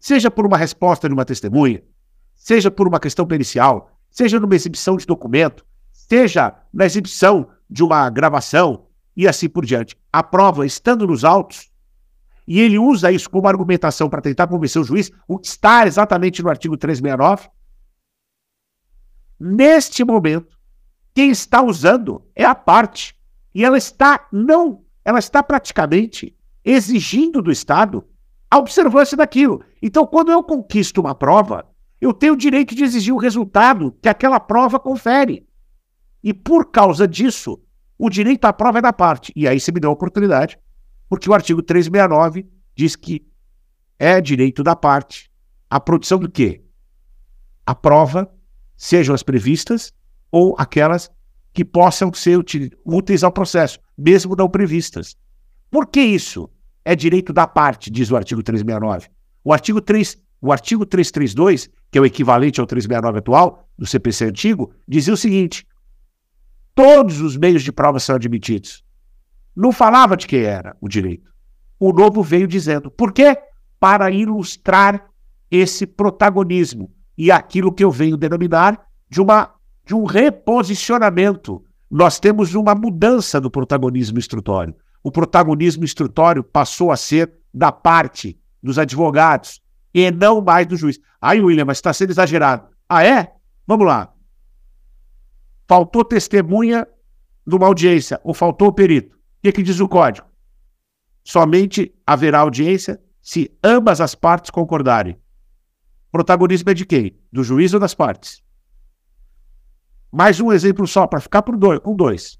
seja 0.00 0.32
por 0.32 0.44
uma 0.44 0.56
resposta 0.56 1.08
de 1.08 1.14
uma 1.14 1.24
testemunha, 1.24 1.80
seja 2.34 2.72
por 2.72 2.88
uma 2.88 2.98
questão 2.98 3.24
pericial, 3.24 3.92
seja 4.10 4.40
numa 4.40 4.56
exibição 4.56 4.96
de 4.96 5.06
documento, 5.06 5.64
seja 5.92 6.52
na 6.74 6.84
exibição 6.84 7.46
de 7.70 7.84
uma 7.84 8.10
gravação 8.10 8.86
e 9.16 9.28
assim 9.28 9.48
por 9.48 9.64
diante. 9.64 9.96
A 10.12 10.24
prova 10.24 10.66
estando 10.66 11.06
nos 11.06 11.24
autos, 11.24 11.70
e 12.48 12.58
ele 12.58 12.78
usa 12.78 13.12
isso 13.12 13.30
como 13.30 13.46
argumentação 13.46 14.10
para 14.10 14.20
tentar 14.20 14.48
convencer 14.48 14.82
o 14.82 14.84
juiz, 14.84 15.12
o 15.28 15.38
que 15.38 15.46
está 15.46 15.86
exatamente 15.86 16.42
no 16.42 16.48
artigo 16.48 16.76
369. 16.76 17.48
Neste 19.40 20.04
momento, 20.04 20.58
quem 21.14 21.30
está 21.30 21.62
usando 21.62 22.22
é 22.36 22.44
a 22.44 22.54
parte. 22.54 23.16
E 23.54 23.64
ela 23.64 23.78
está 23.78 24.28
não, 24.30 24.84
ela 25.02 25.18
está 25.18 25.42
praticamente 25.42 26.36
exigindo 26.62 27.40
do 27.40 27.50
Estado 27.50 28.04
a 28.50 28.58
observância 28.58 29.16
daquilo. 29.16 29.64
Então, 29.80 30.06
quando 30.06 30.30
eu 30.30 30.42
conquisto 30.42 31.00
uma 31.00 31.14
prova, 31.14 31.66
eu 32.00 32.12
tenho 32.12 32.34
o 32.34 32.36
direito 32.36 32.74
de 32.74 32.84
exigir 32.84 33.14
o 33.14 33.18
resultado 33.18 33.96
que 34.02 34.08
aquela 34.08 34.38
prova 34.38 34.78
confere. 34.78 35.48
E 36.22 36.34
por 36.34 36.70
causa 36.70 37.08
disso, 37.08 37.58
o 37.98 38.10
direito 38.10 38.44
à 38.44 38.52
prova 38.52 38.78
é 38.78 38.82
da 38.82 38.92
parte. 38.92 39.32
E 39.34 39.48
aí 39.48 39.58
você 39.58 39.72
me 39.72 39.80
deu 39.80 39.90
a 39.90 39.94
oportunidade, 39.94 40.58
porque 41.08 41.30
o 41.30 41.34
artigo 41.34 41.62
369 41.62 42.46
diz 42.74 42.94
que 42.94 43.26
é 43.98 44.20
direito 44.20 44.62
da 44.62 44.76
parte 44.76 45.30
a 45.68 45.78
produção 45.78 46.18
do 46.18 46.30
quê? 46.30 46.64
A 47.64 47.74
prova, 47.74 48.30
sejam 48.80 49.14
as 49.14 49.22
previstas 49.22 49.92
ou 50.32 50.54
aquelas 50.58 51.10
que 51.52 51.64
possam 51.64 52.12
ser 52.12 52.38
úteis 52.84 53.22
ao 53.22 53.32
processo, 53.32 53.78
mesmo 53.98 54.34
não 54.34 54.48
previstas. 54.48 55.16
Por 55.70 55.86
que 55.86 56.00
isso? 56.00 56.48
é 56.84 56.94
direito 56.94 57.32
da 57.32 57.46
parte, 57.46 57.90
diz 57.90 58.10
o 58.10 58.16
artigo 58.16 58.42
369. 58.42 59.08
O 59.44 59.52
artigo 59.52 59.80
3, 59.80 60.18
o 60.40 60.52
artigo 60.52 60.86
332, 60.86 61.70
que 61.90 61.98
é 61.98 62.00
o 62.00 62.06
equivalente 62.06 62.60
ao 62.60 62.66
369 62.66 63.18
atual, 63.18 63.68
do 63.78 63.86
CPC 63.86 64.26
antigo, 64.26 64.74
dizia 64.86 65.14
o 65.14 65.16
seguinte: 65.16 65.66
todos 66.74 67.20
os 67.20 67.36
meios 67.36 67.62
de 67.62 67.72
prova 67.72 67.98
são 67.98 68.16
admitidos. 68.16 68.84
Não 69.54 69.72
falava 69.72 70.16
de 70.16 70.26
quem 70.26 70.42
era 70.42 70.76
o 70.80 70.88
direito. 70.88 71.30
O 71.78 71.92
novo 71.92 72.22
veio 72.22 72.46
dizendo. 72.46 72.90
Por 72.90 73.12
quê? 73.12 73.36
Para 73.78 74.10
ilustrar 74.10 75.08
esse 75.50 75.86
protagonismo 75.86 76.92
e 77.20 77.30
aquilo 77.30 77.72
que 77.72 77.84
eu 77.84 77.90
venho 77.90 78.16
denominar 78.16 78.80
de, 79.08 79.20
uma, 79.20 79.54
de 79.84 79.94
um 79.94 80.04
reposicionamento. 80.04 81.62
Nós 81.90 82.18
temos 82.18 82.54
uma 82.54 82.74
mudança 82.74 83.40
do 83.40 83.50
protagonismo 83.50 84.18
instrutório 84.18 84.74
o 85.02 85.10
protagonismo 85.10 85.84
instrutório 85.84 86.44
passou 86.44 86.92
a 86.92 86.96
ser 86.96 87.32
da 87.52 87.72
parte 87.72 88.38
dos 88.62 88.78
advogados 88.78 89.60
e 89.94 90.10
não 90.10 90.40
mais 90.40 90.66
do 90.66 90.76
juiz. 90.76 91.00
Aí, 91.20 91.40
William, 91.40 91.64
mas 91.64 91.78
está 91.78 91.92
sendo 91.92 92.10
exagerado. 92.10 92.68
Ah, 92.88 93.04
é? 93.04 93.32
Vamos 93.66 93.86
lá. 93.86 94.12
Faltou 95.66 96.04
testemunha 96.04 96.86
numa 97.46 97.66
audiência 97.66 98.20
ou 98.22 98.34
faltou 98.34 98.68
o 98.68 98.72
perito. 98.72 99.16
O 99.16 99.42
que, 99.42 99.52
que 99.52 99.62
diz 99.62 99.80
o 99.80 99.88
código? 99.88 100.26
Somente 101.24 101.94
haverá 102.06 102.40
audiência 102.40 103.00
se 103.22 103.50
ambas 103.64 104.00
as 104.00 104.14
partes 104.14 104.50
concordarem. 104.50 105.16
Protagonismo 106.10 106.70
é 106.70 106.74
de 106.74 106.84
quem? 106.84 107.16
Do 107.32 107.44
juiz 107.44 107.72
ou 107.72 107.80
das 107.80 107.94
partes? 107.94 108.42
Mais 110.10 110.40
um 110.40 110.50
exemplo 110.50 110.86
só, 110.86 111.06
para 111.06 111.20
ficar 111.20 111.42
por 111.42 111.56
dois, 111.56 111.78
com 111.78 111.94
dois. 111.94 112.38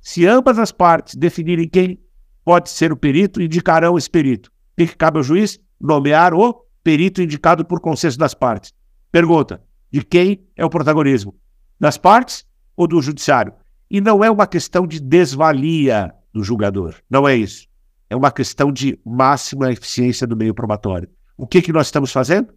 Se 0.00 0.26
ambas 0.26 0.58
as 0.58 0.70
partes 0.70 1.16
definirem 1.16 1.68
quem 1.68 2.00
pode 2.44 2.70
ser 2.70 2.92
o 2.92 2.96
perito, 2.96 3.42
indicarão 3.42 3.98
esse 3.98 4.08
perito. 4.08 4.50
O 4.72 4.76
que 4.76 4.96
cabe 4.96 5.18
ao 5.18 5.24
juiz? 5.24 5.58
Nomear 5.80 6.34
o 6.34 6.64
perito 6.84 7.20
indicado 7.20 7.64
por 7.64 7.80
consenso 7.80 8.16
das 8.16 8.32
partes. 8.32 8.72
Pergunta: 9.10 9.60
de 9.90 10.04
quem 10.04 10.46
é 10.56 10.64
o 10.64 10.70
protagonismo? 10.70 11.34
Das 11.80 11.98
partes 11.98 12.46
ou 12.76 12.86
do 12.86 13.02
judiciário? 13.02 13.54
E 13.90 14.00
não 14.00 14.22
é 14.22 14.30
uma 14.30 14.46
questão 14.46 14.86
de 14.86 15.00
desvalia 15.00 16.14
do 16.32 16.42
julgador. 16.44 16.94
Não 17.10 17.28
é 17.28 17.36
isso. 17.36 17.66
É 18.08 18.14
uma 18.14 18.30
questão 18.30 18.72
de 18.72 18.98
máxima 19.04 19.70
eficiência 19.72 20.26
do 20.26 20.36
meio 20.36 20.54
probatório. 20.54 21.08
O 21.36 21.46
que, 21.46 21.62
que 21.62 21.72
nós 21.72 21.86
estamos 21.86 22.12
fazendo? 22.12 22.52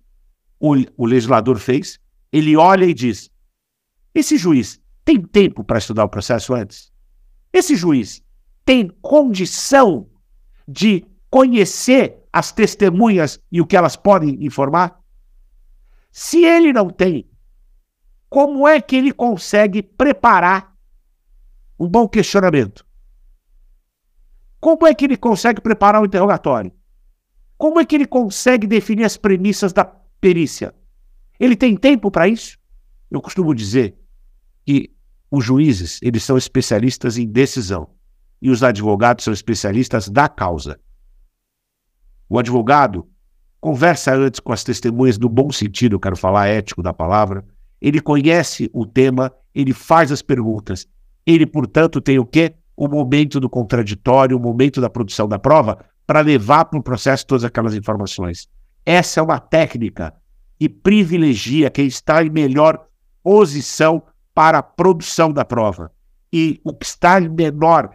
O, 0.60 0.76
o 0.98 1.06
legislador 1.06 1.58
fez. 1.58 2.00
Ele 2.32 2.56
olha 2.56 2.86
e 2.86 2.94
diz: 2.94 3.30
esse 4.14 4.38
juiz 4.38 4.80
tem 5.04 5.22
tempo 5.22 5.64
para 5.64 5.78
estudar 5.78 6.06
o 6.06 6.10
processo 6.10 6.54
antes? 6.54 6.92
Esse 7.52 7.76
juiz 7.76 8.24
tem 8.64 8.90
condição 9.02 10.10
de 10.68 11.06
conhecer 11.30 12.18
as 12.32 12.52
testemunhas 12.52 13.40
e 13.52 13.62
o 13.62 13.66
que 13.66 13.78
elas 13.78 13.96
podem 13.96 14.44
informar? 14.44 15.00
Se 16.12 16.44
ele 16.44 16.72
não 16.72 16.90
tem, 16.90 17.30
como 18.30 18.68
é 18.68 18.82
que 18.82 18.96
ele 18.96 19.12
consegue 19.12 19.84
preparar 19.84 20.74
um 21.80 21.88
bom 21.88 22.08
questionamento? 22.08 22.86
Como 24.60 24.88
é 24.88 24.96
que 24.96 25.06
ele 25.06 25.18
consegue 25.18 25.62
preparar 25.62 26.02
um 26.02 26.06
interrogatório? 26.06 26.72
Como 27.58 27.80
é 27.80 27.86
que 27.86 27.96
ele 27.96 28.06
consegue 28.06 28.68
definir 28.68 29.06
as 29.06 29.18
premissas 29.18 29.72
da 29.72 29.86
perícia? 29.86 30.74
Ele 31.40 31.56
tem 31.56 31.76
tempo 31.76 32.12
para 32.12 32.28
isso? 32.28 32.58
Eu 33.10 33.22
costumo 33.22 33.54
dizer 33.54 33.96
que 34.66 34.92
os 35.30 35.44
juízes, 35.44 36.00
eles 36.02 36.24
são 36.24 36.38
especialistas 36.38 37.18
em 37.18 37.28
decisão 37.28 37.90
e 38.42 38.50
os 38.50 38.64
advogados 38.64 39.24
são 39.24 39.34
especialistas 39.34 40.10
da 40.10 40.28
causa. 40.28 40.80
O 42.30 42.40
advogado 42.40 43.08
conversa 43.60 44.14
antes 44.14 44.40
com 44.40 44.54
as 44.54 44.64
testemunhas 44.64 45.18
no 45.18 45.30
bom 45.30 45.52
sentido, 45.52 45.96
eu 45.96 46.00
quero 46.00 46.16
falar 46.16 46.48
ético 46.48 46.84
da 46.84 46.94
palavra. 46.94 47.46
Ele 47.82 48.00
conhece 48.00 48.70
o 48.74 48.86
tema, 48.86 49.32
ele 49.54 49.74
faz 49.74 50.12
as 50.12 50.22
perguntas. 50.22 50.88
Ele, 51.26 51.46
portanto, 51.46 52.00
tem 52.02 52.20
o 52.20 52.26
quê? 52.26 52.56
O 52.76 52.88
momento 52.88 53.40
do 53.40 53.50
contraditório, 53.50 54.38
o 54.38 54.40
momento 54.40 54.82
da 54.82 54.90
produção 54.90 55.28
da 55.28 55.40
prova, 55.40 55.84
para 56.06 56.22
levar 56.22 56.66
para 56.66 56.80
o 56.80 56.84
processo 56.84 57.26
todas 57.26 57.44
aquelas 57.44 57.76
informações. 57.76 58.48
Essa 58.86 59.20
é 59.20 59.24
uma 59.24 59.40
técnica 59.40 60.14
que 60.60 60.70
privilegia 60.70 61.70
quem 61.70 61.88
está 61.88 62.24
em 62.24 62.30
melhor 62.30 62.88
posição 63.24 64.04
para 64.34 64.60
a 64.60 64.64
produção 64.64 65.32
da 65.32 65.44
prova. 65.44 65.92
E 66.32 66.60
o 66.64 66.74
que 66.74 66.86
está 66.86 67.20
menor 67.20 67.90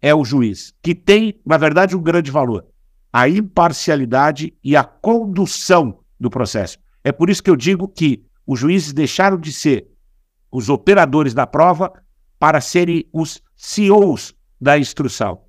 é 0.00 0.14
o 0.14 0.24
juiz, 0.24 0.74
que 0.82 0.94
tem, 0.94 1.40
na 1.44 1.56
verdade, 1.56 1.96
um 1.96 2.02
grande 2.02 2.30
valor: 2.30 2.66
a 3.12 3.28
imparcialidade 3.28 4.54
e 4.62 4.76
a 4.76 4.84
condução 4.84 6.00
do 6.18 6.30
processo. 6.30 6.78
É 7.04 7.12
por 7.12 7.30
isso 7.30 7.42
que 7.42 7.50
eu 7.50 7.56
digo 7.56 7.88
que 7.88 8.24
os 8.46 8.58
juízes 8.58 8.92
deixaram 8.92 9.38
de 9.38 9.52
ser 9.52 9.88
os 10.50 10.68
operadores 10.68 11.34
da 11.34 11.46
prova 11.46 11.92
para 12.38 12.60
serem 12.60 13.04
os 13.12 13.42
CEOs 13.56 14.34
da 14.60 14.78
instrução. 14.78 15.42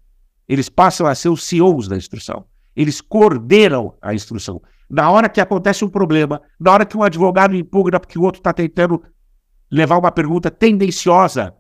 Eles 0.50 0.68
passam 0.68 1.06
a 1.06 1.14
ser 1.14 1.30
os 1.30 1.43
CEOs 1.43 1.88
da 1.88 1.95
instrução. 1.95 2.43
Eles 2.76 3.00
coordenam 3.00 3.95
a 4.02 4.16
instrução. 4.16 4.60
Na 4.89 5.12
hora 5.12 5.30
que 5.30 5.39
acontece 5.39 5.86
um 5.86 5.89
problema, 5.89 6.41
na 6.60 6.72
hora 6.72 6.86
que 6.88 6.97
um 6.97 7.04
advogado 7.04 7.56
impugna 7.56 8.00
porque 8.00 8.18
o 8.18 8.24
outro 8.24 8.39
está 8.39 8.52
tentando 8.52 9.04
levar 9.70 10.00
uma 10.00 10.12
pergunta 10.12 10.50
tendenciosa 10.50 11.54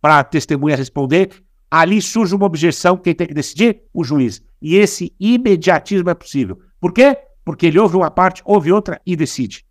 para 0.00 0.20
a 0.20 0.24
testemunha 0.24 0.76
responder, 0.76 1.42
ali 1.68 2.00
surge 2.00 2.32
uma 2.32 2.46
objeção, 2.46 2.96
quem 2.96 3.12
tem 3.12 3.26
que 3.26 3.34
decidir? 3.34 3.82
O 3.92 4.04
juiz. 4.04 4.40
E 4.62 4.76
esse 4.76 5.12
imediatismo 5.18 6.08
é 6.08 6.14
possível. 6.14 6.60
Por 6.80 6.92
quê? 6.92 7.18
Porque 7.44 7.66
ele 7.66 7.80
ouve 7.80 7.96
uma 7.96 8.10
parte, 8.12 8.42
ouve 8.44 8.70
outra 8.70 9.00
e 9.04 9.16
decide. 9.16 9.66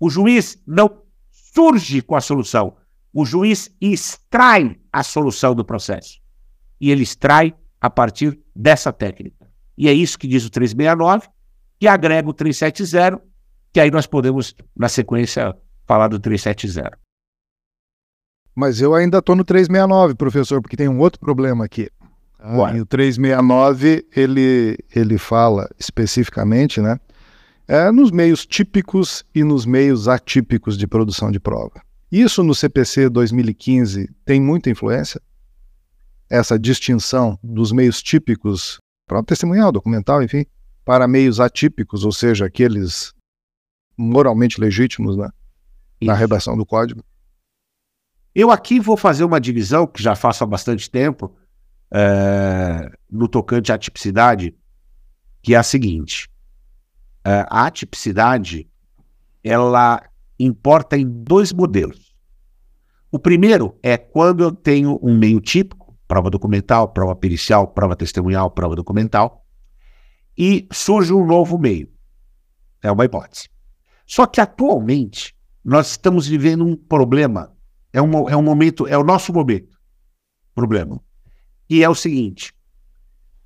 O 0.00 0.08
juiz 0.08 0.56
não 0.66 1.02
surge 1.30 2.00
com 2.00 2.16
a 2.16 2.20
solução. 2.22 2.74
O 3.12 3.26
juiz 3.26 3.70
extrai 3.78 4.78
a 4.90 5.02
solução 5.02 5.54
do 5.54 5.64
processo. 5.64 6.18
E 6.80 6.90
ele 6.90 7.02
extrai 7.02 7.54
a 7.82 7.90
partir 7.90 8.38
dessa 8.54 8.92
técnica. 8.92 9.44
E 9.76 9.88
é 9.88 9.92
isso 9.92 10.16
que 10.16 10.28
diz 10.28 10.46
o 10.46 10.50
369, 10.50 11.26
que 11.80 11.88
agrega 11.88 12.30
o 12.30 12.32
370, 12.32 13.20
que 13.72 13.80
aí 13.80 13.90
nós 13.90 14.06
podemos, 14.06 14.54
na 14.76 14.88
sequência, 14.88 15.52
falar 15.84 16.06
do 16.06 16.20
370. 16.20 16.96
Mas 18.54 18.80
eu 18.80 18.94
ainda 18.94 19.18
estou 19.18 19.34
no 19.34 19.42
369, 19.42 20.14
professor, 20.14 20.62
porque 20.62 20.76
tem 20.76 20.88
um 20.88 21.00
outro 21.00 21.18
problema 21.18 21.64
aqui. 21.64 21.90
Ah, 22.38 22.76
e 22.76 22.80
o 22.80 22.86
369, 22.86 24.06
ele, 24.14 24.78
ele 24.94 25.18
fala 25.18 25.68
especificamente, 25.78 26.80
né? 26.80 27.00
É, 27.66 27.90
nos 27.90 28.10
meios 28.10 28.44
típicos 28.44 29.24
e 29.34 29.42
nos 29.42 29.64
meios 29.64 30.06
atípicos 30.06 30.76
de 30.76 30.86
produção 30.86 31.30
de 31.30 31.40
prova. 31.40 31.80
Isso 32.10 32.42
no 32.42 32.54
CPC 32.54 33.08
2015 33.08 34.08
tem 34.24 34.40
muita 34.40 34.68
influência? 34.68 35.20
Essa 36.32 36.58
distinção 36.58 37.38
dos 37.42 37.72
meios 37.72 38.02
típicos, 38.02 38.78
prova 39.06 39.26
testemunhal, 39.26 39.70
documental, 39.70 40.22
enfim, 40.22 40.46
para 40.82 41.06
meios 41.06 41.38
atípicos, 41.38 42.06
ou 42.06 42.10
seja, 42.10 42.46
aqueles 42.46 43.12
moralmente 43.98 44.58
legítimos 44.58 45.14
né, 45.14 45.28
na 46.00 46.14
redação 46.14 46.56
do 46.56 46.64
código? 46.64 47.04
Eu 48.34 48.50
aqui 48.50 48.80
vou 48.80 48.96
fazer 48.96 49.24
uma 49.24 49.38
divisão, 49.38 49.86
que 49.86 50.02
já 50.02 50.14
faço 50.14 50.42
há 50.42 50.46
bastante 50.46 50.90
tempo, 50.90 51.36
é, 51.92 52.90
no 53.10 53.28
tocante 53.28 53.70
à 53.70 53.76
tipicidade, 53.76 54.56
que 55.42 55.54
é 55.54 55.58
a 55.58 55.62
seguinte: 55.62 56.30
é, 57.26 57.44
a 57.50 57.66
atipicidade 57.66 58.66
ela 59.44 60.02
importa 60.38 60.96
em 60.96 61.06
dois 61.06 61.52
modelos. 61.52 62.14
O 63.10 63.18
primeiro 63.18 63.78
é 63.82 63.98
quando 63.98 64.42
eu 64.42 64.50
tenho 64.50 64.98
um 65.02 65.14
meio 65.14 65.38
típico, 65.38 65.81
prova 66.12 66.28
documental, 66.28 66.88
prova 66.88 67.16
pericial, 67.16 67.68
prova 67.68 67.96
testemunhal, 67.96 68.50
prova 68.50 68.76
documental, 68.76 69.46
e 70.36 70.68
surge 70.70 71.10
um 71.10 71.24
novo 71.24 71.58
meio. 71.58 71.90
É 72.82 72.92
uma 72.92 73.06
hipótese. 73.06 73.48
Só 74.06 74.26
que 74.26 74.38
atualmente 74.38 75.34
nós 75.64 75.92
estamos 75.92 76.26
vivendo 76.26 76.66
um 76.66 76.76
problema 76.76 77.56
é 77.94 78.02
um, 78.02 78.28
é 78.28 78.36
um 78.36 78.42
momento, 78.42 78.86
é 78.86 78.98
o 78.98 79.02
nosso 79.02 79.32
momento. 79.32 79.78
Problema. 80.54 81.00
E 81.66 81.82
é 81.82 81.88
o 81.88 81.94
seguinte: 81.94 82.52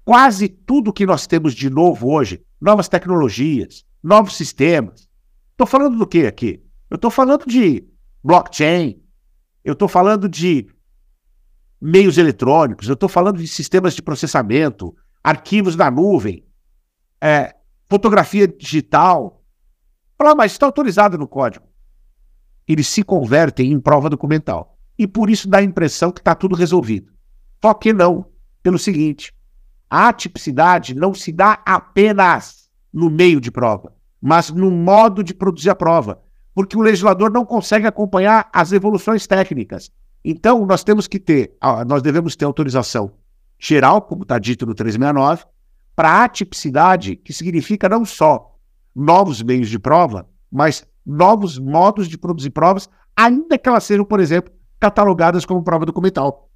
quase 0.05 0.49
tudo 0.49 0.93
que 0.93 1.07
nós 1.07 1.25
temos 1.25 1.55
de 1.55 1.71
novo 1.71 2.11
hoje, 2.11 2.45
novas 2.61 2.89
tecnologias, 2.89 3.85
novos 4.03 4.35
sistemas. 4.35 5.09
Estou 5.53 5.69
falando 5.69 5.99
do 5.99 6.07
que 6.07 6.27
aqui? 6.27 6.61
Eu 6.91 6.97
estou 6.97 7.12
falando 7.12 7.47
de 7.47 7.87
blockchain, 8.25 9.01
eu 9.62 9.75
estou 9.75 9.87
falando 9.87 10.29
de 10.29 10.67
meios 11.81 12.18
eletrônicos, 12.18 12.89
eu 12.89 12.95
estou 12.95 13.09
falando 13.09 13.39
de 13.39 13.49
sistemas 13.49 13.95
de 13.95 14.03
processamento, 14.03 14.95
arquivos 15.22 15.77
na 15.77 15.91
nuvem, 15.91 16.45
é, 17.20 17.55
fotografia 17.89 18.49
digital. 18.49 19.43
Falar, 20.18 20.35
mas 20.35 20.53
está 20.53 20.66
autorizado 20.66 21.18
no 21.18 21.29
código 21.29 21.66
eles 22.66 22.89
se 22.89 23.03
convertem 23.03 23.72
em 23.72 23.81
prova 23.81 24.11
documental. 24.11 24.77
E 24.99 25.07
por 25.07 25.31
isso 25.31 25.49
dá 25.49 25.59
a 25.59 25.62
impressão 25.62 26.11
que 26.11 26.20
está 26.20 26.35
tudo 26.35 26.55
resolvido. 26.55 27.12
Só 27.62 27.72
que 27.74 27.93
não, 27.93 28.27
pelo 28.62 28.79
seguinte: 28.79 29.33
a 29.89 30.09
atipicidade 30.09 30.95
não 30.95 31.14
se 31.14 31.31
dá 31.31 31.61
apenas 31.64 32.70
no 32.93 33.11
meio 33.11 33.41
de 33.41 33.51
prova, 33.51 33.95
mas 34.20 34.51
no 34.51 34.70
modo 34.70 35.22
de 35.22 35.35
produzir 35.35 35.70
a 35.70 35.74
prova, 35.74 36.22
porque 36.55 36.77
o 36.77 36.81
legislador 36.81 37.31
não 37.31 37.45
consegue 37.45 37.87
acompanhar 37.87 38.49
as 38.53 38.72
evoluções 38.72 39.27
técnicas. 39.27 39.91
Então, 40.29 40.66
nós 40.66 40.83
temos 40.83 41.07
que 41.07 41.20
ter, 41.20 41.57
nós 41.87 42.03
devemos 42.03 42.35
ter 42.35 42.45
autorização 42.45 43.12
geral, 43.61 44.03
como 44.03 44.24
está 44.24 44.41
dito 44.41 44.66
no 44.66 44.74
369, 44.74 45.45
para 45.95 46.24
atipicidade, 46.24 47.14
que 47.14 47.33
significa 47.33 47.89
não 47.89 48.05
só 48.05 48.59
novos 48.93 49.41
meios 49.41 49.68
de 49.68 49.79
prova, 49.79 50.29
mas 50.51 50.85
novos 51.07 51.61
modos 51.61 52.09
de 52.09 52.18
produzir 52.18 52.51
provas, 52.51 52.91
ainda 53.14 53.57
que 53.57 53.68
elas 53.68 53.85
sejam, 53.85 54.05
por 54.05 54.18
exemplo, 54.18 54.53
catalogadas 54.81 55.45
como 55.45 55.62
prova 55.62 55.87
documental. 55.87 56.51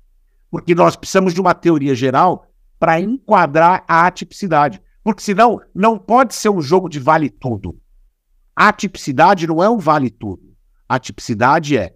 Porque 0.51 0.75
nós 0.75 0.97
precisamos 0.97 1.33
de 1.33 1.41
uma 1.41 1.55
teoria 1.55 1.95
geral 1.95 2.49
para 2.77 3.01
enquadrar 3.01 3.85
a 3.87 4.05
atipicidade. 4.05 4.83
Porque 5.05 5.23
senão 5.23 5.61
não 5.73 5.97
pode 5.97 6.35
ser 6.35 6.49
um 6.49 6.61
jogo 6.61 6.89
de 6.89 6.99
vale 6.99 7.31
tudo. 7.31 7.79
A 8.57 8.66
atipicidade 8.66 9.47
não 9.47 9.62
é 9.62 9.71
um 9.71 9.79
vale 9.79 10.11
tudo. 10.11 10.43
A 10.89 10.97
atipicidade 10.97 11.79
é 11.79 11.95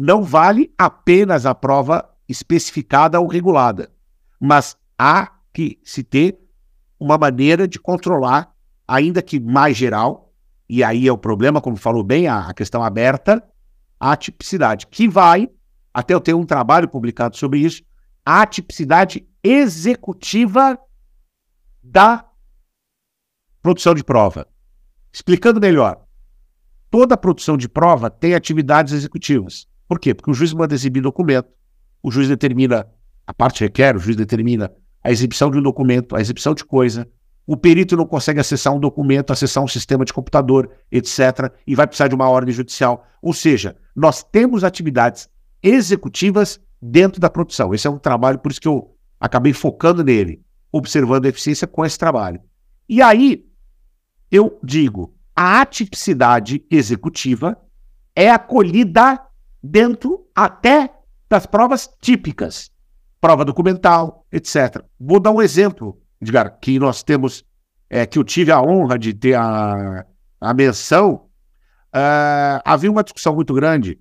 não 0.00 0.22
vale 0.22 0.72
apenas 0.78 1.44
a 1.44 1.54
prova 1.54 2.08
especificada 2.26 3.20
ou 3.20 3.26
regulada, 3.26 3.90
mas 4.40 4.74
há 4.98 5.30
que 5.52 5.78
se 5.84 6.02
ter 6.02 6.40
uma 6.98 7.18
maneira 7.18 7.68
de 7.68 7.78
controlar, 7.78 8.50
ainda 8.88 9.20
que 9.20 9.38
mais 9.38 9.76
geral, 9.76 10.32
e 10.66 10.82
aí 10.82 11.06
é 11.06 11.12
o 11.12 11.18
problema, 11.18 11.60
como 11.60 11.76
falou 11.76 12.02
bem, 12.02 12.26
a, 12.28 12.50
questão 12.54 12.82
aberta, 12.82 13.46
a 13.98 14.16
tipicidade, 14.16 14.86
que 14.86 15.06
vai, 15.06 15.50
até 15.92 16.14
eu 16.14 16.20
tenho 16.20 16.38
um 16.38 16.46
trabalho 16.46 16.88
publicado 16.88 17.36
sobre 17.36 17.58
isso, 17.58 17.82
a 18.24 18.46
tipicidade 18.46 19.28
executiva 19.44 20.78
da 21.82 22.24
produção 23.60 23.94
de 23.94 24.02
prova. 24.02 24.46
Explicando 25.12 25.60
melhor, 25.60 26.06
toda 26.90 27.18
produção 27.18 27.58
de 27.58 27.68
prova 27.68 28.08
tem 28.08 28.34
atividades 28.34 28.94
executivas. 28.94 29.68
Por 29.90 29.98
quê? 29.98 30.14
Porque 30.14 30.30
o 30.30 30.34
juiz 30.34 30.52
manda 30.52 30.72
exibir 30.72 31.02
documento, 31.02 31.48
o 32.00 32.12
juiz 32.12 32.28
determina, 32.28 32.86
a 33.26 33.34
parte 33.34 33.64
requer, 33.64 33.96
o 33.96 33.98
juiz 33.98 34.16
determina 34.16 34.70
a 35.02 35.10
exibição 35.10 35.50
de 35.50 35.58
um 35.58 35.62
documento, 35.62 36.14
a 36.14 36.20
exibição 36.20 36.54
de 36.54 36.64
coisa, 36.64 37.08
o 37.44 37.56
perito 37.56 37.96
não 37.96 38.06
consegue 38.06 38.38
acessar 38.38 38.72
um 38.72 38.78
documento, 38.78 39.32
acessar 39.32 39.64
um 39.64 39.66
sistema 39.66 40.04
de 40.04 40.12
computador, 40.12 40.70
etc., 40.92 41.52
e 41.66 41.74
vai 41.74 41.88
precisar 41.88 42.06
de 42.06 42.14
uma 42.14 42.28
ordem 42.28 42.54
judicial. 42.54 43.04
Ou 43.20 43.32
seja, 43.32 43.76
nós 43.92 44.22
temos 44.22 44.62
atividades 44.62 45.28
executivas 45.60 46.60
dentro 46.80 47.20
da 47.20 47.28
produção. 47.28 47.74
Esse 47.74 47.88
é 47.88 47.90
um 47.90 47.98
trabalho, 47.98 48.38
por 48.38 48.52
isso 48.52 48.60
que 48.60 48.68
eu 48.68 48.96
acabei 49.18 49.52
focando 49.52 50.04
nele, 50.04 50.40
observando 50.70 51.26
a 51.26 51.30
eficiência 51.30 51.66
com 51.66 51.84
esse 51.84 51.98
trabalho. 51.98 52.40
E 52.88 53.02
aí, 53.02 53.44
eu 54.30 54.56
digo, 54.62 55.12
a 55.34 55.60
atipicidade 55.60 56.64
executiva 56.70 57.60
é 58.14 58.30
acolhida 58.30 59.20
dentro 59.62 60.26
até 60.34 60.92
das 61.28 61.46
provas 61.46 61.88
típicas, 62.00 62.70
prova 63.20 63.44
documental, 63.44 64.26
etc. 64.32 64.82
Vou 64.98 65.20
dar 65.20 65.30
um 65.30 65.42
exemplo 65.42 66.00
Edgar, 66.20 66.58
que 66.60 66.78
nós 66.78 67.02
temos, 67.02 67.44
é, 67.88 68.04
que 68.04 68.18
eu 68.18 68.24
tive 68.24 68.52
a 68.52 68.60
honra 68.60 68.98
de 68.98 69.14
ter 69.14 69.34
a, 69.34 70.04
a 70.40 70.54
menção, 70.54 71.28
uh, 71.94 72.60
havia 72.64 72.90
uma 72.90 73.02
discussão 73.02 73.34
muito 73.34 73.54
grande 73.54 73.98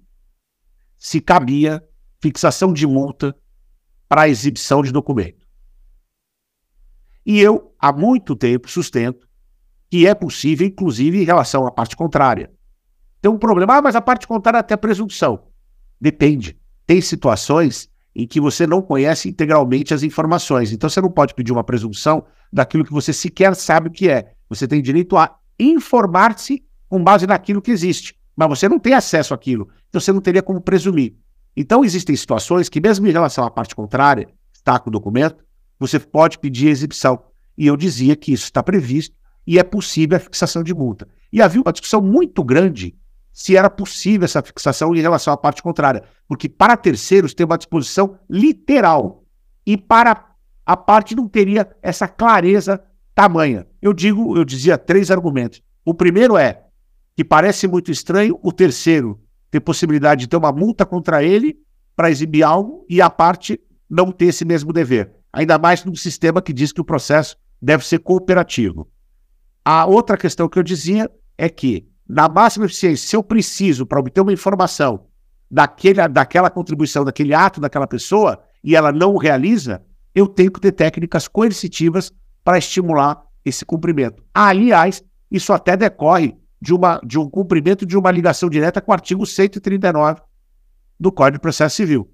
se 0.97 1.21
cabia 1.21 1.81
fixação 2.21 2.73
de 2.73 2.85
multa 2.85 3.33
para 4.07 4.27
exibição 4.27 4.81
de 4.81 4.91
documento. 4.91 5.47
E 7.25 7.39
eu, 7.39 7.73
há 7.79 7.93
muito 7.93 8.35
tempo, 8.35 8.69
sustento 8.69 9.27
que 9.89 10.05
é 10.05 10.13
possível, 10.13 10.67
inclusive 10.67 11.21
em 11.21 11.25
relação 11.25 11.65
à 11.65 11.71
parte 11.71 11.95
contrária. 11.95 12.51
Tem 13.21 13.31
um 13.31 13.37
problema, 13.37 13.77
ah, 13.77 13.81
mas 13.81 13.95
a 13.95 14.01
parte 14.01 14.27
contrária 14.27 14.57
é 14.57 14.59
até 14.59 14.75
presunção. 14.75 15.48
Depende. 15.99 16.57
Tem 16.85 17.01
situações 17.01 17.89
em 18.15 18.27
que 18.27 18.39
você 18.39 18.65
não 18.65 18.81
conhece 18.81 19.29
integralmente 19.29 19.93
as 19.93 20.03
informações. 20.03 20.71
Então 20.71 20.89
você 20.89 21.01
não 21.01 21.11
pode 21.11 21.33
pedir 21.33 21.51
uma 21.51 21.63
presunção 21.63 22.25
daquilo 22.51 22.83
que 22.83 22.91
você 22.91 23.13
sequer 23.13 23.55
sabe 23.55 23.89
o 23.89 23.91
que 23.91 24.09
é. 24.09 24.33
Você 24.49 24.67
tem 24.67 24.81
direito 24.81 25.15
a 25.15 25.37
informar-se 25.59 26.63
com 26.87 27.03
base 27.03 27.27
naquilo 27.27 27.61
que 27.61 27.71
existe, 27.71 28.15
mas 28.35 28.49
você 28.49 28.67
não 28.67 28.79
tem 28.79 28.93
acesso 28.93 29.33
àquilo. 29.33 29.69
Então 29.89 30.01
você 30.01 30.11
não 30.11 30.21
teria 30.21 30.41
como 30.41 30.61
presumir. 30.61 31.15
Então 31.55 31.83
existem 31.83 32.15
situações 32.15 32.69
que, 32.69 32.81
mesmo 32.81 33.07
em 33.07 33.11
relação 33.11 33.43
à 33.43 33.51
parte 33.51 33.75
contrária, 33.75 34.27
está 34.53 34.79
com 34.79 34.89
o 34.89 34.93
documento, 34.93 35.43
você 35.79 35.99
pode 35.99 36.39
pedir 36.39 36.69
exibição. 36.69 37.21
E 37.57 37.67
eu 37.67 37.77
dizia 37.77 38.15
que 38.15 38.31
isso 38.31 38.45
está 38.45 38.63
previsto 38.63 39.15
e 39.45 39.59
é 39.59 39.63
possível 39.63 40.17
a 40.17 40.19
fixação 40.19 40.63
de 40.63 40.73
multa. 40.73 41.07
E 41.31 41.41
havia 41.41 41.61
uma 41.61 41.71
discussão 41.71 42.01
muito 42.01 42.43
grande 42.43 42.95
se 43.39 43.55
era 43.55 43.69
possível 43.69 44.25
essa 44.25 44.41
fixação 44.41 44.93
em 44.93 44.99
relação 44.99 45.33
à 45.33 45.37
parte 45.37 45.63
contrária, 45.63 46.03
porque 46.27 46.49
para 46.49 46.75
terceiros 46.75 47.33
tem 47.33 47.45
uma 47.45 47.57
disposição 47.57 48.19
literal 48.29 49.23
e 49.65 49.77
para 49.77 50.35
a 50.65 50.75
parte 50.75 51.15
não 51.15 51.25
teria 51.25 51.65
essa 51.81 52.05
clareza 52.05 52.83
tamanha. 53.15 53.65
Eu 53.81 53.93
digo, 53.93 54.35
eu 54.35 54.43
dizia 54.43 54.77
três 54.77 55.09
argumentos. 55.09 55.61
O 55.85 55.93
primeiro 55.93 56.37
é 56.37 56.65
que 57.15 57.23
parece 57.23 57.65
muito 57.65 57.89
estranho 57.89 58.37
o 58.43 58.51
terceiro 58.51 59.17
ter 59.49 59.61
possibilidade 59.61 60.19
de 60.19 60.27
ter 60.27 60.35
uma 60.35 60.51
multa 60.51 60.85
contra 60.85 61.23
ele 61.23 61.57
para 61.95 62.11
exibir 62.11 62.43
algo 62.43 62.85
e 62.89 63.01
a 63.01 63.09
parte 63.09 63.57
não 63.89 64.11
ter 64.11 64.25
esse 64.25 64.43
mesmo 64.43 64.73
dever. 64.73 65.13
Ainda 65.31 65.57
mais 65.57 65.85
num 65.85 65.95
sistema 65.95 66.41
que 66.41 66.51
diz 66.51 66.73
que 66.73 66.81
o 66.81 66.85
processo 66.85 67.37
deve 67.61 67.85
ser 67.85 67.99
cooperativo. 67.99 68.85
A 69.63 69.85
outra 69.85 70.17
questão 70.17 70.49
que 70.49 70.59
eu 70.59 70.63
dizia 70.63 71.09
é 71.37 71.47
que, 71.47 71.88
na 72.09 72.27
máxima 72.27 72.65
eficiência, 72.65 73.07
se 73.07 73.15
eu 73.15 73.21
preciso 73.21 73.85
para 73.85 73.99
obter 73.99 74.19
uma 74.19 74.33
informação 74.33 75.05
daquele, 75.49 76.07
daquela 76.07 76.49
contribuição, 76.49 77.05
daquele 77.05 77.35
ato 77.35 77.61
daquela 77.61 77.85
pessoa, 77.85 78.41
e 78.63 78.75
ela 78.75 78.91
não 78.91 79.13
o 79.13 79.19
realiza, 79.19 79.83
eu 80.15 80.27
tenho 80.27 80.51
que 80.51 80.59
ter 80.59 80.71
técnicas 80.71 81.27
coercitivas 81.27 82.11
para 82.43 82.57
estimular 82.57 83.21
esse 83.45 83.63
cumprimento. 83.63 84.23
aliás, 84.33 85.03
isso 85.29 85.53
até 85.53 85.77
decorre 85.77 86.35
de, 86.59 86.73
uma, 86.73 86.99
de 87.05 87.19
um 87.19 87.29
cumprimento 87.29 87.85
de 87.85 87.95
uma 87.95 88.09
ligação 88.09 88.49
direta 88.49 88.81
com 88.81 88.91
o 88.91 88.93
artigo 88.93 89.23
139 89.23 90.19
do 90.99 91.11
Código 91.11 91.37
de 91.37 91.41
Processo 91.41 91.75
Civil, 91.75 92.11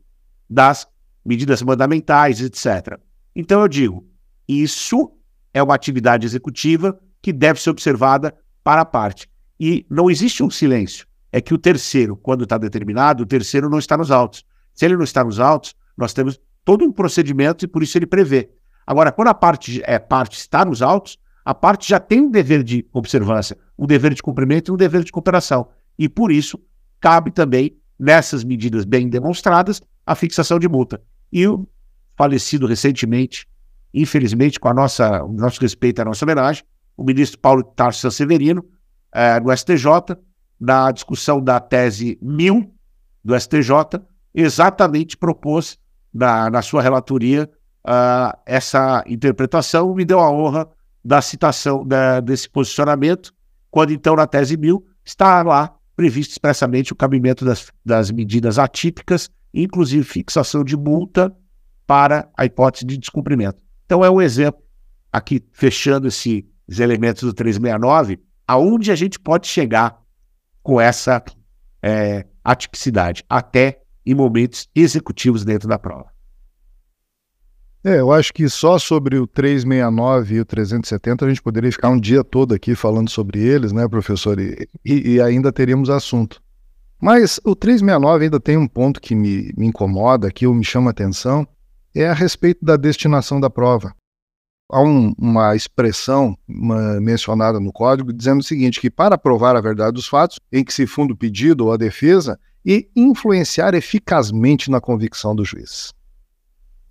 das 0.50 0.86
medidas 1.24 1.62
mandamentais, 1.62 2.42
etc. 2.42 3.00
Então 3.34 3.62
eu 3.62 3.68
digo, 3.70 4.06
isso 4.46 5.14
é 5.54 5.64
uma 5.64 5.74
atividade 5.74 6.26
executiva 6.26 7.00
que 7.22 7.32
deve 7.32 7.62
ser 7.62 7.70
observada 7.70 8.36
para 8.62 8.82
a 8.82 8.86
parte. 8.86 9.28
E 9.60 9.86
não 9.90 10.10
existe 10.10 10.44
um 10.44 10.50
silêncio. 10.50 11.08
É 11.32 11.42
que 11.42 11.54
o 11.54 11.58
terceiro, 11.58 12.16
quando 12.16 12.44
está 12.44 12.58
determinado, 12.58 13.24
o 13.24 13.26
terceiro 13.26 13.70
não 13.70 13.80
está 13.80 13.98
nos 13.98 14.12
autos. 14.12 14.46
Se 14.74 14.86
ele 14.86 14.96
não 14.96 15.04
está 15.04 15.24
nos 15.24 15.40
autos, 15.40 15.76
nós 15.98 16.14
temos 16.14 16.40
todo 16.64 16.84
um 16.84 16.92
procedimento 16.92 17.66
e 17.66 17.68
por 17.68 17.84
isso 17.84 17.98
ele 17.98 18.06
prevê. 18.06 18.50
Agora, 18.86 19.12
quando 19.12 19.30
a 19.30 19.34
parte 19.34 19.82
é 19.86 19.98
parte 19.98 20.38
está 20.38 20.64
nos 20.64 20.82
autos, 20.82 21.18
a 21.44 21.54
parte 21.54 21.90
já 21.90 22.00
tem 22.00 22.22
um 22.22 22.32
dever 22.32 22.64
de 22.64 22.86
observância, 22.92 23.58
um 23.78 23.86
dever 23.86 24.14
de 24.14 24.22
cumprimento 24.22 24.72
e 24.72 24.74
um 24.74 24.78
dever 24.78 25.04
de 25.04 25.12
cooperação. 25.12 25.70
E 25.98 26.10
por 26.10 26.32
isso 26.32 26.60
cabe 27.00 27.32
também, 27.32 27.78
nessas 27.98 28.44
medidas 28.44 28.84
bem 28.84 29.08
demonstradas, 29.08 29.82
a 30.06 30.16
fixação 30.16 30.60
de 30.60 30.68
multa. 30.68 31.02
E 31.32 31.48
o 31.48 31.68
falecido 32.18 32.66
recentemente, 32.66 33.48
infelizmente, 33.94 34.60
com 34.60 34.68
a 34.68 34.74
nossa, 34.74 35.24
o 35.24 35.32
nosso 35.32 35.62
respeito 35.62 36.00
e 36.00 36.02
a 36.02 36.06
nossa 36.06 36.26
homenagem, 36.26 36.64
o 36.98 37.04
ministro 37.04 37.40
Paulo 37.40 37.64
Tarso 37.64 38.10
Severino, 38.10 38.66
eh, 39.16 39.40
no 39.40 39.56
STJ, 39.56 40.18
na 40.60 40.92
discussão 40.92 41.42
da 41.42 41.60
tese 41.60 42.20
1000 42.22 42.70
do 43.24 43.40
STJ, 43.40 44.02
exatamente 44.34 45.16
propôs 45.16 45.80
na, 46.14 46.50
na 46.50 46.62
sua 46.62 46.82
relatoria 46.82 47.50
uh, 47.86 48.38
essa 48.46 49.04
interpretação, 49.08 49.96
me 49.96 50.04
deu 50.04 50.20
a 50.20 50.30
honra 50.30 50.68
da 51.04 51.22
citação 51.22 51.86
da, 51.86 52.20
desse 52.20 52.50
posicionamento, 52.50 53.34
quando 53.72 53.94
então 53.94 54.16
na 54.16 54.28
tese 54.28 54.58
1000 54.58 54.86
está 55.04 55.42
lá 55.44 55.74
previsto 55.96 56.32
expressamente 56.32 56.92
o 56.92 56.96
cabimento 56.96 57.46
das, 57.46 57.72
das 57.86 58.12
medidas 58.12 58.60
atípicas, 58.60 59.30
inclusive 59.54 60.04
fixação 60.04 60.64
de 60.64 60.76
multa 60.76 61.34
para 61.88 62.30
a 62.36 62.46
hipótese 62.46 62.86
de 62.86 62.98
descumprimento. 62.98 63.64
Então 63.86 64.04
é 64.04 64.10
um 64.10 64.22
exemplo, 64.22 64.62
aqui 65.12 65.42
fechando 65.54 66.08
esses 66.08 66.44
elementos 66.78 67.24
do 67.24 67.34
369, 67.34 68.20
aonde 68.48 68.92
a 68.92 68.96
gente 68.96 69.20
pode 69.20 69.48
chegar 69.48 70.02
com 70.62 70.80
essa 70.80 71.24
é, 71.82 72.26
atipicidade, 72.44 73.24
até 73.30 73.82
em 74.06 74.14
momentos 74.14 74.68
executivos 74.76 75.44
dentro 75.44 75.68
da 75.68 75.80
prova. 75.80 76.16
É, 77.84 78.00
eu 78.00 78.12
acho 78.12 78.34
que 78.34 78.50
só 78.50 78.80
sobre 78.80 79.18
o 79.20 79.28
369 79.28 80.36
e 80.36 80.40
o 80.40 80.46
370 80.46 81.24
a 81.24 81.30
gente 81.30 81.42
poderia 81.42 81.72
ficar 81.72 81.90
um 81.90 82.00
dia 82.00 82.24
todo 82.24 82.56
aqui 82.56 82.74
falando 82.74 83.12
sobre 83.12 83.40
eles, 83.40 83.72
né, 83.72 83.88
professor? 83.88 84.40
E, 84.40 84.68
e 84.84 85.22
ainda 85.22 85.52
teríamos 85.52 85.90
assunto. 85.92 86.42
Mas 87.00 87.40
o 87.44 87.56
369 87.56 88.26
ainda 88.26 88.40
tem 88.40 88.58
um 88.58 88.68
ponto 88.68 89.00
que 89.00 89.14
me, 89.14 89.54
me 89.56 89.68
incomoda, 89.68 90.32
que 90.32 90.48
me 90.48 90.64
chama 90.64 90.90
atenção, 90.90 91.48
é 91.94 92.08
a 92.10 92.14
respeito 92.14 92.66
da 92.66 92.76
destinação 92.76 93.40
da 93.40 93.52
prova. 93.52 93.94
Há 94.76 94.82
um, 94.82 95.14
uma 95.18 95.56
expressão 95.56 96.38
uma, 96.46 97.00
mencionada 97.00 97.62
no 97.62 97.72
código 97.72 98.12
dizendo 98.12 98.42
o 98.42 98.44
seguinte: 98.44 98.82
que 98.82 98.90
para 98.90 99.18
provar 99.18 99.56
a 99.56 99.62
verdade 99.62 99.94
dos 99.94 100.06
fatos, 100.06 100.38
em 100.52 100.66
que 100.66 100.74
se 100.74 100.86
funda 100.86 101.14
o 101.14 101.16
pedido 101.16 101.68
ou 101.68 101.72
a 101.72 101.78
defesa, 101.78 102.38
e 102.66 102.90
influenciar 102.94 103.74
eficazmente 103.74 104.70
na 104.70 104.82
convicção 104.82 105.34
do 105.34 105.46
juiz. 105.46 105.94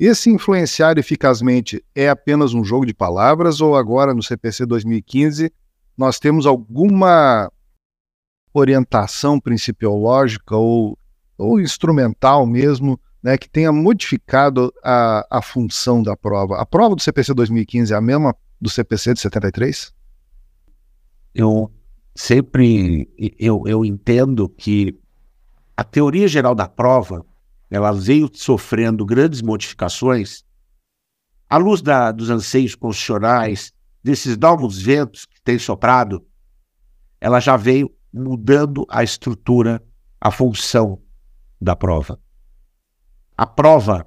Esse 0.00 0.30
influenciar 0.30 0.96
eficazmente 0.96 1.84
é 1.94 2.08
apenas 2.08 2.54
um 2.54 2.64
jogo 2.64 2.86
de 2.86 2.94
palavras 2.94 3.60
ou 3.60 3.76
agora 3.76 4.14
no 4.14 4.22
CPC 4.22 4.64
2015 4.64 5.52
nós 5.94 6.18
temos 6.18 6.46
alguma 6.46 7.52
orientação 8.54 9.38
principiológica 9.38 10.56
ou, 10.56 10.96
ou 11.36 11.60
instrumental 11.60 12.46
mesmo 12.46 12.98
né, 13.24 13.38
que 13.38 13.48
tenha 13.48 13.72
modificado 13.72 14.70
a, 14.84 15.26
a 15.30 15.40
função 15.40 16.02
da 16.02 16.14
prova? 16.14 16.60
A 16.60 16.66
prova 16.66 16.94
do 16.94 17.00
CPC 17.00 17.32
2015 17.32 17.94
é 17.94 17.96
a 17.96 18.00
mesma 18.00 18.36
do 18.60 18.68
CPC 18.68 19.14
de 19.14 19.20
73? 19.20 19.94
Eu 21.34 21.72
sempre 22.14 23.08
eu, 23.38 23.62
eu 23.66 23.82
entendo 23.82 24.46
que 24.46 25.00
a 25.74 25.82
teoria 25.82 26.28
geral 26.28 26.54
da 26.54 26.68
prova 26.68 27.24
ela 27.70 27.92
veio 27.92 28.30
sofrendo 28.32 29.06
grandes 29.06 29.40
modificações 29.40 30.44
à 31.48 31.56
luz 31.56 31.80
da, 31.80 32.12
dos 32.12 32.28
anseios 32.28 32.74
constitucionais, 32.74 33.72
desses 34.02 34.36
novos 34.36 34.80
ventos 34.80 35.24
que 35.24 35.40
têm 35.42 35.58
soprado, 35.58 36.24
ela 37.18 37.40
já 37.40 37.56
veio 37.56 37.90
mudando 38.12 38.84
a 38.88 39.02
estrutura, 39.02 39.82
a 40.20 40.30
função 40.30 41.00
da 41.60 41.74
prova. 41.74 42.18
A 43.36 43.46
prova 43.46 44.06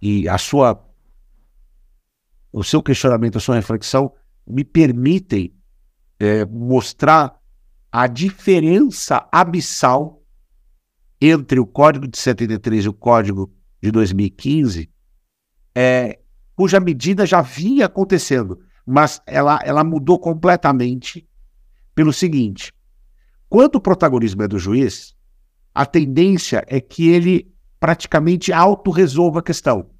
e 0.00 0.28
a 0.28 0.38
sua 0.38 0.86
o 2.52 2.64
seu 2.64 2.82
questionamento, 2.82 3.36
a 3.36 3.40
sua 3.40 3.54
reflexão 3.54 4.12
me 4.46 4.64
permitem 4.64 5.54
é, 6.18 6.44
mostrar 6.44 7.38
a 7.92 8.06
diferença 8.06 9.28
abissal 9.30 10.22
entre 11.20 11.60
o 11.60 11.66
Código 11.66 12.08
de 12.08 12.18
73 12.18 12.84
e 12.84 12.88
o 12.88 12.92
Código 12.92 13.52
de 13.80 13.90
2015, 13.90 14.90
é, 15.74 16.18
cuja 16.56 16.80
medida 16.80 17.24
já 17.24 17.40
vinha 17.40 17.86
acontecendo, 17.86 18.60
mas 18.84 19.22
ela, 19.26 19.60
ela 19.64 19.84
mudou 19.84 20.18
completamente 20.18 21.28
pelo 21.94 22.12
seguinte: 22.12 22.72
quando 23.48 23.76
o 23.76 23.80
protagonismo 23.80 24.42
é 24.42 24.48
do 24.48 24.58
juiz, 24.58 25.14
a 25.74 25.86
tendência 25.86 26.64
é 26.66 26.80
que 26.80 27.08
ele 27.08 27.49
praticamente 27.80 28.52
autorresolva 28.52 29.40
a 29.40 29.42
questão. 29.42 29.90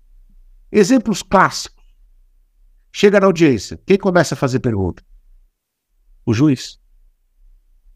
Exemplos 0.71 1.23
clássicos. 1.23 1.83
Chega 2.93 3.19
na 3.19 3.27
audiência, 3.27 3.81
quem 3.87 3.97
começa 3.97 4.35
a 4.35 4.39
fazer 4.39 4.61
pergunta? 4.61 5.03
O 6.27 6.35
juiz. 6.35 6.79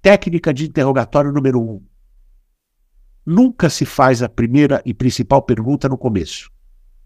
Técnica 0.01 0.53
de 0.55 0.67
interrogatório 0.67 1.31
número 1.31 1.61
um. 1.61 1.85
Nunca 3.27 3.69
se 3.69 3.85
faz 3.85 4.23
a 4.23 4.29
primeira 4.29 4.83
e 4.85 4.95
principal 4.95 5.43
pergunta 5.43 5.89
no 5.89 5.99
começo. 5.99 6.51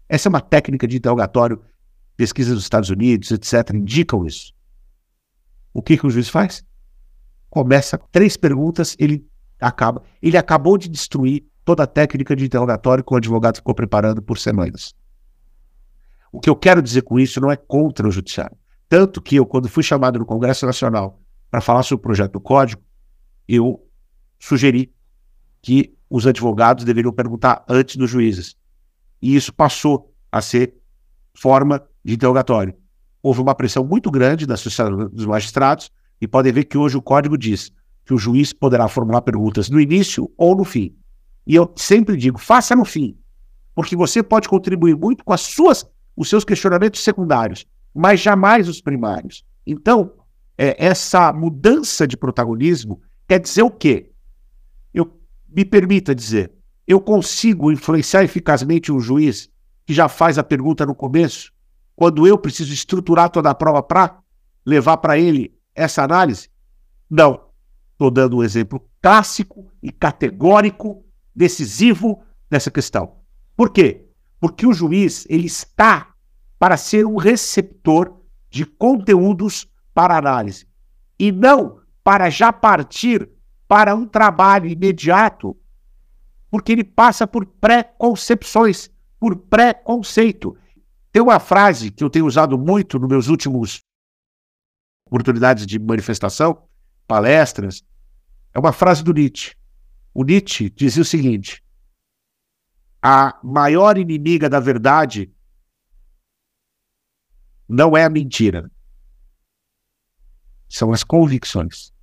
Essa 0.07 0.27
é 0.27 0.31
uma 0.31 0.41
técnica 0.41 0.87
de 0.87 0.97
interrogatório, 0.97 1.61
pesquisas 2.15 2.53
dos 2.55 2.63
Estados 2.63 2.89
Unidos, 2.89 3.31
etc., 3.31 3.73
indicam 3.73 4.25
isso. 4.25 4.53
O 5.73 5.81
que, 5.81 5.97
que 5.97 6.05
o 6.05 6.09
juiz 6.09 6.29
faz? 6.29 6.65
Começa 7.49 7.97
três 8.11 8.35
perguntas, 8.35 8.95
ele 8.99 9.25
acaba. 9.59 10.03
Ele 10.21 10.37
acabou 10.37 10.77
de 10.77 10.89
destruir 10.89 11.48
toda 11.69 11.83
a 11.83 11.87
técnica 11.87 12.35
de 12.35 12.43
interrogatório 12.43 13.03
que 13.03 13.13
o 13.13 13.17
advogado 13.17 13.57
ficou 13.57 13.75
preparando 13.75 14.23
por 14.23 14.39
semanas. 14.39 14.95
O 16.31 16.39
que 16.39 16.49
eu 16.49 16.55
quero 16.55 16.81
dizer 16.81 17.03
com 17.03 17.19
isso 17.19 17.39
não 17.39 17.51
é 17.51 17.55
contra 17.55 18.07
o 18.07 18.11
judiciário. 18.11 18.57
Tanto 18.87 19.21
que 19.21 19.35
eu, 19.35 19.45
quando 19.45 19.69
fui 19.69 19.83
chamado 19.83 20.17
no 20.17 20.25
Congresso 20.25 20.65
Nacional 20.65 21.21
para 21.51 21.61
falar 21.61 21.83
sobre 21.83 21.99
o 21.99 22.01
projeto 22.01 22.31
do 22.31 22.41
Código, 22.41 22.81
eu 23.47 23.87
sugeri 24.39 24.91
que 25.61 25.95
os 26.09 26.25
advogados 26.25 26.83
deveriam 26.83 27.13
perguntar 27.13 27.63
antes 27.69 27.97
dos 27.97 28.09
juízes. 28.09 28.55
E 29.21 29.35
isso 29.35 29.53
passou 29.53 30.11
a 30.31 30.41
ser 30.41 30.73
forma 31.35 31.87
de 32.03 32.15
interrogatório. 32.15 32.73
Houve 33.21 33.41
uma 33.41 33.53
pressão 33.53 33.85
muito 33.85 34.09
grande 34.09 34.47
da 34.47 34.55
Associação 34.55 35.07
dos 35.07 35.27
Magistrados 35.27 35.91
e 36.19 36.27
podem 36.27 36.51
ver 36.51 36.63
que 36.63 36.79
hoje 36.79 36.97
o 36.97 37.01
código 37.01 37.37
diz 37.37 37.71
que 38.07 38.13
o 38.15 38.17
juiz 38.17 38.53
poderá 38.53 38.87
formular 38.87 39.21
perguntas 39.21 39.69
no 39.69 39.79
início 39.79 40.33
ou 40.35 40.57
no 40.57 40.63
fim. 40.63 40.98
E 41.49 41.55
eu 41.55 41.73
sempre 41.75 42.15
digo, 42.15 42.37
faça 42.37 42.73
no 42.75 42.85
fim, 42.85 43.17
porque 43.75 43.95
você 43.95 44.23
pode 44.23 44.47
contribuir 44.47 44.95
muito 44.95 45.25
com 45.25 45.33
as 45.33 45.41
suas, 45.41 45.85
os 46.15 46.29
seus 46.29 46.45
questionamentos 46.45 47.03
secundários, 47.03 47.65
mas 47.93 48.21
jamais 48.21 48.69
os 48.69 48.79
primários. 48.79 49.43
Então, 49.67 50.13
é, 50.57 50.75
essa 50.85 51.33
mudança 51.33 52.07
de 52.07 52.15
protagonismo 52.15 53.01
quer 53.27 53.39
dizer 53.39 53.63
o 53.63 53.71
quê? 53.71 54.09
me 55.51 55.65
permita 55.65 56.13
dizer, 56.13 56.51
eu 56.87 57.01
consigo 57.01 57.71
influenciar 57.71 58.23
eficazmente 58.23 58.91
um 58.91 58.99
juiz 58.99 59.49
que 59.85 59.93
já 59.93 60.07
faz 60.07 60.37
a 60.37 60.43
pergunta 60.43 60.85
no 60.85 60.93
começo, 60.93 61.51
quando 61.95 62.27
eu 62.27 62.37
preciso 62.37 62.71
estruturar 62.71 63.29
toda 63.29 63.49
a 63.49 63.55
prova 63.55 63.81
para 63.81 64.19
levar 64.65 64.97
para 64.97 65.17
ele 65.17 65.53
essa 65.75 66.03
análise? 66.03 66.49
Não. 67.09 67.49
Estou 67.91 68.09
dando 68.09 68.37
um 68.37 68.43
exemplo 68.43 68.87
clássico 69.01 69.69
e 69.83 69.91
categórico, 69.91 71.03
decisivo 71.39 72.21
dessa 72.49 72.69
questão. 72.69 73.15
Por 73.55 73.69
quê? 73.69 74.05
Porque 74.41 74.67
o 74.67 74.73
juiz 74.73 75.25
ele 75.29 75.47
está 75.47 76.13
para 76.59 76.75
ser 76.75 77.05
um 77.05 77.15
receptor 77.15 78.19
de 78.49 78.65
conteúdos 78.65 79.65
para 79.93 80.17
análise 80.17 80.67
e 81.17 81.31
não 81.31 81.79
para 82.03 82.29
já 82.29 82.51
partir 82.51 83.29
para 83.69 83.95
um 83.95 84.05
trabalho 84.05 84.67
imediato, 84.67 85.55
porque 86.51 86.73
ele 86.73 86.83
passa 86.83 87.25
por 87.25 87.45
pré-concepções, 87.45 88.89
por 89.17 89.37
pré-conceito. 89.37 90.57
Tem 91.09 91.21
uma 91.21 91.39
frase 91.39 91.89
que 91.89 92.03
eu 92.03 92.09
tenho 92.09 92.25
usado 92.25 92.57
muito 92.57 92.99
nos 92.99 93.07
meus 93.07 93.27
últimos 93.29 93.79
oportunidades 95.05 95.65
de 95.65 95.79
manifestação, 95.79 96.63
palestras, 97.07 97.81
é 98.53 98.59
uma 98.59 98.73
frase 98.73 99.03
do 99.03 99.13
Nietzsche. 99.13 99.58
O 100.19 100.23
Nietzsche 100.25 100.69
dizia 100.69 101.01
o 101.01 101.05
seguinte: 101.05 101.63
a 103.01 103.39
maior 103.41 103.97
inimiga 103.97 104.49
da 104.49 104.59
verdade 104.59 105.33
não 107.65 107.95
é 107.95 108.03
a 108.03 108.09
mentira, 108.09 108.69
são 110.67 110.91
as 110.91 111.05
convicções. 111.05 111.93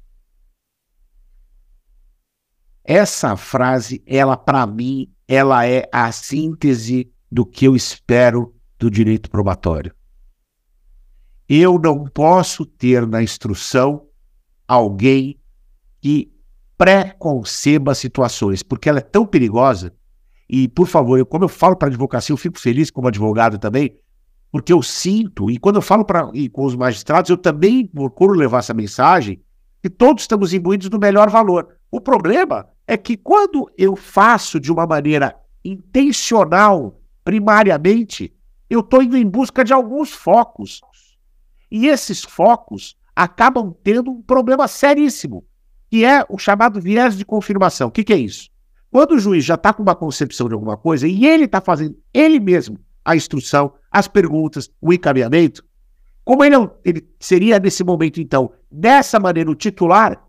Essa 2.83 3.37
frase, 3.37 4.03
ela 4.07 4.35
para 4.35 4.67
mim, 4.67 5.15
ela 5.29 5.67
é 5.67 5.87
a 5.93 6.11
síntese 6.11 7.13
do 7.31 7.45
que 7.45 7.67
eu 7.67 7.77
espero 7.77 8.59
do 8.79 8.91
direito 8.91 9.29
probatório. 9.29 9.95
Eu 11.47 11.79
não 11.79 12.07
posso 12.07 12.65
ter 12.65 13.07
na 13.07 13.23
instrução 13.23 14.09
alguém 14.67 15.39
que 16.01 16.35
pré-conceba 16.77 17.95
situações, 17.95 18.63
porque 18.63 18.89
ela 18.89 18.99
é 18.99 19.03
tão 19.03 19.27
perigosa. 19.27 19.95
E, 20.49 20.69
por 20.69 20.87
favor, 20.87 21.19
eu, 21.19 21.27
como 21.27 21.45
eu 21.45 21.49
falo 21.49 21.77
para 21.77 21.89
a 21.89 21.91
advocacia, 21.91 22.33
eu 22.33 22.37
fico 22.37 22.59
feliz 22.59 22.91
como 22.91 23.09
advogado 23.09 23.59
também, 23.59 23.99
porque 24.51 24.73
eu 24.73 24.83
sinto, 24.83 25.51
e 25.51 25.59
quando 25.59 25.77
eu 25.77 25.83
falo 25.83 26.05
pra, 26.05 26.31
e 26.33 26.49
com 26.49 26.65
os 26.65 26.77
magistrados, 26.77 27.31
eu 27.31 27.37
também 27.37 27.87
procuro 27.87 28.33
levar 28.33 28.59
essa 28.59 28.75
mensagem, 28.75 29.43
que 29.83 29.91
todos 29.91 30.23
estamos 30.23 30.53
imbuídos 30.55 30.89
do 30.89 30.99
melhor 30.99 31.29
valor. 31.29 31.77
O 31.91 32.01
problema 32.01 32.69
é 32.87 32.97
que 32.97 33.17
quando 33.17 33.71
eu 33.77 33.97
faço 33.97 34.61
de 34.61 34.71
uma 34.71 34.87
maneira 34.87 35.37
intencional, 35.65 37.01
primariamente, 37.25 38.33
eu 38.71 38.81
estou 38.81 39.03
indo 39.03 39.17
em 39.17 39.29
busca 39.29 39.65
de 39.65 39.73
alguns 39.73 40.13
focos. 40.13 40.81
E 41.71 41.89
esses 41.89 42.23
focos 42.23 42.97
acabam 43.15 43.75
tendo 43.83 44.11
um 44.11 44.23
problema 44.23 44.69
seríssimo, 44.69 45.45
que 45.89 46.05
é 46.05 46.25
o 46.29 46.39
chamado 46.39 46.81
viés 46.81 47.17
de 47.17 47.25
confirmação. 47.25 47.89
O 47.89 47.91
que, 47.91 48.05
que 48.05 48.13
é 48.13 48.17
isso? 48.17 48.51
Quando 48.91 49.13
o 49.13 49.19
juiz 49.19 49.45
já 49.45 49.55
está 49.55 49.73
com 49.73 49.83
uma 49.83 49.95
concepção 49.95 50.49
de 50.49 50.55
alguma 50.55 50.77
coisa 50.77 51.07
e 51.07 51.27
ele 51.27 51.45
está 51.45 51.61
fazendo 51.61 51.97
ele 52.15 52.41
mesmo 52.41 52.79
a 53.05 53.15
instrução, 53.15 53.75
as 53.91 54.09
perguntas, 54.09 54.71
o 54.81 54.93
encaminhamento, 54.93 55.65
como 56.25 56.43
ele, 56.45 56.57
ele 56.85 57.07
seria 57.21 57.59
nesse 57.59 57.85
momento, 57.85 58.21
então, 58.21 58.51
dessa 58.71 59.21
maneira, 59.21 59.51
o 59.51 59.55
titular, 59.55 60.21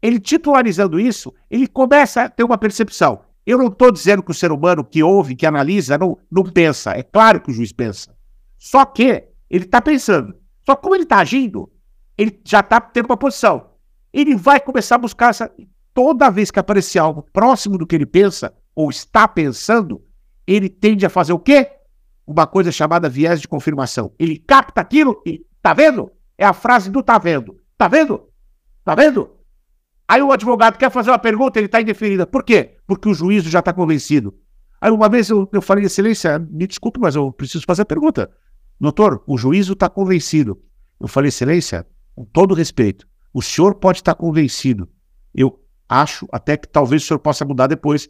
ele 0.00 0.18
titularizando 0.18 0.98
isso, 0.98 1.34
ele 1.50 1.66
começa 1.66 2.22
a 2.22 2.28
ter 2.28 2.44
uma 2.44 2.56
percepção. 2.56 3.20
Eu 3.44 3.58
não 3.58 3.66
estou 3.66 3.90
dizendo 3.90 4.22
que 4.22 4.30
o 4.30 4.34
ser 4.34 4.52
humano 4.52 4.84
que 4.84 5.02
ouve, 5.02 5.36
que 5.36 5.44
analisa, 5.44 5.98
não, 5.98 6.16
não 6.30 6.44
pensa. 6.44 6.92
É 6.92 7.02
claro 7.02 7.40
que 7.40 7.50
o 7.50 7.52
juiz 7.52 7.72
pensa. 7.72 8.14
Só 8.56 8.84
que 8.84 9.24
ele 9.50 9.64
está 9.64 9.82
pensando. 9.82 10.34
Só 10.64 10.76
que 10.76 10.82
como 10.82 10.94
ele 10.94 11.02
está 11.02 11.18
agindo, 11.18 11.70
ele 12.16 12.40
já 12.44 12.60
está 12.60 12.80
tendo 12.80 13.06
uma 13.06 13.16
posição 13.16 13.71
ele 14.12 14.34
vai 14.34 14.60
começar 14.60 14.96
a 14.96 14.98
buscar 14.98 15.30
essa. 15.30 15.50
Toda 15.94 16.30
vez 16.30 16.50
que 16.50 16.58
aparecer 16.58 16.98
algo 16.98 17.22
próximo 17.32 17.76
do 17.76 17.86
que 17.86 17.94
ele 17.94 18.06
pensa 18.06 18.54
ou 18.74 18.90
está 18.90 19.28
pensando, 19.28 20.02
ele 20.46 20.68
tende 20.68 21.04
a 21.04 21.10
fazer 21.10 21.32
o 21.32 21.38
quê? 21.38 21.70
Uma 22.26 22.46
coisa 22.46 22.72
chamada 22.72 23.08
viés 23.08 23.40
de 23.40 23.48
confirmação. 23.48 24.12
Ele 24.18 24.36
capta 24.38 24.80
aquilo 24.80 25.22
e. 25.26 25.44
Tá 25.60 25.72
vendo? 25.74 26.10
É 26.36 26.44
a 26.44 26.52
frase 26.52 26.90
do 26.90 27.02
tá 27.02 27.18
vendo. 27.18 27.56
Tá 27.76 27.88
vendo? 27.88 28.28
Tá 28.84 28.94
vendo? 28.94 29.30
Aí 30.08 30.20
o 30.20 30.32
advogado 30.32 30.76
quer 30.76 30.90
fazer 30.90 31.10
uma 31.10 31.18
pergunta, 31.18 31.58
ele 31.58 31.66
está 31.66 31.80
indeferida. 31.80 32.26
Por 32.26 32.42
quê? 32.42 32.76
Porque 32.86 33.08
o 33.08 33.14
juízo 33.14 33.48
já 33.48 33.60
está 33.60 33.72
convencido. 33.72 34.34
Aí 34.80 34.90
uma 34.90 35.08
vez 35.08 35.30
eu, 35.30 35.48
eu 35.52 35.62
falei, 35.62 35.84
excelência, 35.84 36.38
me 36.38 36.66
desculpe, 36.66 36.98
mas 36.98 37.14
eu 37.14 37.32
preciso 37.32 37.64
fazer 37.64 37.82
a 37.82 37.86
pergunta. 37.86 38.30
Doutor, 38.80 39.22
o 39.26 39.38
juízo 39.38 39.74
está 39.74 39.88
convencido. 39.88 40.60
Eu 41.00 41.06
falei, 41.06 41.28
excelência, 41.28 41.86
com 42.14 42.24
todo 42.24 42.54
respeito, 42.54 43.06
o 43.32 43.40
senhor 43.40 43.74
pode 43.76 43.98
estar 43.98 44.14
convencido. 44.14 44.88
Eu 45.34 45.60
acho 45.88 46.26
até 46.30 46.56
que 46.56 46.68
talvez 46.68 47.02
o 47.02 47.06
senhor 47.06 47.18
possa 47.18 47.44
mudar 47.44 47.66
depois. 47.66 48.08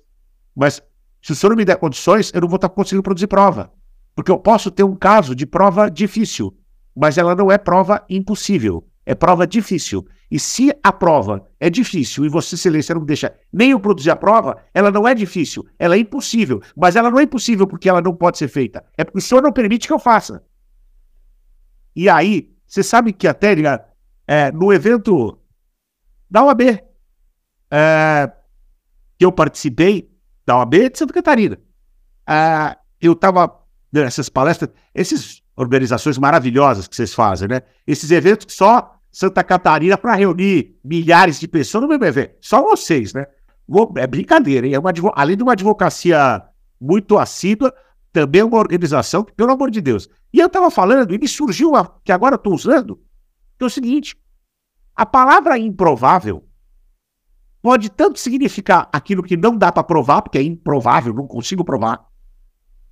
Mas 0.54 0.82
se 1.20 1.32
o 1.32 1.34
senhor 1.34 1.50
não 1.50 1.56
me 1.56 1.64
der 1.64 1.76
condições, 1.76 2.32
eu 2.34 2.40
não 2.40 2.48
vou 2.48 2.56
estar 2.56 2.68
conseguindo 2.68 3.02
produzir 3.02 3.26
prova. 3.26 3.72
Porque 4.14 4.30
eu 4.30 4.38
posso 4.38 4.70
ter 4.70 4.82
um 4.82 4.96
caso 4.96 5.34
de 5.34 5.46
prova 5.46 5.90
difícil, 5.90 6.56
mas 6.94 7.16
ela 7.16 7.34
não 7.34 7.50
é 7.50 7.56
prova 7.56 8.04
impossível. 8.08 8.86
É 9.04 9.14
prova 9.14 9.46
difícil. 9.46 10.06
E 10.30 10.38
se 10.38 10.72
a 10.82 10.92
prova 10.92 11.46
é 11.60 11.68
difícil 11.68 12.24
e 12.24 12.28
você, 12.28 12.54
excelência, 12.54 12.94
não 12.94 13.04
deixa 13.04 13.34
nem 13.52 13.72
eu 13.72 13.80
produzir 13.80 14.10
a 14.10 14.16
prova, 14.16 14.56
ela 14.72 14.90
não 14.90 15.06
é 15.06 15.14
difícil, 15.14 15.66
ela 15.78 15.94
é 15.94 15.98
impossível. 15.98 16.62
Mas 16.76 16.96
ela 16.96 17.10
não 17.10 17.18
é 17.18 17.22
impossível 17.24 17.66
porque 17.66 17.88
ela 17.88 18.00
não 18.00 18.14
pode 18.14 18.38
ser 18.38 18.48
feita. 18.48 18.84
É 18.96 19.04
porque 19.04 19.18
o 19.18 19.22
senhor 19.22 19.42
não 19.42 19.52
permite 19.52 19.86
que 19.86 19.92
eu 19.92 19.98
faça. 19.98 20.42
E 21.94 22.08
aí, 22.08 22.50
você 22.66 22.82
sabe 22.82 23.12
que 23.12 23.28
até, 23.28 23.54
é, 24.32 24.50
no 24.50 24.72
evento 24.72 25.38
da 26.30 26.42
OAB, 26.42 26.62
é, 27.70 28.32
que 29.18 29.26
eu 29.26 29.30
participei, 29.30 30.10
da 30.46 30.56
OAB 30.56 30.88
de 30.90 30.98
Santa 30.98 31.12
Catarina. 31.12 31.60
É, 32.26 32.74
eu 32.98 33.12
estava 33.12 33.60
nessas 33.92 34.30
palestras, 34.30 34.70
essas 34.94 35.42
organizações 35.54 36.16
maravilhosas 36.16 36.88
que 36.88 36.96
vocês 36.96 37.12
fazem, 37.12 37.46
né? 37.46 37.60
Esses 37.86 38.10
eventos 38.10 38.46
que 38.46 38.54
só 38.54 38.96
Santa 39.10 39.44
Catarina 39.44 39.98
para 39.98 40.14
reunir 40.14 40.78
milhares 40.82 41.38
de 41.38 41.46
pessoas 41.46 41.82
no 41.82 41.88
mesmo 41.88 42.06
evento. 42.06 42.34
Só 42.40 42.62
vocês, 42.62 43.12
né? 43.12 43.26
É 43.96 44.06
brincadeira, 44.06 44.66
hein? 44.66 44.72
É 44.72 44.78
uma, 44.78 44.90
além 45.14 45.36
de 45.36 45.42
uma 45.42 45.52
advocacia 45.52 46.42
muito 46.80 47.18
assídua, 47.18 47.70
também 48.10 48.40
é 48.40 48.44
uma 48.46 48.58
organização 48.58 49.24
que, 49.24 49.32
pelo 49.34 49.52
amor 49.52 49.70
de 49.70 49.82
Deus. 49.82 50.08
E 50.32 50.40
eu 50.40 50.46
estava 50.46 50.70
falando, 50.70 51.12
e 51.12 51.18
me 51.18 51.28
surgiu 51.28 51.72
que 52.02 52.10
agora 52.10 52.36
estou 52.36 52.54
usando, 52.54 52.98
que 53.58 53.64
é 53.64 53.66
o 53.66 53.70
seguinte: 53.70 54.16
a 55.02 55.06
palavra 55.06 55.58
improvável 55.58 56.44
pode 57.60 57.90
tanto 57.90 58.20
significar 58.20 58.88
aquilo 58.92 59.20
que 59.20 59.36
não 59.36 59.56
dá 59.56 59.72
para 59.72 59.82
provar, 59.82 60.22
porque 60.22 60.38
é 60.38 60.42
improvável, 60.42 61.12
não 61.12 61.26
consigo 61.26 61.64
provar, 61.64 62.06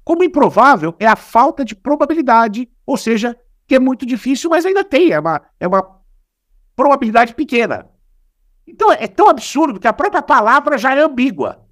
como 0.03 0.25
improvável 0.25 0.93
é 0.99 1.07
a 1.07 1.15
falta 1.15 1.65
de 1.65 1.77
probabilidade, 1.77 2.69
ou 2.85 2.97
seja, 2.97 3.39
que 3.65 3.77
é 3.77 3.79
muito 3.79 4.05
difícil, 4.05 4.51
mas 4.51 4.67
ainda 4.67 4.83
tem, 4.83 5.13
é 5.13 5.21
uma, 5.21 5.41
é 5.61 5.69
uma 5.69 6.01
probabilidade 6.75 7.33
pequena. 7.33 7.89
Então 8.67 8.91
é 8.91 9.07
tão 9.07 9.29
absurdo 9.29 9.79
que 9.79 9.87
a 9.87 9.93
própria 9.93 10.21
palavra 10.21 10.77
já 10.77 10.93
é 10.93 11.01
ambígua. 11.01 11.65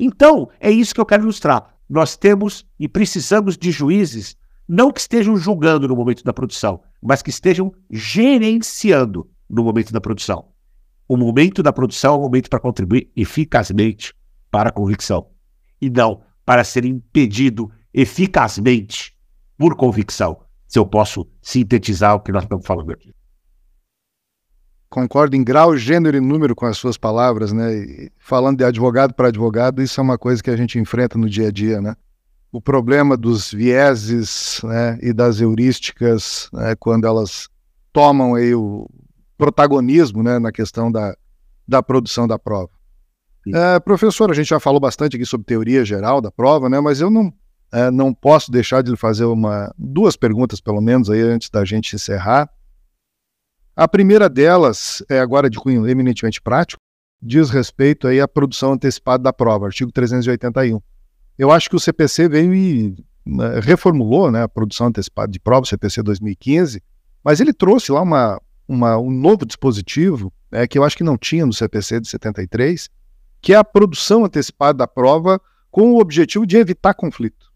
Então, 0.00 0.48
é 0.58 0.70
isso 0.70 0.94
que 0.94 1.00
eu 1.02 1.06
quero 1.06 1.24
ilustrar. 1.24 1.74
Nós 1.86 2.16
temos 2.16 2.64
e 2.80 2.88
precisamos 2.88 3.58
de 3.58 3.70
juízes 3.70 4.38
não 4.66 4.90
que 4.90 5.00
estejam 5.00 5.36
julgando 5.36 5.86
no 5.86 5.96
momento 5.96 6.24
da 6.24 6.32
produção, 6.32 6.82
mas 7.02 7.22
que 7.22 7.30
estejam 7.30 7.72
gerenciando 7.90 9.28
no 9.48 9.64
momento 9.64 9.92
da 9.92 10.00
produção. 10.00 10.48
O 11.08 11.16
momento 11.16 11.62
da 11.62 11.72
produção 11.72 12.14
é 12.14 12.18
o 12.18 12.20
momento 12.20 12.50
para 12.50 12.60
contribuir 12.60 13.10
eficazmente 13.16 14.14
para 14.50 14.68
a 14.68 14.72
convicção 14.72 15.28
e 15.80 15.88
não 15.88 16.22
para 16.44 16.64
ser 16.64 16.84
impedido 16.84 17.70
eficazmente 17.92 19.16
por 19.56 19.74
convicção. 19.74 20.40
Se 20.66 20.78
eu 20.78 20.86
posso 20.86 21.26
sintetizar 21.40 22.14
o 22.14 22.20
que 22.20 22.30
nós 22.30 22.42
estamos 22.42 22.66
falando 22.66 22.92
aqui. 22.92 23.12
Concordo 24.90 25.36
em 25.36 25.44
grau, 25.44 25.76
gênero 25.76 26.16
e 26.16 26.20
número 26.20 26.54
com 26.54 26.64
as 26.64 26.78
suas 26.78 26.96
palavras, 26.96 27.52
né? 27.52 27.74
E 27.74 28.12
falando 28.18 28.58
de 28.58 28.64
advogado 28.64 29.14
para 29.14 29.28
advogado, 29.28 29.82
isso 29.82 30.00
é 30.00 30.02
uma 30.02 30.16
coisa 30.16 30.42
que 30.42 30.50
a 30.50 30.56
gente 30.56 30.78
enfrenta 30.78 31.18
no 31.18 31.28
dia 31.28 31.48
a 31.48 31.50
dia, 31.50 31.80
né? 31.80 31.94
O 32.50 32.60
problema 32.60 33.16
dos 33.16 33.52
vieses 33.52 34.60
né, 34.64 34.98
e 35.02 35.12
das 35.12 35.40
heurísticas, 35.40 36.48
né, 36.52 36.74
quando 36.76 37.06
elas 37.06 37.48
tomam 37.92 38.34
aí 38.34 38.54
o 38.54 38.88
protagonismo 39.36 40.22
né, 40.22 40.38
na 40.38 40.50
questão 40.50 40.90
da, 40.90 41.14
da 41.66 41.82
produção 41.82 42.26
da 42.26 42.38
prova. 42.38 42.70
É, 43.54 43.78
professor, 43.80 44.30
a 44.30 44.34
gente 44.34 44.48
já 44.48 44.60
falou 44.60 44.80
bastante 44.80 45.16
aqui 45.16 45.24
sobre 45.24 45.46
teoria 45.46 45.84
geral 45.84 46.20
da 46.20 46.30
prova, 46.30 46.68
né, 46.68 46.80
mas 46.80 47.00
eu 47.00 47.10
não, 47.10 47.32
é, 47.72 47.90
não 47.90 48.12
posso 48.12 48.50
deixar 48.50 48.82
de 48.82 48.90
lhe 48.90 48.96
fazer 48.96 49.24
uma, 49.24 49.72
duas 49.78 50.16
perguntas, 50.16 50.60
pelo 50.60 50.80
menos, 50.80 51.10
aí, 51.10 51.20
antes 51.20 51.50
da 51.50 51.64
gente 51.64 51.94
encerrar. 51.94 52.50
A 53.76 53.86
primeira 53.86 54.28
delas 54.28 55.02
é 55.08 55.20
agora 55.20 55.48
de 55.48 55.58
cunho 55.58 55.88
eminentemente 55.88 56.42
prático, 56.42 56.80
diz 57.22 57.48
respeito 57.50 58.08
aí 58.08 58.20
à 58.20 58.26
produção 58.26 58.72
antecipada 58.72 59.22
da 59.22 59.32
prova, 59.32 59.66
artigo 59.66 59.92
381. 59.92 60.80
Eu 61.38 61.50
acho 61.52 61.70
que 61.70 61.76
o 61.76 61.80
CPC 61.80 62.28
veio 62.28 62.54
e 62.54 62.96
né, 63.24 63.60
reformulou 63.60 64.30
né, 64.30 64.42
a 64.42 64.48
produção 64.48 64.88
antecipada 64.88 65.30
de 65.30 65.38
provas, 65.38 65.68
CPC 65.68 66.02
2015, 66.02 66.82
mas 67.22 67.40
ele 67.40 67.52
trouxe 67.52 67.92
lá 67.92 68.02
uma, 68.02 68.40
uma, 68.66 68.98
um 68.98 69.10
novo 69.10 69.46
dispositivo 69.46 70.32
né, 70.50 70.66
que 70.66 70.78
eu 70.78 70.84
acho 70.84 70.96
que 70.96 71.04
não 71.04 71.16
tinha 71.16 71.46
no 71.46 71.52
CPC 71.52 72.00
de 72.00 72.08
73, 72.08 72.88
que 73.40 73.52
é 73.52 73.56
a 73.56 73.64
produção 73.64 74.24
antecipada 74.24 74.78
da 74.78 74.88
prova 74.88 75.40
com 75.70 75.92
o 75.92 76.00
objetivo 76.00 76.46
de 76.46 76.56
evitar 76.56 76.94
conflito. 76.94 77.48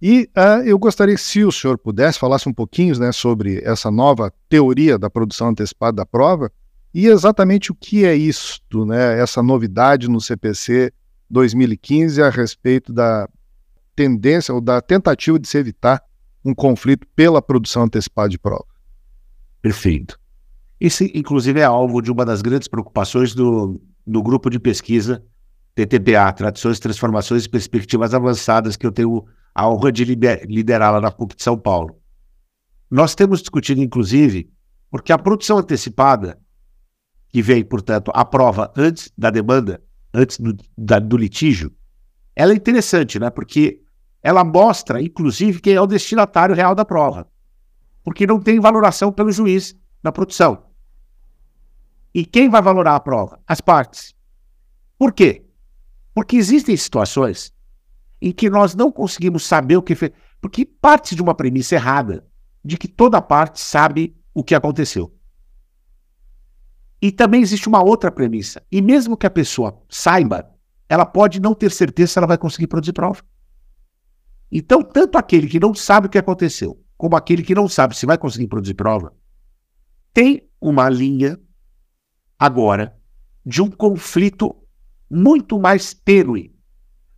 E 0.00 0.30
uh, 0.34 0.62
eu 0.64 0.78
gostaria 0.78 1.18
se 1.18 1.44
o 1.44 1.52
senhor 1.52 1.76
pudesse, 1.76 2.18
falasse 2.18 2.48
um 2.48 2.54
pouquinho 2.54 2.98
né, 2.98 3.12
sobre 3.12 3.60
essa 3.62 3.90
nova 3.90 4.32
teoria 4.48 4.98
da 4.98 5.10
produção 5.10 5.48
antecipada 5.48 5.96
da 5.96 6.06
prova 6.06 6.50
e 6.94 7.06
exatamente 7.06 7.70
o 7.70 7.74
que 7.74 8.06
é 8.06 8.14
isto, 8.14 8.86
né, 8.86 9.20
essa 9.20 9.42
novidade 9.42 10.08
no 10.08 10.20
CPC 10.20 10.90
2015 11.30 12.22
a 12.22 12.28
respeito 12.28 12.92
da 12.92 13.28
tendência 13.94 14.54
ou 14.54 14.60
da 14.60 14.80
tentativa 14.80 15.38
de 15.38 15.48
se 15.48 15.58
evitar 15.58 16.02
um 16.44 16.54
conflito 16.54 17.06
pela 17.14 17.40
produção 17.40 17.82
antecipada 17.82 18.28
de 18.28 18.38
prova. 18.38 18.64
Perfeito. 19.62 20.18
Esse, 20.80 21.12
inclusive, 21.14 21.60
é 21.60 21.64
alvo 21.64 22.00
de 22.00 22.10
uma 22.10 22.24
das 22.24 22.40
grandes 22.40 22.66
preocupações 22.66 23.34
do, 23.34 23.80
do 24.06 24.22
grupo 24.22 24.48
de 24.48 24.58
pesquisa 24.58 25.22
TTPA, 25.74 26.32
Tradições, 26.32 26.80
Transformações 26.80 27.44
e 27.44 27.48
Perspectivas 27.48 28.12
Avançadas, 28.14 28.76
que 28.76 28.86
eu 28.86 28.92
tenho 28.92 29.24
a 29.54 29.68
honra 29.68 29.92
de 29.92 30.04
liderar 30.04 30.92
lá 30.92 31.00
na 31.00 31.10
PUC 31.10 31.36
de 31.36 31.42
São 31.42 31.58
Paulo. 31.58 31.96
Nós 32.90 33.14
temos 33.14 33.40
discutido, 33.40 33.80
inclusive, 33.80 34.50
porque 34.90 35.12
a 35.12 35.18
produção 35.18 35.58
antecipada, 35.58 36.38
que 37.28 37.40
vem, 37.40 37.64
portanto, 37.64 38.10
a 38.14 38.24
prova 38.24 38.72
antes 38.76 39.12
da 39.16 39.30
demanda, 39.30 39.80
antes 40.12 40.38
do, 40.38 40.56
da, 40.76 40.98
do 40.98 41.16
litígio, 41.16 41.72
ela 42.34 42.52
é 42.52 42.56
interessante, 42.56 43.18
né? 43.18 43.30
Porque 43.30 43.82
ela 44.22 44.44
mostra, 44.44 45.02
inclusive, 45.02 45.60
quem 45.60 45.74
é 45.74 45.80
o 45.80 45.86
destinatário 45.86 46.54
real 46.54 46.74
da 46.74 46.84
prova. 46.84 47.28
Porque 48.02 48.26
não 48.26 48.40
tem 48.40 48.60
valoração 48.60 49.12
pelo 49.12 49.32
juiz 49.32 49.74
na 50.02 50.12
produção. 50.12 50.64
E 52.14 52.24
quem 52.24 52.48
vai 52.48 52.60
valorar 52.60 52.96
a 52.96 53.00
prova? 53.00 53.40
As 53.46 53.60
partes. 53.60 54.14
Por 54.98 55.12
quê? 55.12 55.46
Porque 56.14 56.36
existem 56.36 56.76
situações 56.76 57.52
em 58.20 58.32
que 58.32 58.50
nós 58.50 58.74
não 58.74 58.90
conseguimos 58.90 59.46
saber 59.46 59.76
o 59.76 59.82
que 59.82 59.94
fez. 59.94 60.12
Porque 60.40 60.66
parte 60.66 61.14
de 61.14 61.22
uma 61.22 61.34
premissa 61.34 61.74
errada 61.74 62.26
de 62.64 62.76
que 62.76 62.88
toda 62.88 63.22
parte 63.22 63.60
sabe 63.60 64.14
o 64.34 64.44
que 64.44 64.54
aconteceu. 64.54 65.14
E 67.00 67.10
também 67.10 67.40
existe 67.40 67.68
uma 67.68 67.82
outra 67.82 68.10
premissa. 68.10 68.62
E 68.70 68.82
mesmo 68.82 69.16
que 69.16 69.26
a 69.26 69.30
pessoa 69.30 69.82
saiba, 69.88 70.50
ela 70.88 71.06
pode 71.06 71.40
não 71.40 71.54
ter 71.54 71.70
certeza 71.70 72.12
se 72.12 72.18
ela 72.18 72.26
vai 72.26 72.38
conseguir 72.38 72.66
produzir 72.66 72.92
prova. 72.92 73.22
Então, 74.52 74.82
tanto 74.82 75.16
aquele 75.16 75.46
que 75.46 75.60
não 75.60 75.74
sabe 75.74 76.06
o 76.06 76.10
que 76.10 76.18
aconteceu, 76.18 76.82
como 76.96 77.16
aquele 77.16 77.42
que 77.42 77.54
não 77.54 77.68
sabe 77.68 77.96
se 77.96 78.04
vai 78.04 78.18
conseguir 78.18 78.48
produzir 78.48 78.74
prova, 78.74 79.14
tem 80.12 80.48
uma 80.60 80.88
linha 80.88 81.38
agora 82.38 82.96
de 83.46 83.62
um 83.62 83.70
conflito 83.70 84.54
muito 85.08 85.58
mais 85.58 85.94
tênue 85.94 86.54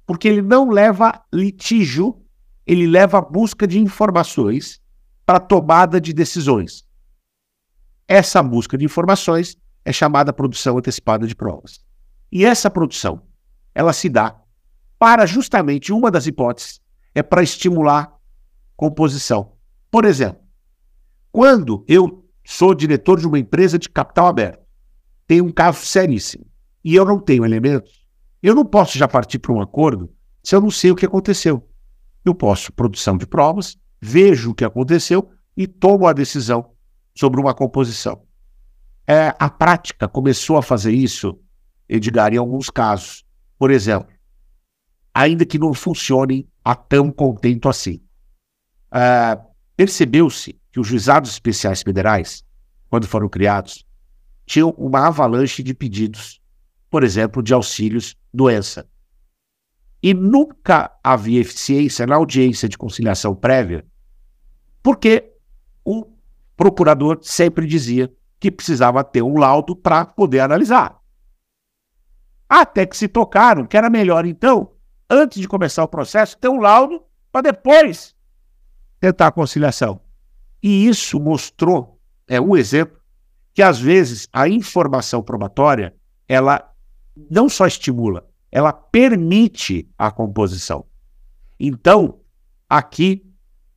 porque 0.07 0.29
ele 0.29 0.43
não 0.43 0.69
leva 0.69 1.25
litígio, 1.33 2.23
ele 2.67 2.87
leva 2.87 3.21
busca 3.21 3.67
de 3.67 3.79
informações 3.79 4.81
para 5.25 5.41
tomada 5.41 6.01
de 6.01 6.13
decisões. 6.13 6.85
Essa 8.07 8.43
busca 8.43 8.77
de 8.77 8.85
informações 8.85 9.57
é 9.85 9.93
chamada 9.93 10.33
produção 10.33 10.79
antecipada 10.79 11.27
de 11.27 11.35
provas. 11.35 11.81
E 12.31 12.45
essa 12.45 12.71
produção, 12.71 13.23
ela 13.75 13.93
se 13.93 14.09
dá 14.09 14.41
para 14.99 15.27
justamente 15.27 15.93
uma 15.93 16.11
das 16.11 16.27
hipóteses 16.27 16.81
é 17.15 17.23
para 17.23 17.43
estimular 17.43 18.15
composição. 18.77 19.53
Por 19.91 20.05
exemplo, 20.05 20.43
quando 21.31 21.85
eu 21.87 22.25
sou 22.45 22.75
diretor 22.75 23.19
de 23.19 23.27
uma 23.27 23.39
empresa 23.39 23.79
de 23.79 23.89
capital 23.89 24.29
aberto, 24.29 24.63
tem 25.27 25.41
um 25.41 25.53
caso 25.53 25.85
seríssimo 25.85 26.47
e 26.85 26.95
eu 26.95 27.05
não 27.05 27.19
tenho 27.19 27.45
elementos 27.45 28.03
eu 28.43 28.57
não 28.57 28.65
posso 28.65 28.99
já 28.99 29.07
partir 29.07 29.39
para 29.39 29.53
um 29.53 29.61
acordo 29.61 30.13
se 30.43 30.57
eu 30.57 30.61
não 30.61 30.71
sei 30.71 30.91
o 30.91 30.97
que 30.97 31.07
aconteceu. 31.07 31.69
Eu 32.25 32.35
posso, 32.35 32.73
produção 32.73 33.17
de 33.17 33.25
provas, 33.25 33.79
vejo 34.01 34.51
o 34.51 34.55
que 34.55 34.65
aconteceu 34.65 35.31
e 35.57 35.69
tomo 35.69 36.09
a 36.09 36.13
decisão 36.13 36.73
sobre 37.15 37.41
uma 37.41 37.55
composição. 37.55 38.25
É, 39.13 39.35
a 39.39 39.51
prática 39.51 40.09
começou 40.09 40.57
a 40.57 40.63
fazer 40.63 40.93
isso, 40.93 41.39
Edgar, 41.89 42.33
em 42.33 42.39
alguns 42.39 42.71
casos. 42.71 43.25
Por 43.59 43.71
exemplo, 43.71 44.09
ainda 45.13 45.45
que 45.45 45.59
não 45.59 45.75
funcionem 45.75 46.49
a 46.65 46.75
tão 46.75 47.11
contento 47.11 47.69
assim. 47.69 48.01
É, 48.93 49.39
Percebeu-se 49.77 50.59
que 50.71 50.79
os 50.79 50.87
juizados 50.87 51.31
especiais 51.31 51.83
federais, 51.83 52.45
quando 52.89 53.07
foram 53.07 53.29
criados, 53.29 53.85
tinham 54.47 54.71
uma 54.79 55.07
avalanche 55.07 55.63
de 55.63 55.75
pedidos 55.75 56.43
por 56.93 57.03
exemplo, 57.03 57.43
de 57.43 57.55
auxílios 57.55 58.15
doença. 58.35 58.87
E 60.03 60.13
nunca 60.13 60.95
havia 61.03 61.41
eficiência 61.41 62.07
na 62.07 62.17
audiência 62.17 62.69
de 62.69 62.77
conciliação 62.77 63.35
prévia, 63.35 63.87
porque 64.83 65.33
o 65.83 66.05
procurador 66.55 67.19
sempre 67.23 67.67
dizia 67.67 68.13
que 68.43 68.51
precisava 68.51 69.05
ter 69.05 69.23
um 69.23 69.39
laudo 69.39 69.77
para 69.77 70.05
poder 70.05 70.41
analisar. 70.41 71.01
Até 72.49 72.85
que 72.85 72.97
se 72.97 73.07
tocaram 73.07 73.65
que 73.65 73.77
era 73.77 73.89
melhor, 73.89 74.27
então, 74.27 74.73
antes 75.09 75.41
de 75.41 75.47
começar 75.47 75.85
o 75.85 75.89
processo, 75.89 76.37
ter 76.37 76.49
um 76.49 76.61
laudo 76.61 77.01
para 77.31 77.53
depois 77.53 78.17
tentar 78.99 79.29
a 79.29 79.31
conciliação. 79.31 80.01
E 80.61 80.89
isso 80.89 81.21
mostrou, 81.21 82.01
é 82.27 82.41
um 82.41 82.57
exemplo, 82.57 82.99
que 83.55 83.63
às 83.63 83.79
vezes 83.79 84.29
a 84.33 84.49
informação 84.49 85.23
probatória 85.23 85.95
ela 86.29 86.69
não 87.31 87.49
só 87.49 87.65
estimula, 87.65 88.29
ela 88.51 88.73
permite 88.73 89.89
a 89.97 90.11
composição. 90.11 90.85
Então, 91.61 92.19
aqui 92.69 93.25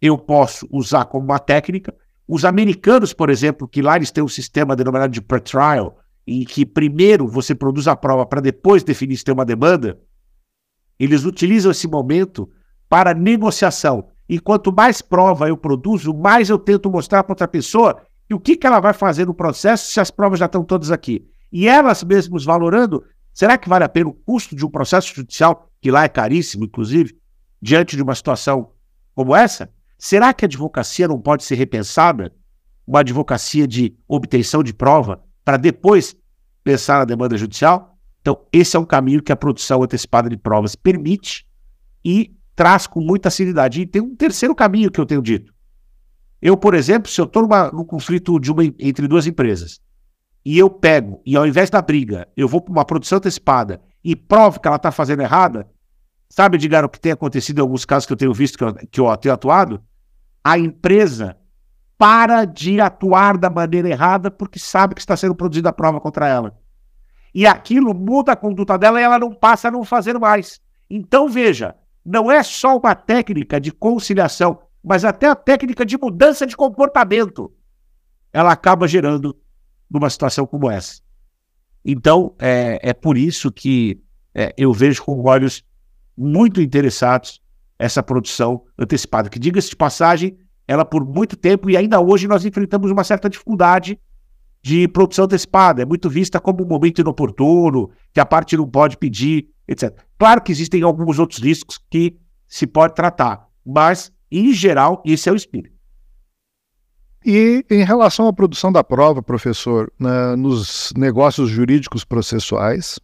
eu 0.01 0.17
posso 0.17 0.67
usar 0.71 1.05
como 1.05 1.25
uma 1.25 1.37
técnica. 1.37 1.95
Os 2.27 2.43
americanos, 2.43 3.13
por 3.13 3.29
exemplo, 3.29 3.67
que 3.67 3.81
lá 3.81 3.95
eles 3.95 4.11
têm 4.11 4.23
um 4.23 4.27
sistema 4.27 4.75
denominado 4.75 5.11
de 5.11 5.21
pretrial, 5.21 5.99
em 6.25 6.43
que 6.43 6.65
primeiro 6.65 7.27
você 7.27 7.53
produz 7.53 7.87
a 7.87 7.95
prova 7.95 8.25
para 8.25 8.41
depois 8.41 8.83
definir 8.83 9.17
se 9.17 9.23
tem 9.23 9.33
uma 9.33 9.45
demanda, 9.45 9.99
eles 10.99 11.23
utilizam 11.23 11.71
esse 11.71 11.87
momento 11.87 12.49
para 12.89 13.13
negociação. 13.13 14.09
E 14.27 14.39
quanto 14.39 14.73
mais 14.73 15.01
prova 15.01 15.47
eu 15.47 15.55
produzo, 15.55 16.13
mais 16.13 16.49
eu 16.49 16.57
tento 16.57 16.89
mostrar 16.89 17.23
para 17.23 17.33
outra 17.33 17.47
pessoa 17.47 18.01
e 18.27 18.33
o 18.33 18.39
que, 18.39 18.55
que 18.55 18.65
ela 18.65 18.79
vai 18.79 18.93
fazer 18.93 19.27
no 19.27 19.33
processo 19.35 19.91
se 19.91 19.99
as 19.99 20.09
provas 20.09 20.39
já 20.39 20.45
estão 20.45 20.63
todas 20.63 20.89
aqui. 20.89 21.27
E 21.51 21.67
elas 21.67 22.03
mesmas 22.03 22.43
valorando, 22.43 23.03
Será 23.35 23.57
que 23.57 23.67
vale 23.67 23.83
a 23.83 23.89
pena 23.89 24.09
o 24.09 24.13
custo 24.13 24.55
de 24.55 24.65
um 24.65 24.69
processo 24.69 25.13
judicial, 25.13 25.69
que 25.81 25.91
lá 25.91 26.05
é 26.05 26.07
caríssimo, 26.07 26.63
inclusive, 26.63 27.19
diante 27.61 27.97
de 27.97 28.01
uma 28.01 28.15
situação 28.15 28.71
como 29.13 29.35
essa? 29.35 29.69
Será 30.07 30.31
que 30.35 30.45
a 30.45 30.47
advocacia 30.47 31.07
não 31.07 31.19
pode 31.19 31.43
ser 31.43 31.55
repensada? 31.55 32.31
Uma 32.85 32.99
advocacia 32.99 33.67
de 33.67 33.97
obtenção 34.07 34.61
de 34.61 34.71
prova 34.71 35.23
para 35.43 35.57
depois 35.57 36.15
pensar 36.63 36.99
na 36.99 37.05
demanda 37.05 37.35
judicial? 37.35 37.97
Então, 38.21 38.45
esse 38.53 38.77
é 38.77 38.79
um 38.79 38.85
caminho 38.85 39.23
que 39.23 39.31
a 39.31 39.35
produção 39.35 39.81
antecipada 39.81 40.29
de 40.29 40.37
provas 40.37 40.75
permite 40.75 41.47
e 42.05 42.35
traz 42.55 42.85
com 42.85 43.01
muita 43.01 43.31
seriedade. 43.31 43.81
E 43.81 43.87
tem 43.87 43.99
um 43.99 44.15
terceiro 44.15 44.53
caminho 44.53 44.91
que 44.91 45.01
eu 45.01 45.07
tenho 45.07 45.23
dito. 45.23 45.51
Eu, 46.39 46.55
por 46.55 46.75
exemplo, 46.75 47.09
se 47.09 47.19
eu 47.19 47.25
estou 47.25 47.47
num 47.73 47.83
conflito 47.83 48.35
uma, 48.35 48.63
entre 48.77 49.07
duas 49.07 49.25
empresas 49.25 49.81
e 50.45 50.55
eu 50.59 50.69
pego, 50.69 51.19
e 51.25 51.35
ao 51.35 51.47
invés 51.47 51.71
da 51.71 51.81
briga, 51.81 52.27
eu 52.37 52.47
vou 52.47 52.61
para 52.61 52.71
uma 52.71 52.85
produção 52.85 53.17
antecipada 53.17 53.81
e 54.03 54.15
provo 54.15 54.59
que 54.59 54.67
ela 54.67 54.77
está 54.77 54.91
fazendo 54.91 55.23
errada, 55.23 55.67
sabe, 56.29 56.57
Edgar, 56.57 56.85
o 56.85 56.89
que 56.89 56.99
tem 56.99 57.11
acontecido 57.11 57.57
em 57.57 57.61
alguns 57.61 57.85
casos 57.85 58.05
que 58.05 58.13
eu 58.13 58.17
tenho 58.17 58.35
visto, 58.35 58.55
que 58.55 58.63
eu, 58.63 58.73
que 58.75 59.01
eu 59.01 59.17
tenho 59.17 59.33
atuado? 59.33 59.81
A 60.45 60.59
empresa 60.59 61.35
para 61.97 62.45
de 62.45 62.79
atuar 62.79 63.35
da 63.35 63.49
maneira 63.49 63.89
errada 63.89 64.29
porque 64.29 64.59
sabe 64.59 64.93
que 64.93 65.01
está 65.01 65.17
sendo 65.17 65.33
produzida 65.33 65.69
a 65.69 65.73
prova 65.73 65.99
contra 65.99 66.27
ela. 66.27 66.55
E 67.33 67.47
aquilo 67.47 67.95
muda 67.95 68.33
a 68.33 68.35
conduta 68.35 68.77
dela 68.77 69.01
e 69.01 69.03
ela 69.03 69.17
não 69.17 69.33
passa 69.33 69.69
a 69.69 69.71
não 69.71 69.83
fazer 69.83 70.19
mais. 70.19 70.61
Então, 70.87 71.27
veja, 71.27 71.75
não 72.05 72.31
é 72.31 72.43
só 72.43 72.77
uma 72.77 72.93
técnica 72.93 73.59
de 73.59 73.71
conciliação, 73.71 74.61
mas 74.83 75.03
até 75.03 75.27
a 75.27 75.35
técnica 75.35 75.83
de 75.83 75.97
mudança 75.97 76.45
de 76.45 76.55
comportamento. 76.55 77.51
Ela 78.31 78.51
acaba 78.51 78.87
gerando 78.87 79.35
numa 79.89 80.11
situação 80.11 80.45
como 80.45 80.69
essa. 80.69 81.01
Então, 81.83 82.35
é, 82.37 82.79
é 82.83 82.93
por 82.93 83.17
isso 83.17 83.51
que 83.51 83.99
é, 84.31 84.53
eu 84.55 84.71
vejo 84.71 85.03
com 85.03 85.23
olhos 85.23 85.63
muito 86.15 86.61
interessados 86.61 87.41
essa 87.77 88.01
produção 88.01 88.63
antecipada, 88.77 89.29
que, 89.29 89.39
diga-se 89.39 89.69
de 89.69 89.75
passagem, 89.75 90.37
ela 90.67 90.85
por 90.85 91.05
muito 91.05 91.35
tempo, 91.35 91.69
e 91.69 91.77
ainda 91.77 91.99
hoje 91.99 92.27
nós 92.27 92.45
enfrentamos 92.45 92.89
uma 92.89 93.03
certa 93.03 93.29
dificuldade 93.29 93.99
de 94.63 94.87
produção 94.87 95.25
antecipada. 95.25 95.81
É 95.81 95.85
muito 95.85 96.09
vista 96.09 96.39
como 96.39 96.63
um 96.63 96.67
momento 96.67 97.01
inoportuno, 97.01 97.91
que 98.13 98.19
a 98.19 98.25
parte 98.25 98.57
não 98.57 98.67
pode 98.67 98.97
pedir 98.97 99.49
etc. 99.67 99.97
Claro 100.17 100.41
que 100.41 100.51
existem 100.51 100.83
alguns 100.83 101.19
outros 101.19 101.39
riscos 101.39 101.79
que 101.89 102.15
se 102.47 102.67
pode 102.67 102.93
tratar, 102.93 103.47
mas, 103.65 104.11
em 104.31 104.53
geral, 104.53 105.01
esse 105.05 105.27
é 105.27 105.31
o 105.31 105.35
espírito. 105.35 105.75
E 107.25 107.65
em 107.71 107.83
relação 107.83 108.27
à 108.27 108.33
produção 108.33 108.71
da 108.71 108.83
prova, 108.83 109.21
professor, 109.21 109.91
na, 109.97 110.37
nos 110.37 110.93
negócios 110.95 111.49
jurídicos 111.49 112.05
processuais, 112.05 112.99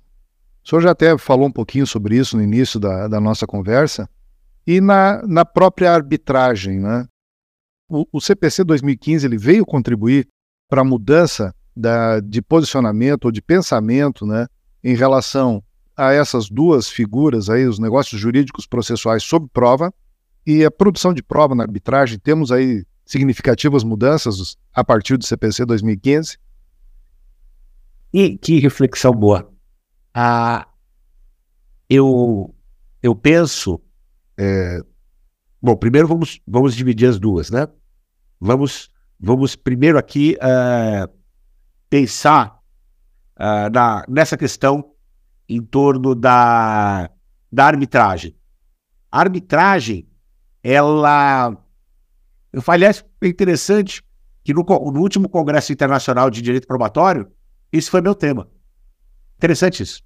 o 0.64 0.70
senhor 0.70 0.82
já 0.82 0.92
até 0.92 1.18
falou 1.18 1.48
um 1.48 1.52
pouquinho 1.52 1.88
sobre 1.88 2.18
isso 2.18 2.38
no 2.38 2.44
início 2.44 2.80
da, 2.80 3.08
da 3.08 3.20
nossa 3.20 3.48
conversa, 3.48 4.08
e 4.66 4.80
na, 4.80 5.22
na 5.28 5.46
própria 5.46 5.92
arbitragem, 5.92 6.80
né? 6.80 7.08
O, 7.90 8.06
o 8.12 8.22
CPC 8.22 8.64
2015 8.64 9.26
ele 9.26 9.38
veio 9.38 9.66
contribuir 9.66 10.28
para 10.70 10.82
a 10.82 10.86
mudança 10.86 11.54
da, 11.76 12.20
de 12.20 12.42
posicionamento 12.42 13.26
ou 13.26 13.32
de 13.32 13.42
pensamento, 13.42 14.26
né, 14.26 14.48
em 14.84 14.96
relação 14.96 15.64
a 15.96 16.14
essas 16.14 16.50
duas 16.50 16.88
figuras 16.88 17.50
aí, 17.50 17.68
os 17.68 17.80
negócios 17.80 18.20
jurídicos 18.20 18.66
processuais 18.66 19.24
sob 19.24 19.48
prova 19.52 19.94
e 20.46 20.64
a 20.64 20.72
produção 20.72 21.14
de 21.14 21.22
prova 21.22 21.54
na 21.54 21.64
arbitragem. 21.64 22.18
Temos 22.18 22.52
aí 22.52 22.86
significativas 23.06 23.84
mudanças 23.84 24.58
a 24.74 24.84
partir 24.84 25.18
do 25.18 25.26
CPC 25.26 25.66
2015. 25.66 26.38
E 28.14 28.38
que 28.38 28.60
reflexão 28.60 29.12
boa. 29.12 29.52
Ah, 30.14 30.68
eu, 31.90 32.54
eu 33.04 33.16
penso. 33.16 33.80
É, 34.44 34.82
bom, 35.62 35.76
primeiro 35.76 36.08
vamos, 36.08 36.42
vamos 36.48 36.76
dividir 36.76 37.08
as 37.08 37.20
duas, 37.20 37.52
né? 37.52 37.68
Vamos, 38.40 38.90
vamos 39.20 39.56
primeiro 39.56 40.00
aqui 40.00 40.36
uh, 40.38 41.08
pensar 41.88 42.60
uh, 43.38 43.70
na, 43.72 44.04
nessa 44.10 44.36
questão 44.36 44.96
em 45.48 45.62
torno 45.62 46.16
da, 46.16 47.08
da 47.52 47.66
arbitragem. 47.68 48.36
A 49.12 49.20
arbitragem, 49.20 50.10
ela. 50.64 51.56
Eu 52.52 52.64
falei, 52.64 52.90
é 52.90 53.28
interessante 53.28 54.04
que 54.44 54.56
no, 54.56 54.64
no 54.64 55.02
último 55.02 55.30
Congresso 55.30 55.72
Internacional 55.72 56.32
de 56.32 56.42
Direito 56.42 56.66
Probatório, 56.66 57.32
isso 57.72 57.92
foi 57.92 58.02
meu 58.02 58.16
tema. 58.16 58.50
Interessante 59.38 59.84
isso. 59.84 60.02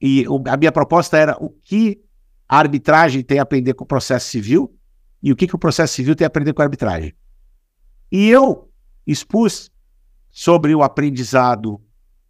E 0.00 0.24
a 0.48 0.56
minha 0.56 0.72
proposta 0.72 1.16
era 1.16 1.36
o 1.40 1.50
que 1.50 2.02
a 2.50 2.58
arbitragem 2.58 3.22
tem 3.22 3.38
a 3.38 3.42
aprender 3.42 3.74
com 3.74 3.84
o 3.84 3.86
processo 3.86 4.28
civil 4.28 4.76
e 5.22 5.30
o 5.30 5.36
que, 5.36 5.46
que 5.46 5.54
o 5.54 5.58
processo 5.58 5.94
civil 5.94 6.16
tem 6.16 6.24
a 6.24 6.26
aprender 6.26 6.52
com 6.52 6.60
a 6.60 6.64
arbitragem. 6.64 7.14
E 8.10 8.28
eu 8.28 8.68
expus 9.06 9.70
sobre 10.32 10.74
o 10.74 10.82
aprendizado 10.82 11.80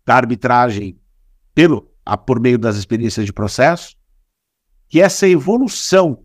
da 0.04 0.16
arbitragem 0.16 1.00
pelo 1.54 1.90
a, 2.04 2.18
por 2.18 2.38
meio 2.38 2.58
das 2.58 2.76
experiências 2.76 3.24
de 3.24 3.32
processo, 3.32 3.96
que 4.90 5.00
essa 5.00 5.26
evolução, 5.26 6.22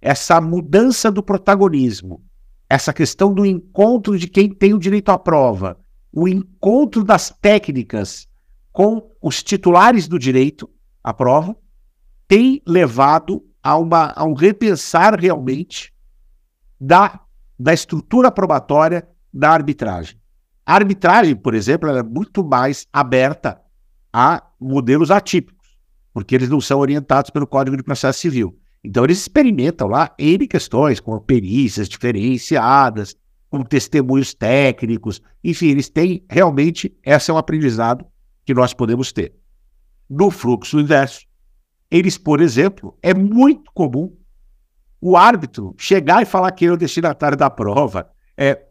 essa 0.00 0.40
mudança 0.40 1.10
do 1.10 1.20
protagonismo, 1.20 2.24
essa 2.70 2.92
questão 2.92 3.34
do 3.34 3.44
encontro 3.44 4.16
de 4.16 4.28
quem 4.28 4.48
tem 4.48 4.74
o 4.74 4.78
direito 4.78 5.08
à 5.08 5.18
prova, 5.18 5.76
o 6.12 6.28
encontro 6.28 7.02
das 7.02 7.30
técnicas 7.42 8.28
com 8.70 9.10
os 9.20 9.42
titulares 9.42 10.06
do 10.06 10.20
direito 10.20 10.70
à 11.02 11.12
prova, 11.12 11.56
tem 12.34 12.60
levado 12.66 13.44
a, 13.62 13.78
uma, 13.78 14.12
a 14.16 14.24
um 14.24 14.34
repensar 14.34 15.16
realmente 15.16 15.94
da, 16.80 17.20
da 17.56 17.72
estrutura 17.72 18.28
probatória 18.28 19.06
da 19.32 19.50
arbitragem. 19.50 20.18
A 20.66 20.74
arbitragem, 20.74 21.36
por 21.36 21.54
exemplo, 21.54 21.88
é 21.88 22.02
muito 22.02 22.42
mais 22.42 22.88
aberta 22.92 23.60
a 24.12 24.42
modelos 24.58 25.12
atípicos, 25.12 25.78
porque 26.12 26.34
eles 26.34 26.48
não 26.48 26.60
são 26.60 26.80
orientados 26.80 27.30
pelo 27.30 27.46
Código 27.46 27.76
de 27.76 27.84
Processo 27.84 28.18
Civil. 28.18 28.58
Então, 28.82 29.04
eles 29.04 29.20
experimentam 29.20 29.86
lá 29.86 30.12
N 30.18 30.48
questões, 30.48 30.98
com 30.98 31.16
perícias 31.20 31.88
diferenciadas, 31.88 33.16
com 33.48 33.62
testemunhos 33.62 34.34
técnicos, 34.34 35.22
enfim, 35.44 35.68
eles 35.68 35.88
têm 35.88 36.24
realmente, 36.28 36.92
esse 37.04 37.30
é 37.30 37.34
um 37.34 37.38
aprendizado 37.38 38.04
que 38.44 38.52
nós 38.52 38.74
podemos 38.74 39.12
ter. 39.12 39.36
No 40.10 40.32
fluxo 40.32 40.80
inverso, 40.80 41.20
eles, 41.94 42.18
por 42.18 42.40
exemplo, 42.40 42.98
é 43.00 43.14
muito 43.14 43.70
comum 43.72 44.16
o 45.00 45.16
árbitro 45.16 45.76
chegar 45.78 46.22
e 46.22 46.26
falar 46.26 46.50
que 46.50 46.64
ele 46.64 46.72
é 46.72 46.74
o 46.74 46.76
destinatário 46.76 47.38
da 47.38 47.48
prova, 47.48 48.10
é 48.36 48.64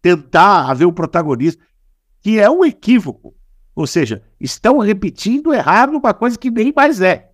tentar 0.00 0.70
haver 0.70 0.86
um 0.86 0.92
protagonista, 0.92 1.62
que 2.22 2.38
é 2.40 2.48
um 2.48 2.64
equívoco. 2.64 3.34
Ou 3.74 3.86
seja, 3.86 4.22
estão 4.40 4.78
repetindo 4.78 5.52
errado 5.52 5.98
uma 5.98 6.14
coisa 6.14 6.38
que 6.38 6.50
nem 6.50 6.72
mais 6.74 7.02
é. 7.02 7.30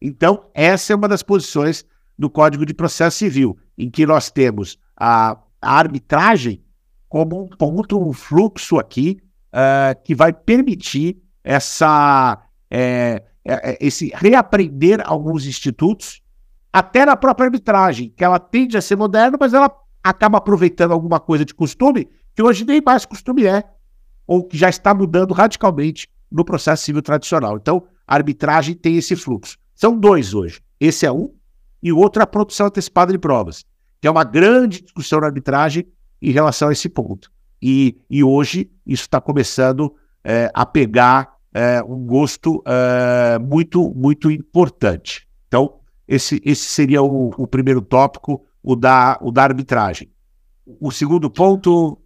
Então, 0.00 0.48
essa 0.54 0.92
é 0.92 0.96
uma 0.96 1.08
das 1.08 1.24
posições 1.24 1.84
do 2.16 2.30
Código 2.30 2.64
de 2.64 2.74
Processo 2.74 3.18
Civil, 3.18 3.58
em 3.76 3.90
que 3.90 4.06
nós 4.06 4.30
temos 4.30 4.78
a, 4.96 5.36
a 5.60 5.76
arbitragem 5.76 6.64
como 7.08 7.42
um 7.42 7.48
ponto, 7.48 8.00
um 8.00 8.12
fluxo 8.12 8.78
aqui, 8.78 9.18
uh, 9.48 10.00
que 10.04 10.14
vai 10.14 10.32
permitir 10.32 11.20
essa, 11.42 12.40
é, 12.70 13.24
esse 13.80 14.10
reaprender 14.14 15.02
alguns 15.04 15.46
institutos, 15.46 16.22
até 16.72 17.06
na 17.06 17.16
própria 17.16 17.46
arbitragem, 17.46 18.12
que 18.16 18.24
ela 18.24 18.38
tende 18.38 18.76
a 18.76 18.80
ser 18.80 18.96
moderna, 18.96 19.36
mas 19.40 19.54
ela 19.54 19.74
acaba 20.02 20.38
aproveitando 20.38 20.92
alguma 20.92 21.18
coisa 21.18 21.44
de 21.44 21.54
costume 21.54 22.08
que 22.34 22.42
hoje 22.42 22.64
nem 22.64 22.80
mais 22.80 23.04
costume 23.04 23.46
é 23.46 23.64
ou 24.26 24.44
que 24.44 24.56
já 24.56 24.68
está 24.68 24.94
mudando 24.94 25.32
radicalmente 25.32 26.08
no 26.30 26.44
processo 26.44 26.84
civil 26.84 27.02
tradicional. 27.02 27.56
Então, 27.56 27.84
a 28.06 28.14
arbitragem 28.14 28.74
tem 28.74 28.96
esse 28.96 29.16
fluxo. 29.16 29.56
São 29.74 29.98
dois 29.98 30.34
hoje. 30.34 30.60
Esse 30.78 31.06
é 31.06 31.12
um, 31.12 31.32
e 31.82 31.92
o 31.92 31.98
outro 31.98 32.20
é 32.20 32.24
a 32.24 32.26
produção 32.26 32.66
antecipada 32.66 33.12
de 33.12 33.18
provas, 33.18 33.64
que 34.00 34.06
é 34.06 34.10
uma 34.10 34.24
grande 34.24 34.82
discussão 34.82 35.20
na 35.20 35.26
arbitragem 35.26 35.86
em 36.20 36.30
relação 36.30 36.68
a 36.68 36.72
esse 36.72 36.88
ponto. 36.88 37.30
E, 37.60 37.96
e 38.08 38.22
hoje 38.22 38.70
isso 38.86 39.02
está 39.02 39.20
começando 39.20 39.94
é, 40.22 40.50
a 40.54 40.66
pegar 40.66 41.37
é, 41.58 41.82
um 41.82 42.06
gosto 42.06 42.62
é, 42.66 43.38
muito, 43.38 43.92
muito 43.94 44.30
importante. 44.30 45.26
Então, 45.46 45.80
esse, 46.06 46.40
esse 46.44 46.64
seria 46.64 47.02
o, 47.02 47.30
o 47.36 47.46
primeiro 47.46 47.80
tópico, 47.80 48.44
o 48.62 48.76
da, 48.76 49.18
o 49.20 49.30
da 49.30 49.42
arbitragem. 49.42 50.10
O 50.80 50.90
segundo 50.90 51.30
ponto, 51.30 51.98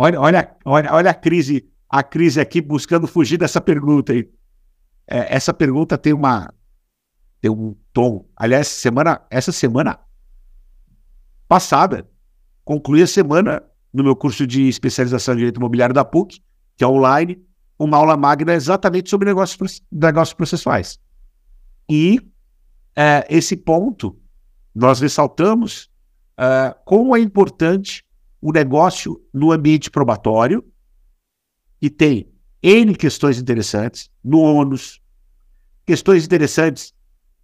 Olha, 0.00 0.20
olha, 0.20 0.56
olha, 0.64 0.94
olha 0.94 1.10
a 1.10 1.14
crise, 1.14 1.68
a 1.88 2.04
crise 2.04 2.40
aqui 2.40 2.60
buscando 2.60 3.08
fugir 3.08 3.36
dessa 3.36 3.60
pergunta 3.60 4.12
aí. 4.12 4.30
É, 5.08 5.34
essa 5.34 5.52
pergunta 5.52 5.98
tem 5.98 6.12
uma 6.12 6.54
tem 7.40 7.50
um 7.50 7.74
tom. 7.92 8.24
Aliás, 8.36 8.68
semana, 8.68 9.20
essa 9.28 9.50
semana 9.50 9.98
passada, 11.48 12.08
concluí 12.64 13.02
a 13.02 13.08
semana 13.08 13.60
no 13.92 14.04
meu 14.04 14.14
curso 14.14 14.46
de 14.46 14.68
especialização 14.68 15.34
em 15.34 15.38
direito 15.38 15.56
imobiliário 15.56 15.94
da 15.94 16.04
PUC, 16.04 16.40
que 16.76 16.84
é 16.84 16.86
online, 16.86 17.44
uma 17.78 17.96
aula 17.96 18.16
magna 18.16 18.54
exatamente 18.54 19.08
sobre 19.08 19.28
negócios, 19.28 19.82
negócios 19.90 20.34
processuais. 20.34 20.98
E 21.88 22.20
é, 22.96 23.26
esse 23.30 23.56
ponto 23.56 24.18
nós 24.74 25.00
ressaltamos 25.00 25.90
é, 26.36 26.74
como 26.84 27.16
é 27.16 27.20
importante 27.20 28.04
o 28.40 28.52
negócio 28.52 29.20
no 29.32 29.52
ambiente 29.52 29.90
probatório, 29.90 30.64
e 31.80 31.88
tem 31.88 32.28
N 32.62 32.94
questões 32.94 33.38
interessantes, 33.38 34.10
no 34.22 34.40
ônus, 34.40 35.00
questões 35.86 36.24
interessantes 36.24 36.92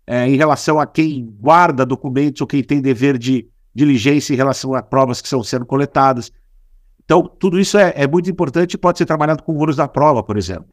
é, 0.07 0.29
em 0.29 0.37
relação 0.37 0.79
a 0.79 0.87
quem 0.87 1.27
guarda 1.41 1.87
documentos 1.87 2.41
ou 2.41 2.47
quem 2.47 2.63
tem 2.63 2.81
dever 2.81 3.17
de 3.17 3.49
diligência 3.75 4.35
em 4.35 4.37
relação 4.37 4.75
a 4.75 4.83
provas 4.83 5.21
que 5.21 5.27
estão 5.27 5.43
sendo 5.43 5.65
coletadas. 5.67 6.33
Então, 7.05 7.23
tudo 7.23 7.61
isso 7.61 7.77
é, 7.77 7.93
é 7.97 8.07
muito 8.07 8.31
importante 8.31 8.75
e 8.75 8.79
pode 8.79 8.99
ser 8.99 9.07
trabalhado 9.07 9.43
com 9.43 9.57
o 9.57 9.75
da 9.75 9.87
prova, 9.87 10.23
por 10.23 10.37
exemplo. 10.37 10.69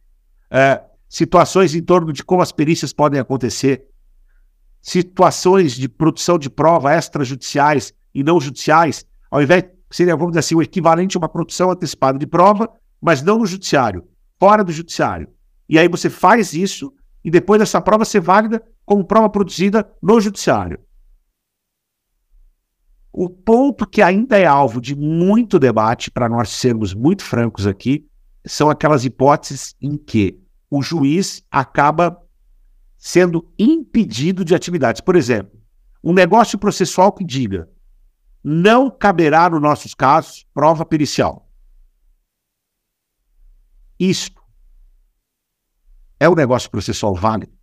É, 0.50 0.82
situações 1.08 1.76
em 1.76 1.84
torno 1.84 2.14
de 2.14 2.24
como 2.24 2.42
as 2.42 2.52
perícias 2.52 2.94
podem 2.94 3.20
acontecer, 3.20 3.86
situações 4.82 5.74
de 5.74 5.88
produção 5.90 6.40
de 6.40 6.50
prova 6.50 6.96
extrajudiciais 6.96 7.94
e 8.14 8.24
não 8.24 8.40
judiciais, 8.40 9.06
ao 9.30 9.42
invés 9.42 9.66
seria, 9.92 10.16
vamos 10.16 10.32
dizer 10.32 10.40
assim, 10.40 10.56
o 10.56 10.62
equivalente 10.62 11.18
a 11.18 11.20
uma 11.20 11.30
produção 11.30 11.70
antecipada 11.70 12.18
de 12.18 12.26
prova, 12.26 12.70
mas 13.02 13.22
não 13.22 13.38
no 13.38 13.46
judiciário, 13.46 14.06
fora 14.40 14.64
do 14.64 14.72
judiciário. 14.72 15.28
E 15.68 15.78
aí 15.78 15.88
você 15.88 16.10
faz 16.10 16.54
isso 16.54 16.94
e 17.24 17.30
depois 17.30 17.60
dessa 17.60 17.82
prova 17.82 18.06
ser 18.06 18.22
válida 18.22 18.64
como 18.86 19.06
prova 19.06 19.30
produzida 19.30 19.90
no 20.02 20.20
judiciário. 20.20 20.80
O 23.14 23.30
ponto 23.30 23.86
que 23.86 24.02
ainda 24.02 24.38
é 24.38 24.46
alvo 24.46 24.80
de 24.80 24.96
muito 24.96 25.60
debate, 25.60 26.10
para 26.10 26.30
nós 26.30 26.50
sermos 26.50 26.94
muito 26.94 27.24
francos 27.24 27.68
aqui, 27.68 28.08
são 28.46 28.70
aquelas 28.70 29.04
hipóteses 29.04 29.76
em 29.82 29.98
que 29.98 30.40
o 30.70 30.82
juiz 30.82 31.46
acaba 31.52 32.22
sendo 32.98 33.52
impedido 33.60 34.46
de 34.46 34.56
atividades. 34.56 35.02
Por 35.02 35.16
exemplo, 35.16 35.60
um 36.04 36.14
negócio 36.14 36.58
processual 36.58 37.12
que 37.12 37.26
diga 37.26 37.70
não 38.44 38.90
caberá, 38.90 39.50
nos 39.50 39.62
nossos 39.62 39.94
casos, 39.94 40.48
prova 40.54 40.86
pericial. 40.86 41.48
Isto 44.00 44.42
é 46.20 46.28
um 46.28 46.34
negócio 46.34 46.70
processual 46.72 47.14
válido? 47.14 47.54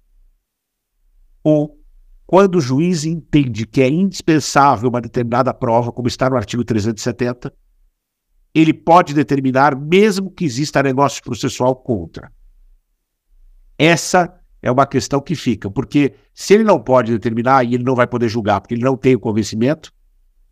Ou 1.42 1.77
quando 2.28 2.56
o 2.56 2.60
juiz 2.60 3.06
entende 3.06 3.66
que 3.66 3.80
é 3.80 3.88
indispensável 3.88 4.90
uma 4.90 5.00
determinada 5.00 5.54
prova, 5.54 5.90
como 5.90 6.08
está 6.08 6.28
no 6.28 6.36
artigo 6.36 6.62
370, 6.62 7.50
ele 8.54 8.74
pode 8.74 9.14
determinar, 9.14 9.74
mesmo 9.74 10.30
que 10.30 10.44
exista 10.44 10.82
negócio 10.82 11.22
processual 11.22 11.74
contra. 11.74 12.30
Essa 13.78 14.38
é 14.60 14.70
uma 14.70 14.86
questão 14.86 15.22
que 15.22 15.34
fica, 15.34 15.70
porque 15.70 16.16
se 16.34 16.52
ele 16.52 16.64
não 16.64 16.78
pode 16.78 17.12
determinar 17.12 17.64
e 17.64 17.74
ele 17.74 17.82
não 17.82 17.94
vai 17.94 18.06
poder 18.06 18.28
julgar, 18.28 18.60
porque 18.60 18.74
ele 18.74 18.84
não 18.84 18.94
tem 18.94 19.14
o 19.14 19.20
convencimento, 19.20 19.90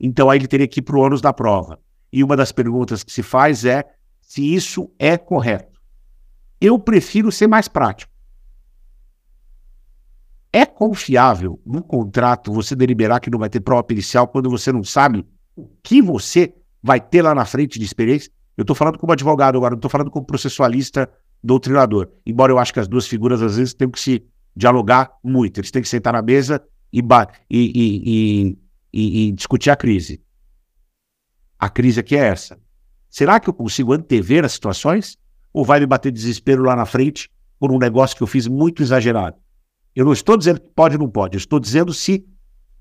então 0.00 0.30
aí 0.30 0.38
ele 0.38 0.48
teria 0.48 0.66
que 0.66 0.80
ir 0.80 0.82
para 0.82 0.96
o 0.96 1.00
ônus 1.00 1.20
da 1.20 1.30
prova. 1.30 1.78
E 2.10 2.24
uma 2.24 2.38
das 2.38 2.52
perguntas 2.52 3.04
que 3.04 3.12
se 3.12 3.22
faz 3.22 3.66
é 3.66 3.84
se 4.22 4.54
isso 4.54 4.90
é 4.98 5.18
correto. 5.18 5.78
Eu 6.58 6.78
prefiro 6.78 7.30
ser 7.30 7.48
mais 7.48 7.68
prático. 7.68 8.15
É 10.52 10.64
confiável 10.64 11.60
no 11.66 11.82
contrato 11.82 12.52
você 12.52 12.74
deliberar 12.74 13.20
que 13.20 13.30
não 13.30 13.38
vai 13.38 13.48
ter 13.48 13.60
prova 13.60 13.82
pericial 13.82 14.26
quando 14.28 14.48
você 14.48 14.72
não 14.72 14.82
sabe 14.82 15.26
o 15.54 15.68
que 15.82 16.02
você 16.02 16.54
vai 16.82 17.00
ter 17.00 17.22
lá 17.22 17.34
na 17.34 17.44
frente 17.44 17.78
de 17.78 17.84
experiência? 17.84 18.30
Eu 18.56 18.62
estou 18.62 18.76
falando 18.76 18.98
como 18.98 19.12
advogado 19.12 19.56
agora, 19.56 19.72
não 19.72 19.78
estou 19.78 19.90
falando 19.90 20.10
como 20.10 20.24
processualista 20.24 21.10
doutrinador. 21.42 22.08
Embora 22.24 22.52
eu 22.52 22.58
acho 22.58 22.72
que 22.72 22.80
as 22.80 22.88
duas 22.88 23.06
figuras 23.06 23.42
às 23.42 23.56
vezes 23.56 23.74
têm 23.74 23.90
que 23.90 24.00
se 24.00 24.24
dialogar 24.54 25.10
muito. 25.22 25.60
Eles 25.60 25.70
têm 25.70 25.82
que 25.82 25.88
sentar 25.88 26.12
na 26.12 26.22
mesa 26.22 26.62
e, 26.92 27.00
e, 27.50 28.56
e, 28.92 29.28
e 29.28 29.32
discutir 29.32 29.70
a 29.70 29.76
crise. 29.76 30.22
A 31.58 31.68
crise 31.68 32.00
aqui 32.00 32.16
é 32.16 32.28
essa. 32.28 32.58
Será 33.08 33.40
que 33.40 33.48
eu 33.48 33.54
consigo 33.54 33.92
antever 33.92 34.44
as 34.44 34.52
situações? 34.52 35.18
Ou 35.52 35.64
vai 35.64 35.80
me 35.80 35.86
bater 35.86 36.12
desespero 36.12 36.62
lá 36.62 36.76
na 36.76 36.84
frente 36.84 37.30
por 37.58 37.72
um 37.72 37.78
negócio 37.78 38.16
que 38.16 38.22
eu 38.22 38.26
fiz 38.26 38.46
muito 38.46 38.82
exagerado? 38.82 39.36
Eu 39.96 40.04
não 40.04 40.12
estou 40.12 40.36
dizendo 40.36 40.60
que 40.60 40.68
pode 40.68 40.96
ou 40.96 41.00
não 41.00 41.10
pode, 41.10 41.36
eu 41.36 41.38
estou 41.38 41.58
dizendo 41.58 41.94
se 41.94 42.28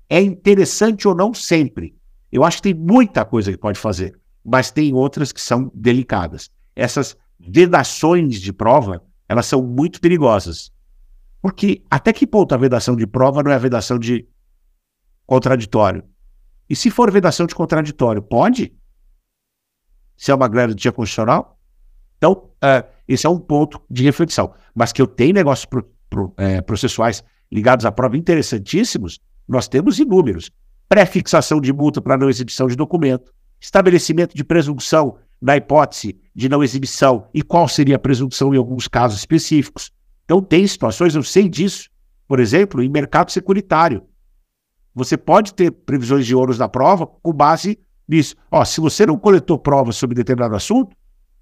é 0.06 0.20
interessante 0.20 1.08
ou 1.08 1.14
não 1.14 1.32
sempre. 1.32 1.96
Eu 2.30 2.44
acho 2.44 2.58
que 2.58 2.64
tem 2.64 2.74
muita 2.74 3.24
coisa 3.24 3.50
que 3.50 3.56
pode 3.56 3.78
fazer, 3.78 4.20
mas 4.44 4.70
tem 4.70 4.92
outras 4.92 5.32
que 5.32 5.40
são 5.40 5.70
delicadas. 5.74 6.50
Essas 6.76 7.16
vedações 7.40 8.38
de 8.38 8.52
prova, 8.52 9.02
elas 9.26 9.46
são 9.46 9.62
muito 9.62 9.98
perigosas. 9.98 10.70
Porque 11.40 11.82
até 11.90 12.12
que 12.12 12.26
ponto 12.26 12.54
a 12.54 12.58
vedação 12.58 12.94
de 12.94 13.06
prova 13.06 13.42
não 13.42 13.50
é 13.50 13.54
a 13.54 13.58
vedação 13.58 13.98
de 13.98 14.28
contraditório? 15.26 16.04
E 16.68 16.76
se 16.76 16.90
for 16.90 17.10
vedação 17.10 17.46
de 17.46 17.54
contraditório, 17.54 18.20
pode? 18.20 18.74
Se 20.18 20.30
é 20.30 20.34
uma 20.34 20.48
garantia 20.48 20.92
constitucional? 20.92 21.58
Então, 22.18 22.50
uh, 22.62 22.86
esse 23.08 23.26
é 23.26 23.30
um 23.30 23.38
ponto 23.38 23.80
de 23.88 24.02
reflexão. 24.02 24.52
Mas 24.74 24.92
que 24.92 25.00
eu 25.00 25.06
tenho 25.06 25.34
negócios 25.34 25.64
pro, 25.64 25.88
é, 26.36 26.60
processuais 26.60 27.22
ligados 27.50 27.86
à 27.86 27.92
prova 27.92 28.16
interessantíssimos, 28.16 29.20
nós 29.46 29.68
temos 29.68 29.98
inúmeros. 29.98 30.50
Pré-fixação 30.88 31.60
de 31.60 31.72
multa 31.72 32.00
para 32.00 32.16
não 32.16 32.28
exibição 32.28 32.66
de 32.66 32.76
documento, 32.76 33.32
estabelecimento 33.60 34.34
de 34.36 34.44
presunção 34.44 35.18
na 35.40 35.56
hipótese 35.56 36.16
de 36.34 36.48
não 36.48 36.62
exibição 36.62 37.28
e 37.32 37.42
qual 37.42 37.68
seria 37.68 37.96
a 37.96 37.98
presunção 37.98 38.54
em 38.54 38.58
alguns 38.58 38.88
casos 38.88 39.18
específicos. 39.18 39.90
Então, 40.24 40.42
tem 40.42 40.66
situações, 40.66 41.14
eu 41.14 41.22
sei 41.22 41.48
disso, 41.48 41.88
por 42.26 42.40
exemplo, 42.40 42.82
em 42.82 42.88
mercado 42.88 43.30
securitário. 43.30 44.02
Você 44.94 45.16
pode 45.16 45.54
ter 45.54 45.70
previsões 45.70 46.26
de 46.26 46.34
ônus 46.34 46.58
da 46.58 46.68
prova 46.68 47.06
com 47.06 47.32
base 47.32 47.78
nisso. 48.08 48.34
Ó, 48.50 48.64
se 48.64 48.80
você 48.80 49.06
não 49.06 49.18
coletou 49.18 49.58
provas 49.58 49.96
sobre 49.96 50.14
determinado 50.14 50.54
assunto, 50.54 50.96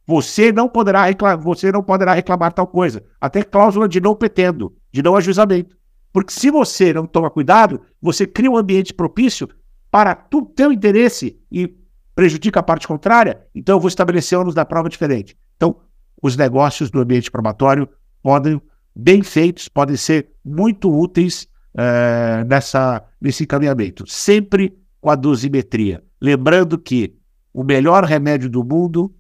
você 0.07 0.53
não 0.53 0.69
poderá 0.69 1.05
reclamar, 1.05 1.39
você 1.39 1.73
não 1.73 1.83
poderá 1.83 2.13
reclamar 2.13 2.53
tal 2.53 2.67
coisa. 2.67 3.03
Até 3.21 3.43
cláusula 3.43 3.89
de 3.89 4.01
não 4.01 4.15
petendo, 4.15 4.77
de 4.93 5.03
não 5.03 5.17
ajuizamento. 5.17 5.77
Porque 6.13 6.33
se 6.33 6.51
você 6.51 6.93
não 6.93 7.07
toma 7.07 7.31
cuidado, 7.31 7.81
você 8.01 8.27
cria 8.27 8.51
um 8.51 8.57
ambiente 8.57 8.95
propício 8.95 9.49
para 9.91 10.27
o 10.33 10.43
teu 10.43 10.73
interesse 10.73 11.39
e 11.51 11.75
prejudica 12.15 12.61
a 12.61 12.63
parte 12.63 12.87
contrária, 12.87 13.47
então 13.55 13.77
eu 13.77 13.81
vou 13.81 13.89
estabelecer 13.89 14.39
ônus 14.39 14.55
da 14.55 14.65
prova 14.65 14.89
diferente. 14.89 15.37
Então, 15.57 15.77
os 16.23 16.37
negócios 16.37 16.91
do 16.91 17.01
ambiente 17.01 17.31
probatório 17.31 17.89
podem, 18.23 18.61
bem 18.95 19.23
feitos, 19.23 19.69
podem 19.69 19.97
ser 19.97 20.31
muito 20.45 20.93
úteis 20.93 21.49
é, 21.77 22.45
nessa, 22.45 23.03
nesse 23.21 23.43
encaminhamento, 23.43 24.05
sempre 24.07 24.77
com 25.01 25.11
a 25.11 25.17
dosimetria. 25.17 26.03
Lembrando 26.21 26.79
que 26.79 27.17
o 27.53 27.65
melhor 27.65 28.05
remédio 28.05 28.49
do 28.49 28.65
mundo 28.65 29.13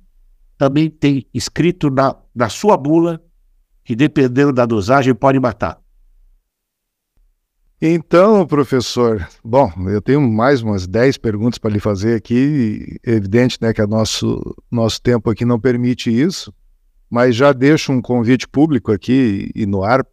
também 0.57 0.89
tem 0.91 1.27
escrito 1.33 1.91
na, 1.91 2.17
na 2.35 2.49
sua 2.49 2.77
bula 2.77 3.23
que, 3.85 3.95
dependendo 3.95 4.53
da 4.53 4.65
dosagem, 4.65 5.15
pode 5.15 5.39
matar. 5.39 5.79
Então, 7.81 8.47
professor, 8.47 9.29
bom, 9.45 9.71
eu 9.89 10.01
tenho 10.01 10.21
mais 10.21 10.63
umas 10.63 10.87
10 10.87 11.19
perguntas 11.19 11.59
para 11.59 11.71
lhe 11.71 11.81
fazer 11.81 12.17
aqui. 12.17 12.99
É 13.05 13.13
evidente 13.13 13.59
né, 13.61 13.75
que 13.75 13.83
o 13.83 13.87
nosso, 13.87 14.41
nosso 14.71 15.03
tempo 15.03 15.29
aqui 15.29 15.45
não 15.45 15.61
permite 15.61 16.11
isso, 16.11 16.51
mas 17.11 17.37
já 17.37 17.53
deixo 17.53 17.93
um 17.93 18.01
convite 18.01 18.49
público 18.49 18.91
aqui 18.91 19.51
e 19.55 19.67
no 19.67 19.83
ar 19.83 20.07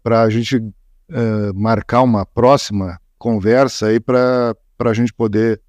para 0.00 0.22
a 0.22 0.30
gente 0.30 0.58
uh, 0.58 1.52
marcar 1.54 2.02
uma 2.02 2.24
próxima 2.24 3.00
conversa 3.18 3.86
aí 3.86 3.98
para 3.98 4.54
a 4.78 4.94
gente 4.94 5.12
poder 5.12 5.60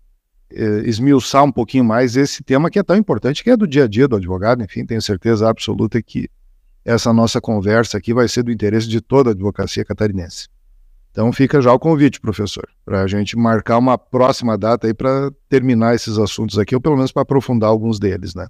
esmiuçar 0.50 1.44
um 1.44 1.52
pouquinho 1.52 1.84
mais 1.84 2.16
esse 2.16 2.44
tema 2.44 2.70
que 2.70 2.80
é 2.80 2.84
tão 2.84 2.96
importante, 2.96 3.44
que 3.44 3.50
é 3.50 3.58
do 3.58 3.68
dia 3.68 3.84
a 3.84 3.88
dia 3.88 4.08
do 4.08 4.16
advogado. 4.16 4.64
Enfim, 4.64 4.86
tenho 4.86 5.02
certeza 5.02 5.50
absoluta 5.50 6.02
que 6.02 6.30
essa 6.86 7.12
nossa 7.12 7.42
conversa 7.42 7.98
aqui 7.98 8.14
vai 8.14 8.28
ser 8.28 8.44
do 8.44 8.52
interesse 8.52 8.88
de 8.88 9.02
toda 9.02 9.32
a 9.32 9.34
advocacia 9.34 9.84
catarinense. 9.84 10.48
Então 11.12 11.34
fica 11.34 11.60
já 11.62 11.74
o 11.74 11.80
convite, 11.80 12.22
professor, 12.22 12.68
para 12.86 13.02
a 13.02 13.08
gente 13.08 13.36
marcar 13.36 13.78
uma 13.78 13.98
próxima 13.98 14.58
data 14.58 14.88
aí 14.88 14.94
para 14.94 15.32
terminar 15.50 15.96
esses 15.96 16.18
assuntos 16.18 16.60
aqui, 16.60 16.76
ou 16.76 16.82
pelo 16.82 16.96
menos 16.96 17.12
para 17.12 17.24
aprofundar 17.24 17.70
alguns 17.70 18.00
deles, 18.00 18.36
né? 18.36 18.48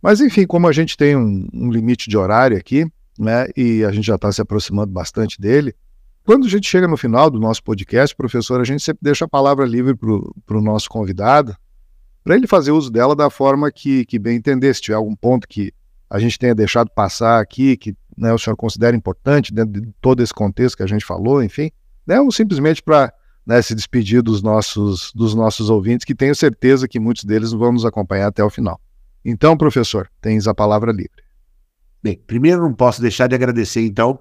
Mas 0.00 0.20
enfim, 0.20 0.46
como 0.46 0.66
a 0.66 0.72
gente 0.72 0.96
tem 0.96 1.14
um, 1.14 1.46
um 1.52 1.70
limite 1.70 2.08
de 2.08 2.16
horário 2.16 2.56
aqui, 2.56 2.90
né, 3.18 3.46
e 3.56 3.84
a 3.84 3.92
gente 3.92 4.06
já 4.06 4.14
está 4.14 4.32
se 4.32 4.40
aproximando 4.40 4.90
bastante 4.90 5.40
dele, 5.40 5.74
quando 6.24 6.46
a 6.46 6.48
gente 6.48 6.68
chega 6.68 6.86
no 6.86 6.96
final 6.96 7.30
do 7.30 7.40
nosso 7.40 7.62
podcast, 7.62 8.14
professor, 8.14 8.60
a 8.60 8.64
gente 8.64 8.82
sempre 8.82 9.00
deixa 9.02 9.24
a 9.24 9.28
palavra 9.28 9.64
livre 9.64 9.94
para 9.94 10.56
o 10.56 10.60
nosso 10.60 10.88
convidado, 10.88 11.56
para 12.22 12.36
ele 12.36 12.46
fazer 12.46 12.70
uso 12.70 12.90
dela 12.90 13.16
da 13.16 13.28
forma 13.28 13.70
que, 13.72 14.04
que 14.04 14.18
bem 14.18 14.36
entender. 14.36 14.72
Se 14.74 14.80
tiver 14.80 14.96
algum 14.96 15.16
ponto 15.16 15.48
que 15.48 15.72
a 16.08 16.18
gente 16.18 16.38
tenha 16.38 16.54
deixado 16.54 16.90
passar 16.90 17.40
aqui, 17.40 17.76
que 17.76 17.96
né, 18.16 18.32
o 18.32 18.38
senhor 18.38 18.54
considera 18.56 18.96
importante 18.96 19.52
dentro 19.52 19.80
de 19.80 19.92
todo 20.00 20.22
esse 20.22 20.32
contexto 20.32 20.76
que 20.76 20.82
a 20.82 20.86
gente 20.86 21.04
falou, 21.04 21.42
enfim, 21.42 21.70
né, 22.06 22.20
ou 22.20 22.30
simplesmente 22.30 22.82
para 22.82 23.12
né, 23.44 23.60
se 23.60 23.74
despedir 23.74 24.22
dos 24.22 24.42
nossos, 24.42 25.12
dos 25.14 25.34
nossos 25.34 25.70
ouvintes, 25.70 26.04
que 26.04 26.14
tenho 26.14 26.34
certeza 26.34 26.86
que 26.86 27.00
muitos 27.00 27.24
deles 27.24 27.52
vão 27.52 27.72
nos 27.72 27.84
acompanhar 27.84 28.28
até 28.28 28.44
o 28.44 28.50
final. 28.50 28.80
Então, 29.24 29.56
professor, 29.56 30.08
tens 30.20 30.46
a 30.46 30.54
palavra 30.54 30.92
livre. 30.92 31.22
Bem, 32.02 32.20
primeiro 32.26 32.62
não 32.62 32.74
posso 32.74 33.00
deixar 33.00 33.28
de 33.28 33.34
agradecer, 33.34 33.84
então, 33.84 34.18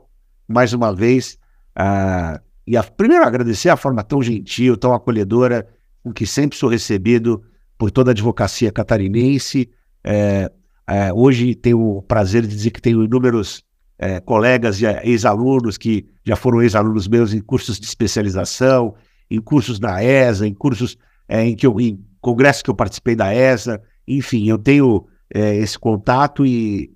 mais 0.47 0.73
uma 0.73 0.93
vez, 0.93 1.37
uh, 1.77 2.39
e 2.65 2.77
a, 2.77 2.83
primeiro 2.83 3.25
agradecer 3.25 3.69
a 3.69 3.77
forma 3.77 4.03
tão 4.03 4.21
gentil, 4.21 4.77
tão 4.77 4.93
acolhedora, 4.93 5.67
com 6.03 6.11
que 6.11 6.25
sempre 6.25 6.57
sou 6.57 6.69
recebido 6.69 7.43
por 7.77 7.91
toda 7.91 8.11
a 8.11 8.13
advocacia 8.13 8.71
catarinense. 8.71 9.69
É, 10.03 10.51
é, 10.87 11.13
hoje 11.13 11.55
tenho 11.55 11.97
o 11.97 12.01
prazer 12.01 12.43
de 12.43 12.55
dizer 12.55 12.71
que 12.71 12.81
tenho 12.81 13.03
inúmeros 13.03 13.63
é, 13.97 14.19
colegas 14.19 14.81
e 14.81 14.85
ex-alunos 15.03 15.77
que 15.77 16.05
já 16.25 16.35
foram 16.35 16.61
ex-alunos 16.61 17.07
meus 17.07 17.33
em 17.33 17.39
cursos 17.39 17.79
de 17.79 17.85
especialização, 17.85 18.95
em 19.29 19.39
cursos 19.39 19.79
da 19.79 20.03
ESA, 20.03 20.47
em 20.47 20.53
cursos 20.53 20.97
é, 21.27 21.45
em 21.45 21.55
que 21.55 21.65
eu, 21.65 21.79
em 21.79 22.03
congressos 22.19 22.61
que 22.61 22.69
eu 22.69 22.75
participei 22.75 23.15
da 23.15 23.33
ESA, 23.33 23.81
enfim, 24.07 24.49
eu 24.49 24.57
tenho 24.57 25.05
é, 25.33 25.55
esse 25.55 25.79
contato 25.79 26.45
e 26.45 26.91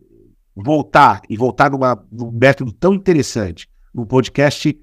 voltar 0.55 1.21
e 1.29 1.37
voltar 1.37 1.71
numa, 1.71 2.03
num 2.11 2.31
método 2.31 2.71
tão 2.71 2.93
interessante, 2.93 3.69
num 3.95 4.05
podcast 4.05 4.77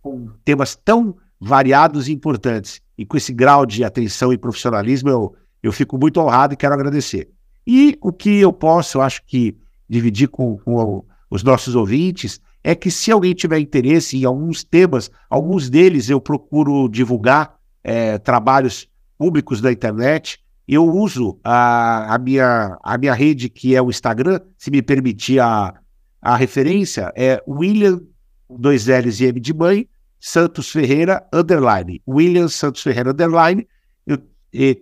com 0.00 0.30
temas 0.42 0.74
tão 0.74 1.14
variados 1.38 2.08
e 2.08 2.12
importantes 2.12 2.80
e 2.96 3.04
com 3.04 3.16
esse 3.16 3.32
grau 3.32 3.66
de 3.66 3.84
atenção 3.84 4.32
e 4.32 4.38
profissionalismo, 4.38 5.10
eu, 5.10 5.34
eu 5.62 5.72
fico 5.72 5.98
muito 5.98 6.18
honrado 6.18 6.54
e 6.54 6.56
quero 6.56 6.72
agradecer. 6.72 7.28
E 7.66 7.98
o 8.00 8.10
que 8.10 8.40
eu 8.40 8.52
posso, 8.52 8.98
eu 8.98 9.02
acho 9.02 9.22
que 9.26 9.56
dividir 9.88 10.28
com, 10.28 10.56
com 10.58 11.04
os 11.28 11.42
nossos 11.42 11.74
ouvintes, 11.74 12.40
é 12.62 12.74
que 12.74 12.90
se 12.90 13.12
alguém 13.12 13.34
tiver 13.34 13.58
interesse 13.58 14.16
em 14.16 14.24
alguns 14.24 14.64
temas, 14.64 15.10
alguns 15.28 15.68
deles 15.68 16.08
eu 16.08 16.20
procuro 16.20 16.88
divulgar 16.88 17.56
é, 17.82 18.16
trabalhos 18.16 18.88
públicos 19.18 19.60
da 19.60 19.70
internet. 19.70 20.38
Eu 20.66 20.86
uso 20.86 21.38
a, 21.44 22.14
a, 22.14 22.18
minha, 22.18 22.78
a 22.82 22.96
minha 22.96 23.12
rede, 23.12 23.50
que 23.50 23.76
é 23.76 23.82
o 23.82 23.90
Instagram, 23.90 24.40
se 24.56 24.70
me 24.70 24.80
permitir 24.80 25.40
a, 25.40 25.74
a 26.22 26.36
referência, 26.36 27.12
é 27.14 27.42
William, 27.46 28.00
dois 28.48 28.86
L's 28.86 29.20
e 29.20 29.26
M 29.26 29.40
de 29.40 29.54
mãe, 29.54 29.88
Santos 30.20 30.70
Ferreira, 30.70 31.26
underline. 31.32 32.00
William 32.08 32.48
Santos 32.48 32.82
Ferreira, 32.82 33.10
underline. 33.10 33.66
Eu, 34.06 34.18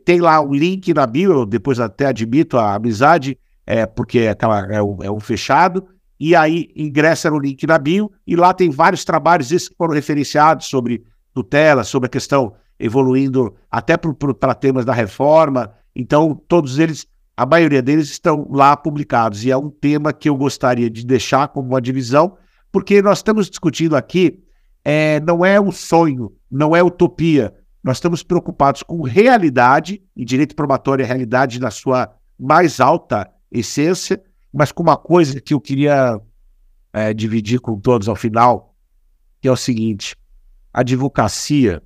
tem 0.05 0.21
lá 0.21 0.41
um 0.41 0.53
link 0.53 0.93
na 0.93 1.07
bio, 1.07 1.33
eu 1.33 1.47
depois 1.47 1.81
até 1.81 2.07
admito 2.07 2.59
a 2.59 2.75
amizade, 2.75 3.39
é, 3.67 3.87
porque 3.87 4.21
é, 4.21 4.31
aquela, 4.31 4.67
é, 4.73 4.83
um, 4.83 4.99
é 5.03 5.11
um 5.11 5.21
fechado 5.21 5.87
e 6.25 6.37
aí 6.37 6.71
ingressa 6.77 7.29
no 7.29 7.39
link 7.41 7.67
na 7.67 7.77
bio, 7.77 8.09
e 8.25 8.37
lá 8.37 8.55
tem 8.55 8.71
vários 8.71 9.05
trabalhos 9.05 9.51
esses 9.51 9.69
que 9.69 9.75
foram 9.75 9.93
referenciados 9.93 10.67
sobre 10.67 11.03
tutela, 11.35 11.83
sobre 11.83 12.07
a 12.07 12.11
questão 12.11 12.55
evoluindo 12.79 13.57
até 13.69 13.97
para 13.97 14.55
temas 14.55 14.85
da 14.85 14.93
reforma. 14.93 15.73
Então, 15.97 16.41
todos 16.47 16.79
eles, 16.79 17.09
a 17.37 17.45
maioria 17.45 17.83
deles 17.83 18.09
estão 18.09 18.47
lá 18.53 18.77
publicados, 18.77 19.45
e 19.45 19.51
é 19.51 19.57
um 19.57 19.69
tema 19.69 20.13
que 20.13 20.29
eu 20.29 20.37
gostaria 20.37 20.89
de 20.89 21.05
deixar 21.05 21.49
como 21.49 21.71
uma 21.71 21.81
divisão, 21.81 22.37
porque 22.73 23.03
nós 23.03 23.19
estamos 23.19 23.51
discutindo 23.51 23.95
aqui, 23.95 24.43
é, 24.83 25.21
não 25.21 25.45
é 25.45 25.61
um 25.61 25.71
sonho, 25.71 26.35
não 26.51 26.75
é 26.75 26.83
utopia, 26.83 27.55
nós 27.85 27.99
estamos 27.99 28.23
preocupados 28.23 28.83
com 28.83 29.03
realidade, 29.03 30.03
e 30.17 30.25
direito 30.25 30.57
probatório 30.57 31.03
é 31.03 31.07
realidade 31.07 31.61
na 31.61 31.71
sua 31.71 32.11
mais 32.39 32.81
alta 32.81 33.31
essência, 33.51 34.23
mas 34.53 34.73
com 34.73 34.83
uma 34.83 34.97
coisa 34.97 35.41
que 35.41 35.53
eu 35.53 35.61
queria 35.61 36.19
é, 36.93 37.13
dividir 37.13 37.61
com 37.61 37.79
todos 37.79 38.09
ao 38.09 38.17
final, 38.17 38.75
que 39.41 39.49
é 39.49 39.53
o 39.53 39.57
seguinte: 39.57 40.17
a 40.73 40.81
advocacia. 40.81 41.83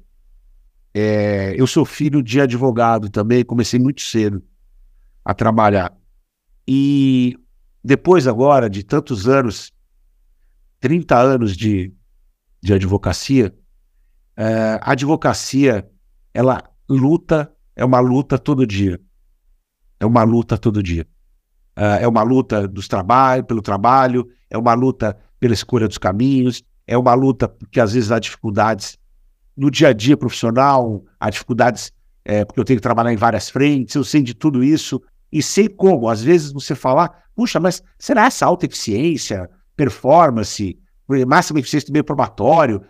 É, 0.98 1.54
eu 1.58 1.66
sou 1.66 1.84
filho 1.84 2.22
de 2.22 2.40
advogado 2.40 3.10
também, 3.10 3.44
comecei 3.44 3.78
muito 3.78 4.00
cedo 4.00 4.42
a 5.22 5.34
trabalhar. 5.34 5.94
E 6.66 7.38
depois, 7.84 8.26
agora, 8.26 8.70
de 8.70 8.82
tantos 8.82 9.28
anos, 9.28 9.70
30 10.80 11.18
anos 11.18 11.56
de, 11.56 11.92
de 12.62 12.74
advocacia, 12.74 13.54
é, 14.36 14.78
a 14.82 14.92
advocacia, 14.92 15.88
ela 16.34 16.62
luta, 16.88 17.52
é 17.74 17.84
uma 17.84 18.00
luta 18.00 18.38
todo 18.38 18.66
dia. 18.66 19.00
É 19.98 20.04
uma 20.04 20.22
luta 20.22 20.58
todo 20.58 20.82
dia. 20.82 21.06
Uh, 21.76 22.00
é 22.00 22.08
uma 22.08 22.22
luta 22.22 22.66
dos 22.66 22.88
trabalho, 22.88 23.44
pelo 23.44 23.60
trabalho, 23.60 24.26
é 24.48 24.56
uma 24.56 24.72
luta 24.72 25.16
pela 25.38 25.52
escolha 25.52 25.86
dos 25.86 25.98
caminhos, 25.98 26.62
é 26.86 26.96
uma 26.96 27.12
luta 27.12 27.46
porque 27.46 27.78
às 27.78 27.92
vezes 27.92 28.10
há 28.10 28.18
dificuldades 28.18 28.96
no 29.54 29.70
dia 29.70 29.88
a 29.88 29.92
dia 29.92 30.16
profissional, 30.16 31.04
há 31.20 31.28
dificuldades 31.28 31.92
é, 32.24 32.44
porque 32.44 32.58
eu 32.58 32.64
tenho 32.64 32.78
que 32.78 32.82
trabalhar 32.82 33.12
em 33.12 33.16
várias 33.16 33.48
frentes, 33.48 33.94
eu 33.94 34.02
sei 34.02 34.22
de 34.22 34.34
tudo 34.34 34.64
isso 34.64 35.02
e 35.30 35.42
sei 35.42 35.68
como. 35.68 36.08
Às 36.08 36.22
vezes 36.22 36.52
você 36.52 36.74
falar, 36.74 37.24
puxa, 37.34 37.60
mas 37.60 37.82
será 37.98 38.26
essa 38.26 38.46
alta 38.46 38.66
eficiência, 38.66 39.48
performance, 39.76 40.78
máxima 41.26 41.60
eficiência 41.60 41.88
do 41.88 41.92
meio 41.92 42.04
probatório? 42.04 42.82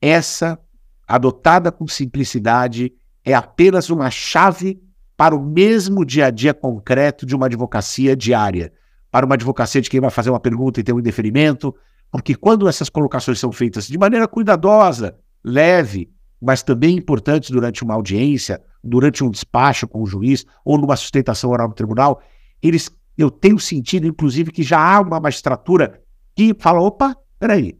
Essa, 0.00 0.58
adotada 1.06 1.70
com 1.72 1.86
simplicidade, 1.86 2.92
é 3.24 3.32
apenas 3.34 3.88
uma 3.88 4.10
chave 4.10 4.82
para 5.16 5.34
o 5.34 5.42
mesmo 5.42 6.04
dia 6.04 6.26
a 6.26 6.30
dia 6.30 6.52
concreto 6.52 7.24
de 7.24 7.34
uma 7.34 7.46
advocacia 7.46 8.16
diária, 8.16 8.72
para 9.10 9.24
uma 9.24 9.36
advocacia 9.36 9.80
de 9.80 9.88
quem 9.88 10.00
vai 10.00 10.10
fazer 10.10 10.30
uma 10.30 10.40
pergunta 10.40 10.80
e 10.80 10.82
ter 10.82 10.92
um 10.92 10.98
indeferimento, 10.98 11.74
porque 12.10 12.34
quando 12.34 12.68
essas 12.68 12.88
colocações 12.88 13.38
são 13.38 13.52
feitas 13.52 13.86
de 13.86 13.96
maneira 13.96 14.28
cuidadosa, 14.28 15.16
leve, 15.42 16.10
mas 16.40 16.62
também 16.62 16.96
importantes 16.96 17.50
durante 17.50 17.82
uma 17.82 17.94
audiência, 17.94 18.62
durante 18.82 19.24
um 19.24 19.30
despacho 19.30 19.88
com 19.88 20.02
o 20.02 20.06
juiz 20.06 20.44
ou 20.64 20.76
numa 20.76 20.96
sustentação 20.96 21.50
oral 21.50 21.68
no 21.68 21.74
tribunal, 21.74 22.20
eles, 22.62 22.90
eu 23.16 23.30
tenho 23.30 23.58
sentido, 23.58 24.06
inclusive, 24.06 24.50
que 24.50 24.62
já 24.62 24.78
há 24.78 25.00
uma 25.00 25.20
magistratura 25.20 26.00
que 26.34 26.54
fala: 26.58 26.80
opa, 26.80 27.16
peraí, 27.38 27.78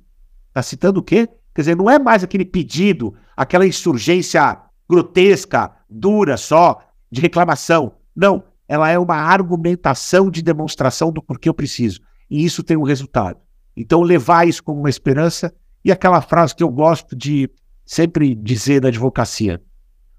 está 0.49 0.63
citando 0.63 1.01
o 1.01 1.03
quê? 1.03 1.29
Quer 1.55 1.63
dizer, 1.63 1.77
não 1.77 1.89
é 1.89 1.99
mais 1.99 2.25
aquele 2.25 2.45
pedido, 2.45 3.15
aquela 3.37 3.67
insurgência 3.67 4.61
grotesca, 4.89 5.71
dura 5.89 6.37
só, 6.37 6.81
de 7.11 7.21
reclamação. 7.21 7.95
Não, 8.15 8.45
ela 8.67 8.91
é 8.91 8.99
uma 8.99 9.17
argumentação 9.17 10.31
de 10.31 10.43
demonstração 10.43 11.13
do 11.13 11.23
porquê 11.23 11.49
eu 11.49 11.55
preciso. 11.55 12.01
E 12.29 12.45
isso 12.45 12.63
tem 12.63 12.77
um 12.77 12.83
resultado. 12.83 13.39
Então, 13.77 14.03
levar 14.03 14.49
isso 14.49 14.63
como 14.63 14.81
uma 14.81 14.91
esperança 14.91 15.55
e 15.85 15.93
aquela 15.93 16.21
frase 16.21 16.55
que 16.55 16.63
eu 16.63 16.71
gosto 16.71 17.15
de 17.15 17.51
sempre 17.85 18.35
dizer 18.35 18.81
da 18.81 18.89
advocacia. 18.89 19.63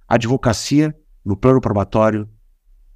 A 0.08 0.16
advocacia, 0.16 0.96
no 1.24 1.36
plano 1.36 1.60
probatório, 1.60 2.30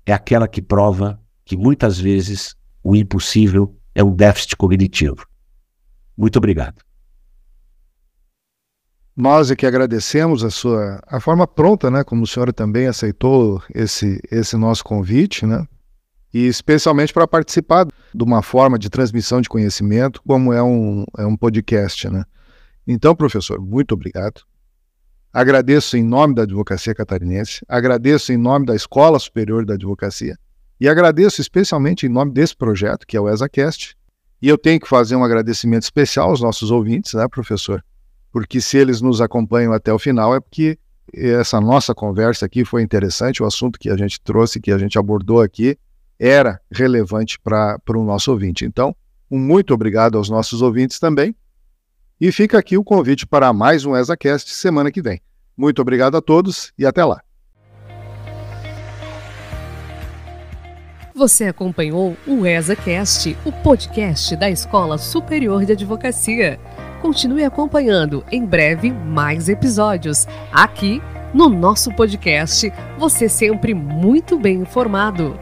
é 0.06 0.14
aquela 0.14 0.48
que 0.48 0.62
prova 0.62 1.20
que 1.50 1.58
muitas 1.58 2.00
vezes 2.00 2.56
o 2.84 2.96
impossível 2.96 3.76
é 3.96 4.04
um 4.04 4.16
déficit 4.16 4.56
cognitivo. 4.56 5.26
Muito 6.16 6.38
obrigado. 6.38 6.76
Nós 9.18 9.50
é 9.50 9.56
que 9.56 9.66
agradecemos 9.66 10.44
a 10.44 10.52
sua 10.52 11.02
a 11.08 11.20
forma 11.20 11.48
pronta, 11.48 11.90
né, 11.90 12.04
como 12.04 12.22
o 12.22 12.28
senhor 12.28 12.54
também 12.54 12.86
aceitou 12.86 13.64
esse 13.74 14.22
esse 14.32 14.56
nosso 14.56 14.84
convite, 14.84 15.44
né? 15.48 15.66
E 16.32 16.46
especialmente 16.46 17.12
para 17.12 17.28
participar 17.28 17.88
de 17.88 18.24
uma 18.24 18.44
forma 18.44 18.78
de 18.78 18.88
transmissão 18.88 19.42
de 19.42 19.50
conhecimento, 19.50 20.22
como 20.22 20.54
é 20.54 20.62
um, 20.62 21.04
é 21.18 21.26
um 21.26 21.36
podcast, 21.36 22.08
né? 22.12 22.24
Então, 22.86 23.16
professor, 23.16 23.60
muito 23.60 23.94
obrigado. 23.94 24.44
Agradeço 25.34 25.98
em 25.98 26.04
nome 26.04 26.36
da 26.36 26.44
Advocacia 26.44 26.94
Catarinense, 26.94 27.66
agradeço 27.68 28.32
em 28.32 28.38
nome 28.38 28.68
da 28.68 28.76
Escola 28.76 29.18
Superior 29.18 29.66
da 29.66 29.74
Advocacia 29.74 30.38
e 30.80 30.88
agradeço 30.88 31.41
especialmente 31.41 32.06
em 32.06 32.10
nome 32.10 32.31
desse 32.31 32.56
projeto, 32.56 33.06
que 33.06 33.18
é 33.18 33.22
o 33.22 33.30
ESACast. 33.30 33.95
E 34.41 34.47
eu 34.47 34.57
tenho 34.57 34.80
que 34.80 34.88
fazer 34.88 35.15
um 35.15 35.23
agradecimento 35.23 35.84
especial 35.84 36.30
aos 36.30 36.41
nossos 36.41 36.72
ouvintes, 36.72 37.14
né, 37.14 37.27
professor? 37.27 37.84
porque 38.31 38.61
se 38.61 38.77
eles 38.77 39.01
nos 39.01 39.22
acompanham 39.22 39.73
até 39.73 39.91
o 39.91 39.99
final 39.99 40.35
é 40.35 40.39
porque 40.39 40.77
essa 41.14 41.60
nossa 41.60 41.95
conversa 41.95 42.45
aqui 42.45 42.64
foi 42.64 42.84
interessante, 42.84 43.41
o 43.41 43.45
assunto 43.45 43.80
que 43.80 43.89
a 43.89 43.97
gente 43.97 44.22
trouxe, 44.22 44.60
que 44.60 44.72
a 44.72 44.77
gente 44.77 44.97
abordou 44.97 45.41
aqui, 45.41 45.77
era 46.19 46.60
relevante 46.72 47.39
para 47.39 47.80
o 47.89 48.03
nosso 48.03 48.31
ouvinte. 48.31 48.64
Então, 48.64 48.95
um 49.31 49.39
muito 49.39 49.73
obrigado 49.73 50.18
aos 50.18 50.30
nossos 50.30 50.61
ouvintes 50.61 50.99
também. 50.99 51.35
E 52.22 52.31
fica 52.31 52.60
aqui 52.60 52.77
o 52.77 52.84
convite 52.84 53.26
para 53.26 53.51
mais 53.53 53.85
um 53.85 53.95
ESACast 53.95 54.53
semana 54.53 54.91
que 54.91 55.01
vem. 55.01 55.22
Muito 55.57 55.81
obrigado 55.81 56.15
a 56.15 56.22
todos 56.22 56.72
e 56.77 56.85
até 56.85 57.03
lá. 57.03 57.22
Você 61.20 61.48
acompanhou 61.48 62.16
o 62.26 62.46
ESACast, 62.48 63.38
o 63.44 63.52
podcast 63.52 64.38
da 64.38 64.50
Escola 64.50 64.98
Superior 64.98 65.66
de 65.66 65.74
Advocacia. 65.74 66.58
Continue 67.02 67.44
acompanhando 67.44 68.24
em 68.32 68.46
breve 68.46 68.90
mais 68.90 69.50
episódios 69.50 70.26
aqui 70.50 71.02
no 71.34 71.50
nosso 71.50 71.91
podcast. 71.94 72.72
Você 72.98 73.28
sempre 73.28 73.74
muito 73.74 74.40
bem 74.40 74.62
informado. 74.62 75.38